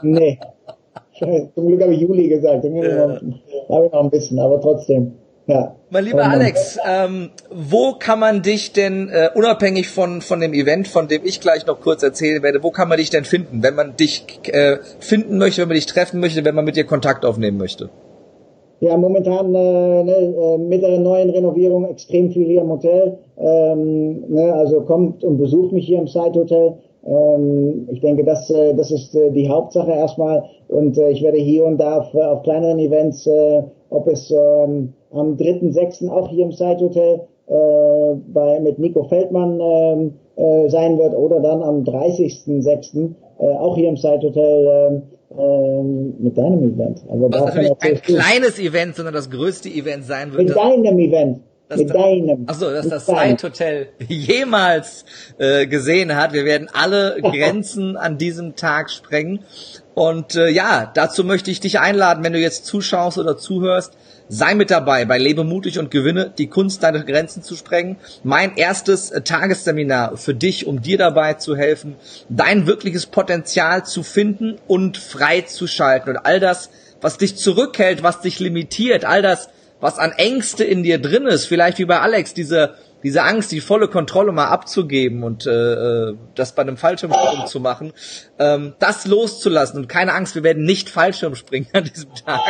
nee. 0.02 0.38
Zum 1.54 1.66
Glück 1.68 1.82
habe 1.82 1.94
ich 1.94 2.00
Juli 2.00 2.28
gesagt. 2.28 2.62
Zum 2.62 2.74
Glück 2.74 2.84
ja. 2.90 3.20
habe 3.68 3.86
ich 3.86 3.92
noch 3.92 4.04
ein 4.04 4.10
bisschen, 4.10 4.38
aber 4.38 4.60
trotzdem. 4.60 5.12
Ja. 5.46 5.74
Mein 5.88 6.04
lieber 6.04 6.24
Alex, 6.24 6.78
ähm, 6.86 7.30
wo 7.50 7.94
kann 7.98 8.20
man 8.20 8.42
dich 8.42 8.74
denn, 8.74 9.08
äh, 9.08 9.30
unabhängig 9.34 9.88
von, 9.88 10.20
von 10.20 10.40
dem 10.40 10.52
Event, 10.52 10.88
von 10.88 11.08
dem 11.08 11.24
ich 11.24 11.40
gleich 11.40 11.66
noch 11.66 11.80
kurz 11.80 12.02
erzählen 12.02 12.42
werde, 12.42 12.62
wo 12.62 12.70
kann 12.70 12.86
man 12.86 12.98
dich 12.98 13.08
denn 13.08 13.24
finden, 13.24 13.62
wenn 13.62 13.74
man 13.74 13.96
dich 13.96 14.24
äh, 14.52 14.76
finden 15.00 15.38
möchte, 15.38 15.62
wenn 15.62 15.68
man 15.68 15.76
dich 15.76 15.86
treffen 15.86 16.20
möchte, 16.20 16.44
wenn 16.44 16.54
man 16.54 16.66
mit 16.66 16.76
dir 16.76 16.84
Kontakt 16.84 17.24
aufnehmen 17.24 17.56
möchte? 17.56 17.88
Ja, 18.80 18.96
momentan 18.96 19.54
äh, 19.54 20.04
ne, 20.04 20.12
äh, 20.12 20.58
mit 20.58 20.82
der 20.82 21.00
neuen 21.00 21.30
Renovierung 21.30 21.86
extrem 21.86 22.30
viel 22.30 22.46
hier 22.46 22.60
im 22.60 22.68
Hotel. 22.68 23.18
Ähm, 23.38 24.24
ne, 24.28 24.52
also 24.52 24.82
kommt 24.82 25.24
und 25.24 25.38
besucht 25.38 25.72
mich 25.72 25.86
hier 25.86 25.98
im 25.98 26.06
Side 26.06 26.34
Hotel. 26.34 26.74
Ähm, 27.08 27.88
ich 27.90 28.00
denke, 28.00 28.24
das, 28.24 28.50
äh, 28.50 28.74
das 28.74 28.90
ist 28.90 29.14
äh, 29.14 29.30
die 29.30 29.48
Hauptsache 29.48 29.90
erstmal. 29.90 30.44
Und 30.68 30.98
äh, 30.98 31.10
ich 31.10 31.22
werde 31.22 31.38
hier 31.38 31.64
und 31.64 31.78
da 31.78 31.98
auf, 31.98 32.14
auf 32.14 32.42
kleineren 32.42 32.78
Events, 32.78 33.28
ob 33.90 34.08
es 34.08 34.30
ähm, 34.30 34.92
am 35.10 35.36
3.6. 35.36 36.08
auch 36.10 36.28
hier 36.28 36.44
im 36.44 36.52
Side 36.52 36.80
Hotel 36.80 37.20
bei, 37.48 38.60
mit 38.60 38.78
Nico 38.78 39.04
Feldmann 39.04 39.58
ähm, 39.58 40.12
äh, 40.36 40.68
sein 40.68 40.98
wird 40.98 41.14
oder 41.14 41.40
dann 41.40 41.62
am 41.62 41.82
30.6. 41.82 43.14
Äh, 43.38 43.42
auch 43.42 43.74
hier 43.74 43.88
im 43.88 43.96
Side 43.96 44.20
Hotel 44.22 45.02
mit 46.18 46.38
deinem 46.38 46.74
Event. 46.74 47.02
Also 47.10 47.30
Was 47.30 47.44
natürlich 47.44 47.78
kein 47.78 48.00
kleines 48.00 48.58
Event, 48.58 48.96
sondern 48.96 49.12
das 49.14 49.30
größte 49.30 49.68
Event 49.68 50.04
sein 50.04 50.32
wird. 50.32 50.48
Mit 50.48 50.56
deinem 50.56 50.98
Event 50.98 51.40
dass 51.68 51.78
mit 51.78 51.94
deinem. 51.94 52.44
Achso, 52.46 52.70
dass 52.70 52.88
das 52.88 53.04
Slide 53.04 53.42
Hotel 53.42 53.88
jemals 54.08 55.04
äh, 55.38 55.66
gesehen 55.66 56.16
hat. 56.16 56.32
Wir 56.32 56.44
werden 56.44 56.68
alle 56.72 57.18
Grenzen 57.22 57.96
an 57.96 58.18
diesem 58.18 58.56
Tag 58.56 58.90
sprengen. 58.90 59.40
Und 59.94 60.36
äh, 60.36 60.48
ja, 60.48 60.90
dazu 60.94 61.24
möchte 61.24 61.50
ich 61.50 61.60
dich 61.60 61.80
einladen, 61.80 62.24
wenn 62.24 62.32
du 62.32 62.38
jetzt 62.38 62.66
zuschaust 62.66 63.18
oder 63.18 63.36
zuhörst, 63.36 63.94
sei 64.28 64.54
mit 64.54 64.70
dabei 64.70 65.04
bei 65.04 65.18
Lebe 65.18 65.42
mutig 65.44 65.78
und 65.78 65.90
gewinne 65.90 66.32
die 66.36 66.46
Kunst, 66.46 66.82
deine 66.82 67.04
Grenzen 67.04 67.42
zu 67.42 67.56
sprengen. 67.56 67.96
Mein 68.22 68.56
erstes 68.56 69.10
äh, 69.10 69.22
Tagesseminar 69.22 70.16
für 70.16 70.34
dich, 70.34 70.66
um 70.66 70.80
dir 70.80 70.98
dabei 70.98 71.34
zu 71.34 71.56
helfen, 71.56 71.96
dein 72.28 72.66
wirkliches 72.66 73.06
Potenzial 73.06 73.84
zu 73.84 74.02
finden 74.02 74.58
und 74.66 74.96
freizuschalten. 74.96 76.16
Und 76.16 76.24
all 76.24 76.40
das, 76.40 76.70
was 77.00 77.18
dich 77.18 77.36
zurückhält, 77.36 78.02
was 78.02 78.20
dich 78.20 78.38
limitiert, 78.38 79.04
all 79.04 79.22
das, 79.22 79.48
was 79.80 79.98
an 79.98 80.12
Ängste 80.12 80.64
in 80.64 80.82
dir 80.82 81.00
drin 81.00 81.26
ist, 81.26 81.46
vielleicht 81.46 81.78
wie 81.78 81.84
bei 81.84 82.00
Alex, 82.00 82.34
diese, 82.34 82.74
diese 83.02 83.22
Angst, 83.22 83.52
die 83.52 83.60
volle 83.60 83.88
Kontrolle 83.88 84.32
mal 84.32 84.48
abzugeben 84.48 85.22
und 85.22 85.46
äh, 85.46 85.50
äh, 85.50 86.16
das 86.34 86.54
bei 86.54 86.62
einem 86.62 86.76
Fallschirmsprung 86.76 87.46
zu 87.46 87.60
machen, 87.60 87.92
ähm, 88.38 88.74
das 88.78 89.06
loszulassen 89.06 89.78
und 89.78 89.88
keine 89.88 90.14
Angst, 90.14 90.34
wir 90.34 90.42
werden 90.42 90.64
nicht 90.64 90.90
Fallschirm 90.90 91.34
springen 91.34 91.68
an 91.72 91.84
diesem 91.84 92.14
Tag. 92.14 92.40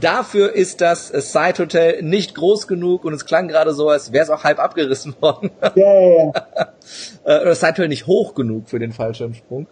Dafür 0.00 0.52
ist 0.52 0.80
das 0.80 1.08
Side 1.08 1.58
Hotel 1.58 2.02
nicht 2.02 2.34
groß 2.34 2.66
genug 2.66 3.04
und 3.04 3.12
es 3.12 3.24
klang 3.24 3.46
gerade 3.46 3.72
so, 3.72 3.88
als 3.88 4.12
wäre 4.12 4.24
es 4.24 4.30
auch 4.30 4.42
halb 4.42 4.58
abgerissen 4.58 5.14
worden. 5.20 5.50
Ja, 5.74 6.00
ja, 6.00 6.24
ja. 6.24 6.32
Äh, 7.24 7.44
das 7.44 7.60
Side 7.60 7.72
Hotel 7.72 7.88
nicht 7.88 8.08
hoch 8.08 8.34
genug 8.34 8.68
für 8.68 8.80
den 8.80 8.90
Fallschirmsprung. 8.90 9.68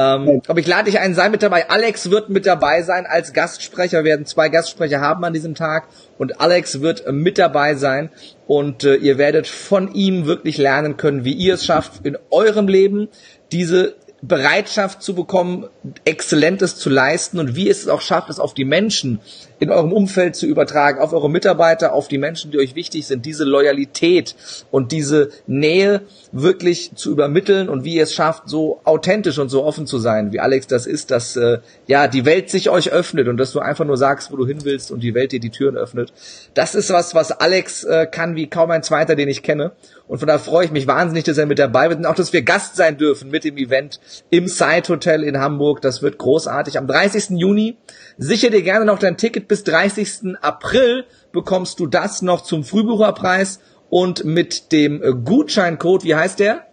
Ähm, 0.00 0.40
aber 0.48 0.60
ich 0.60 0.66
lade 0.66 0.84
dich 0.90 0.98
ein, 0.98 1.14
sei 1.14 1.28
mit 1.28 1.42
dabei. 1.42 1.68
Alex 1.68 2.10
wird 2.10 2.30
mit 2.30 2.46
dabei 2.46 2.82
sein 2.82 3.06
als 3.06 3.32
Gastsprecher. 3.32 3.98
Wir 3.98 4.12
werden 4.12 4.24
zwei 4.24 4.48
Gastsprecher 4.48 5.00
haben 5.00 5.24
an 5.24 5.34
diesem 5.34 5.54
Tag 5.54 5.88
und 6.16 6.40
Alex 6.40 6.80
wird 6.80 7.04
mit 7.12 7.38
dabei 7.38 7.74
sein 7.74 8.10
und 8.46 8.84
äh, 8.84 8.94
ihr 8.94 9.18
werdet 9.18 9.46
von 9.46 9.92
ihm 9.92 10.26
wirklich 10.26 10.56
lernen 10.56 10.96
können, 10.96 11.24
wie 11.24 11.34
ihr 11.34 11.54
es 11.54 11.66
schafft, 11.66 12.06
in 12.06 12.16
eurem 12.30 12.68
Leben 12.68 13.08
diese 13.52 13.96
Bereitschaft 14.22 15.02
zu 15.02 15.14
bekommen, 15.14 15.66
Exzellentes 16.04 16.76
zu 16.76 16.90
leisten 16.90 17.38
und 17.38 17.56
wie 17.56 17.70
es 17.70 17.88
auch 17.88 18.02
schafft, 18.02 18.28
es 18.28 18.38
auf 18.38 18.52
die 18.52 18.66
Menschen 18.66 19.20
in 19.60 19.70
eurem 19.70 19.92
Umfeld 19.92 20.36
zu 20.36 20.46
übertragen, 20.46 21.00
auf 21.00 21.12
eure 21.12 21.30
Mitarbeiter, 21.30 21.94
auf 21.94 22.08
die 22.08 22.18
Menschen, 22.18 22.50
die 22.50 22.58
euch 22.58 22.74
wichtig 22.74 23.06
sind, 23.06 23.24
diese 23.24 23.44
Loyalität 23.44 24.34
und 24.70 24.92
diese 24.92 25.30
Nähe 25.46 26.02
wirklich 26.32 26.92
zu 26.94 27.10
übermitteln 27.10 27.68
und 27.68 27.84
wie 27.84 27.94
ihr 27.94 28.02
es 28.02 28.14
schafft, 28.14 28.48
so 28.48 28.80
authentisch 28.84 29.38
und 29.38 29.48
so 29.48 29.64
offen 29.64 29.86
zu 29.86 29.98
sein, 29.98 30.32
wie 30.32 30.40
Alex 30.40 30.66
das 30.66 30.86
ist, 30.86 31.10
dass 31.10 31.36
äh, 31.36 31.58
ja 31.86 32.06
die 32.06 32.24
Welt 32.24 32.50
sich 32.50 32.68
euch 32.68 32.90
öffnet 32.92 33.28
und 33.28 33.38
dass 33.38 33.52
du 33.52 33.60
einfach 33.60 33.84
nur 33.84 33.96
sagst, 33.96 34.30
wo 34.30 34.36
du 34.36 34.46
hin 34.46 34.64
willst 34.64 34.90
und 34.90 35.00
die 35.00 35.14
Welt 35.14 35.32
dir 35.32 35.40
die 35.40 35.50
Türen 35.50 35.76
öffnet. 35.76 36.12
Das 36.54 36.74
ist 36.74 36.90
was, 36.90 37.14
was 37.14 37.32
Alex 37.32 37.84
äh, 37.84 38.06
kann 38.06 38.36
wie 38.36 38.48
kaum 38.48 38.70
ein 38.70 38.82
zweiter, 38.82 39.14
den 39.14 39.28
ich 39.28 39.42
kenne. 39.42 39.72
Und 40.10 40.18
von 40.18 40.26
daher 40.26 40.40
freue 40.40 40.64
ich 40.64 40.72
mich 40.72 40.88
wahnsinnig, 40.88 41.22
dass 41.22 41.38
er 41.38 41.46
mit 41.46 41.60
dabei 41.60 41.88
wird 41.88 42.00
und 42.00 42.06
auch, 42.06 42.16
dass 42.16 42.32
wir 42.32 42.42
Gast 42.42 42.74
sein 42.74 42.96
dürfen 42.96 43.30
mit 43.30 43.44
dem 43.44 43.56
Event 43.56 44.00
im 44.30 44.48
Side 44.48 44.88
Hotel 44.88 45.22
in 45.22 45.38
Hamburg. 45.38 45.82
Das 45.82 46.02
wird 46.02 46.18
großartig. 46.18 46.78
Am 46.78 46.88
30. 46.88 47.38
Juni 47.38 47.76
sicher 48.18 48.50
dir 48.50 48.62
gerne 48.62 48.84
noch 48.86 48.98
dein 48.98 49.16
Ticket 49.16 49.46
bis 49.46 49.62
30. 49.62 50.36
April 50.42 51.04
bekommst 51.30 51.78
du 51.78 51.86
das 51.86 52.22
noch 52.22 52.40
zum 52.40 52.64
Frühbucherpreis 52.64 53.60
und 53.88 54.24
mit 54.24 54.72
dem 54.72 55.22
Gutscheincode, 55.24 56.02
wie 56.02 56.16
heißt 56.16 56.40
der? 56.40 56.66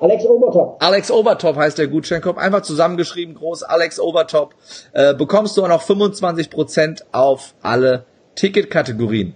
Alex 0.00 0.24
Obertop. 0.24 0.82
Alex 0.82 1.10
Obertop 1.10 1.56
heißt 1.56 1.76
der 1.76 1.88
Gutscheincode. 1.88 2.38
Einfach 2.38 2.62
zusammengeschrieben, 2.62 3.34
groß 3.34 3.64
Alex 3.64 4.00
Obertop. 4.00 4.54
Äh, 4.94 5.12
bekommst 5.12 5.58
du 5.58 5.62
auch 5.62 5.68
noch 5.68 5.82
25% 5.82 7.02
auf 7.12 7.52
alle 7.60 8.06
Ticketkategorien. 8.34 9.34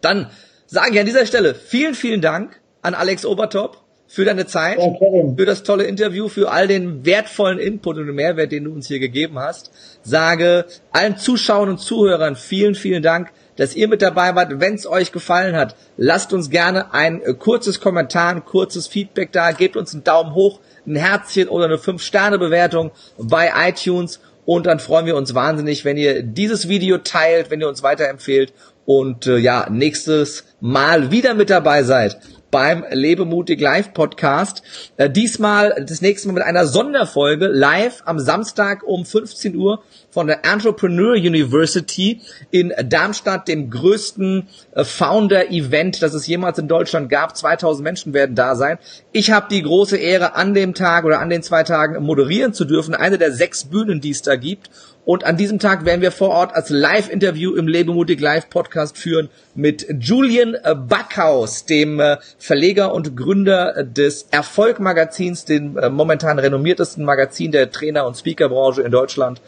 Dann 0.00 0.30
sage 0.66 0.94
ich 0.94 1.00
an 1.00 1.06
dieser 1.06 1.26
Stelle 1.26 1.54
vielen, 1.54 1.94
vielen 1.94 2.20
Dank 2.20 2.60
an 2.82 2.94
Alex 2.94 3.24
Obertop 3.24 3.82
für 4.08 4.24
deine 4.24 4.46
Zeit, 4.46 4.78
ja, 4.78 4.94
für 5.36 5.46
das 5.46 5.62
tolle 5.62 5.84
Interview, 5.84 6.28
für 6.28 6.50
all 6.50 6.68
den 6.68 7.04
wertvollen 7.04 7.58
Input 7.58 7.98
und 7.98 8.14
Mehrwert, 8.14 8.52
den 8.52 8.64
du 8.64 8.72
uns 8.72 8.86
hier 8.86 9.00
gegeben 9.00 9.38
hast. 9.38 9.70
Sage 10.02 10.66
allen 10.92 11.16
Zuschauern 11.16 11.70
und 11.70 11.78
Zuhörern 11.78 12.36
vielen, 12.36 12.74
vielen 12.74 13.02
Dank, 13.02 13.32
dass 13.56 13.74
ihr 13.74 13.88
mit 13.88 14.02
dabei 14.02 14.34
wart. 14.34 14.60
Wenn 14.60 14.74
es 14.74 14.86
euch 14.86 15.12
gefallen 15.12 15.56
hat, 15.56 15.74
lasst 15.96 16.32
uns 16.32 16.50
gerne 16.50 16.94
ein 16.94 17.22
äh, 17.22 17.34
kurzes 17.34 17.80
Kommentar, 17.80 18.30
ein 18.30 18.44
kurzes 18.44 18.86
Feedback 18.86 19.32
da, 19.32 19.50
gebt 19.52 19.76
uns 19.76 19.92
einen 19.92 20.04
Daumen 20.04 20.34
hoch, 20.34 20.60
ein 20.86 20.96
Herzchen 20.96 21.48
oder 21.48 21.64
eine 21.64 21.76
5-Sterne-Bewertung 21.76 22.92
bei 23.18 23.50
iTunes 23.68 24.20
und 24.44 24.66
dann 24.66 24.78
freuen 24.78 25.06
wir 25.06 25.16
uns 25.16 25.34
wahnsinnig, 25.34 25.84
wenn 25.84 25.96
ihr 25.96 26.22
dieses 26.22 26.68
Video 26.68 26.98
teilt, 26.98 27.50
wenn 27.50 27.60
ihr 27.60 27.68
uns 27.68 27.82
weiterempfehlt 27.82 28.52
und 28.86 29.26
äh, 29.26 29.36
ja, 29.36 29.68
nächstes 29.70 30.44
Mal 30.60 31.10
wieder 31.10 31.34
mit 31.34 31.50
dabei 31.50 31.82
seid 31.82 32.18
beim 32.50 32.84
Lebemutig 32.90 33.60
Live 33.60 33.92
Podcast. 33.92 34.62
Äh, 34.96 35.10
diesmal 35.10 35.84
das 35.86 36.00
nächste 36.00 36.28
Mal 36.28 36.34
mit 36.34 36.42
einer 36.44 36.66
Sonderfolge 36.66 37.48
live 37.48 38.02
am 38.06 38.18
Samstag 38.18 38.82
um 38.82 39.04
15 39.04 39.56
Uhr 39.56 39.82
von 40.10 40.26
der 40.26 40.44
Entrepreneur 40.44 41.14
University 41.16 42.22
in 42.50 42.72
Darmstadt, 42.84 43.48
dem 43.48 43.68
größten 43.68 44.48
äh, 44.72 44.84
Founder-Event, 44.84 46.02
das 46.02 46.14
es 46.14 46.26
jemals 46.26 46.58
in 46.58 46.68
Deutschland 46.68 47.10
gab. 47.10 47.36
2000 47.36 47.84
Menschen 47.84 48.14
werden 48.14 48.34
da 48.36 48.54
sein. 48.54 48.78
Ich 49.12 49.30
habe 49.30 49.48
die 49.50 49.62
große 49.62 49.96
Ehre, 49.96 50.34
an 50.34 50.54
dem 50.54 50.72
Tag 50.72 51.04
oder 51.04 51.20
an 51.20 51.28
den 51.30 51.42
zwei 51.42 51.62
Tagen 51.62 52.02
moderieren 52.02 52.54
zu 52.54 52.64
dürfen. 52.64 52.94
Eine 52.94 53.18
der 53.18 53.32
sechs 53.32 53.64
Bühnen, 53.64 54.00
die 54.00 54.10
es 54.10 54.22
da 54.22 54.36
gibt. 54.36 54.70
Und 55.06 55.22
an 55.22 55.36
diesem 55.36 55.60
Tag 55.60 55.84
werden 55.84 56.00
wir 56.00 56.10
vor 56.10 56.30
Ort 56.30 56.56
als 56.56 56.68
Live-Interview 56.68 57.54
im 57.54 57.68
Lebemutig 57.68 58.20
Live-Podcast 58.20 58.98
führen 58.98 59.28
mit 59.54 59.86
Julian 60.00 60.56
Backhaus, 60.88 61.64
dem 61.64 62.00
äh, 62.00 62.16
Verleger 62.38 62.92
und 62.92 63.16
Gründer 63.16 63.84
des 63.84 64.26
Erfolg-Magazins, 64.32 65.44
dem 65.44 65.78
äh, 65.78 65.90
momentan 65.90 66.40
renommiertesten 66.40 67.04
Magazin 67.04 67.52
der 67.52 67.70
Trainer- 67.70 68.04
und 68.04 68.16
Speakerbranche 68.16 68.82
in 68.82 68.90
Deutschland. 68.90 69.40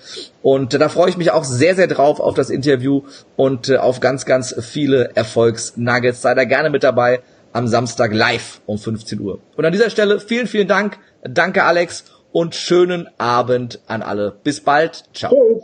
Und 0.43 0.75
äh, 0.75 0.79
da 0.79 0.89
freue 0.89 1.11
ich 1.11 1.17
mich 1.17 1.33
auch 1.33 1.43
sehr, 1.43 1.75
sehr 1.75 1.89
drauf 1.89 2.21
auf 2.21 2.35
das 2.35 2.51
Interview 2.51 3.03
und 3.35 3.77
auf 3.77 3.99
ganz, 3.99 4.27
ganz 4.27 4.55
viele 4.61 5.11
Erfolgsnuggets. 5.17 6.23
Sei 6.23 6.37
da 6.37 6.45
gerne 6.45 6.71
mit 6.71 6.85
dabei 6.85 7.21
am 7.53 7.67
Samstag 7.67 8.15
live 8.15 8.61
um 8.67 8.79
15 8.79 9.19
Uhr. 9.19 9.41
Und 9.57 9.65
an 9.65 9.73
dieser 9.73 9.91
Stelle 9.91 10.21
vielen, 10.21 10.47
vielen 10.47 10.69
Dank. 10.69 10.99
Danke, 11.25 11.65
Alex 11.65 12.05
und 12.33 12.55
schönen 12.55 13.09
Abend 13.19 13.81
an 13.87 14.03
alle. 14.03 14.33
Bis 14.43 14.63
bald. 14.63 15.05
Ciao. 15.15 15.63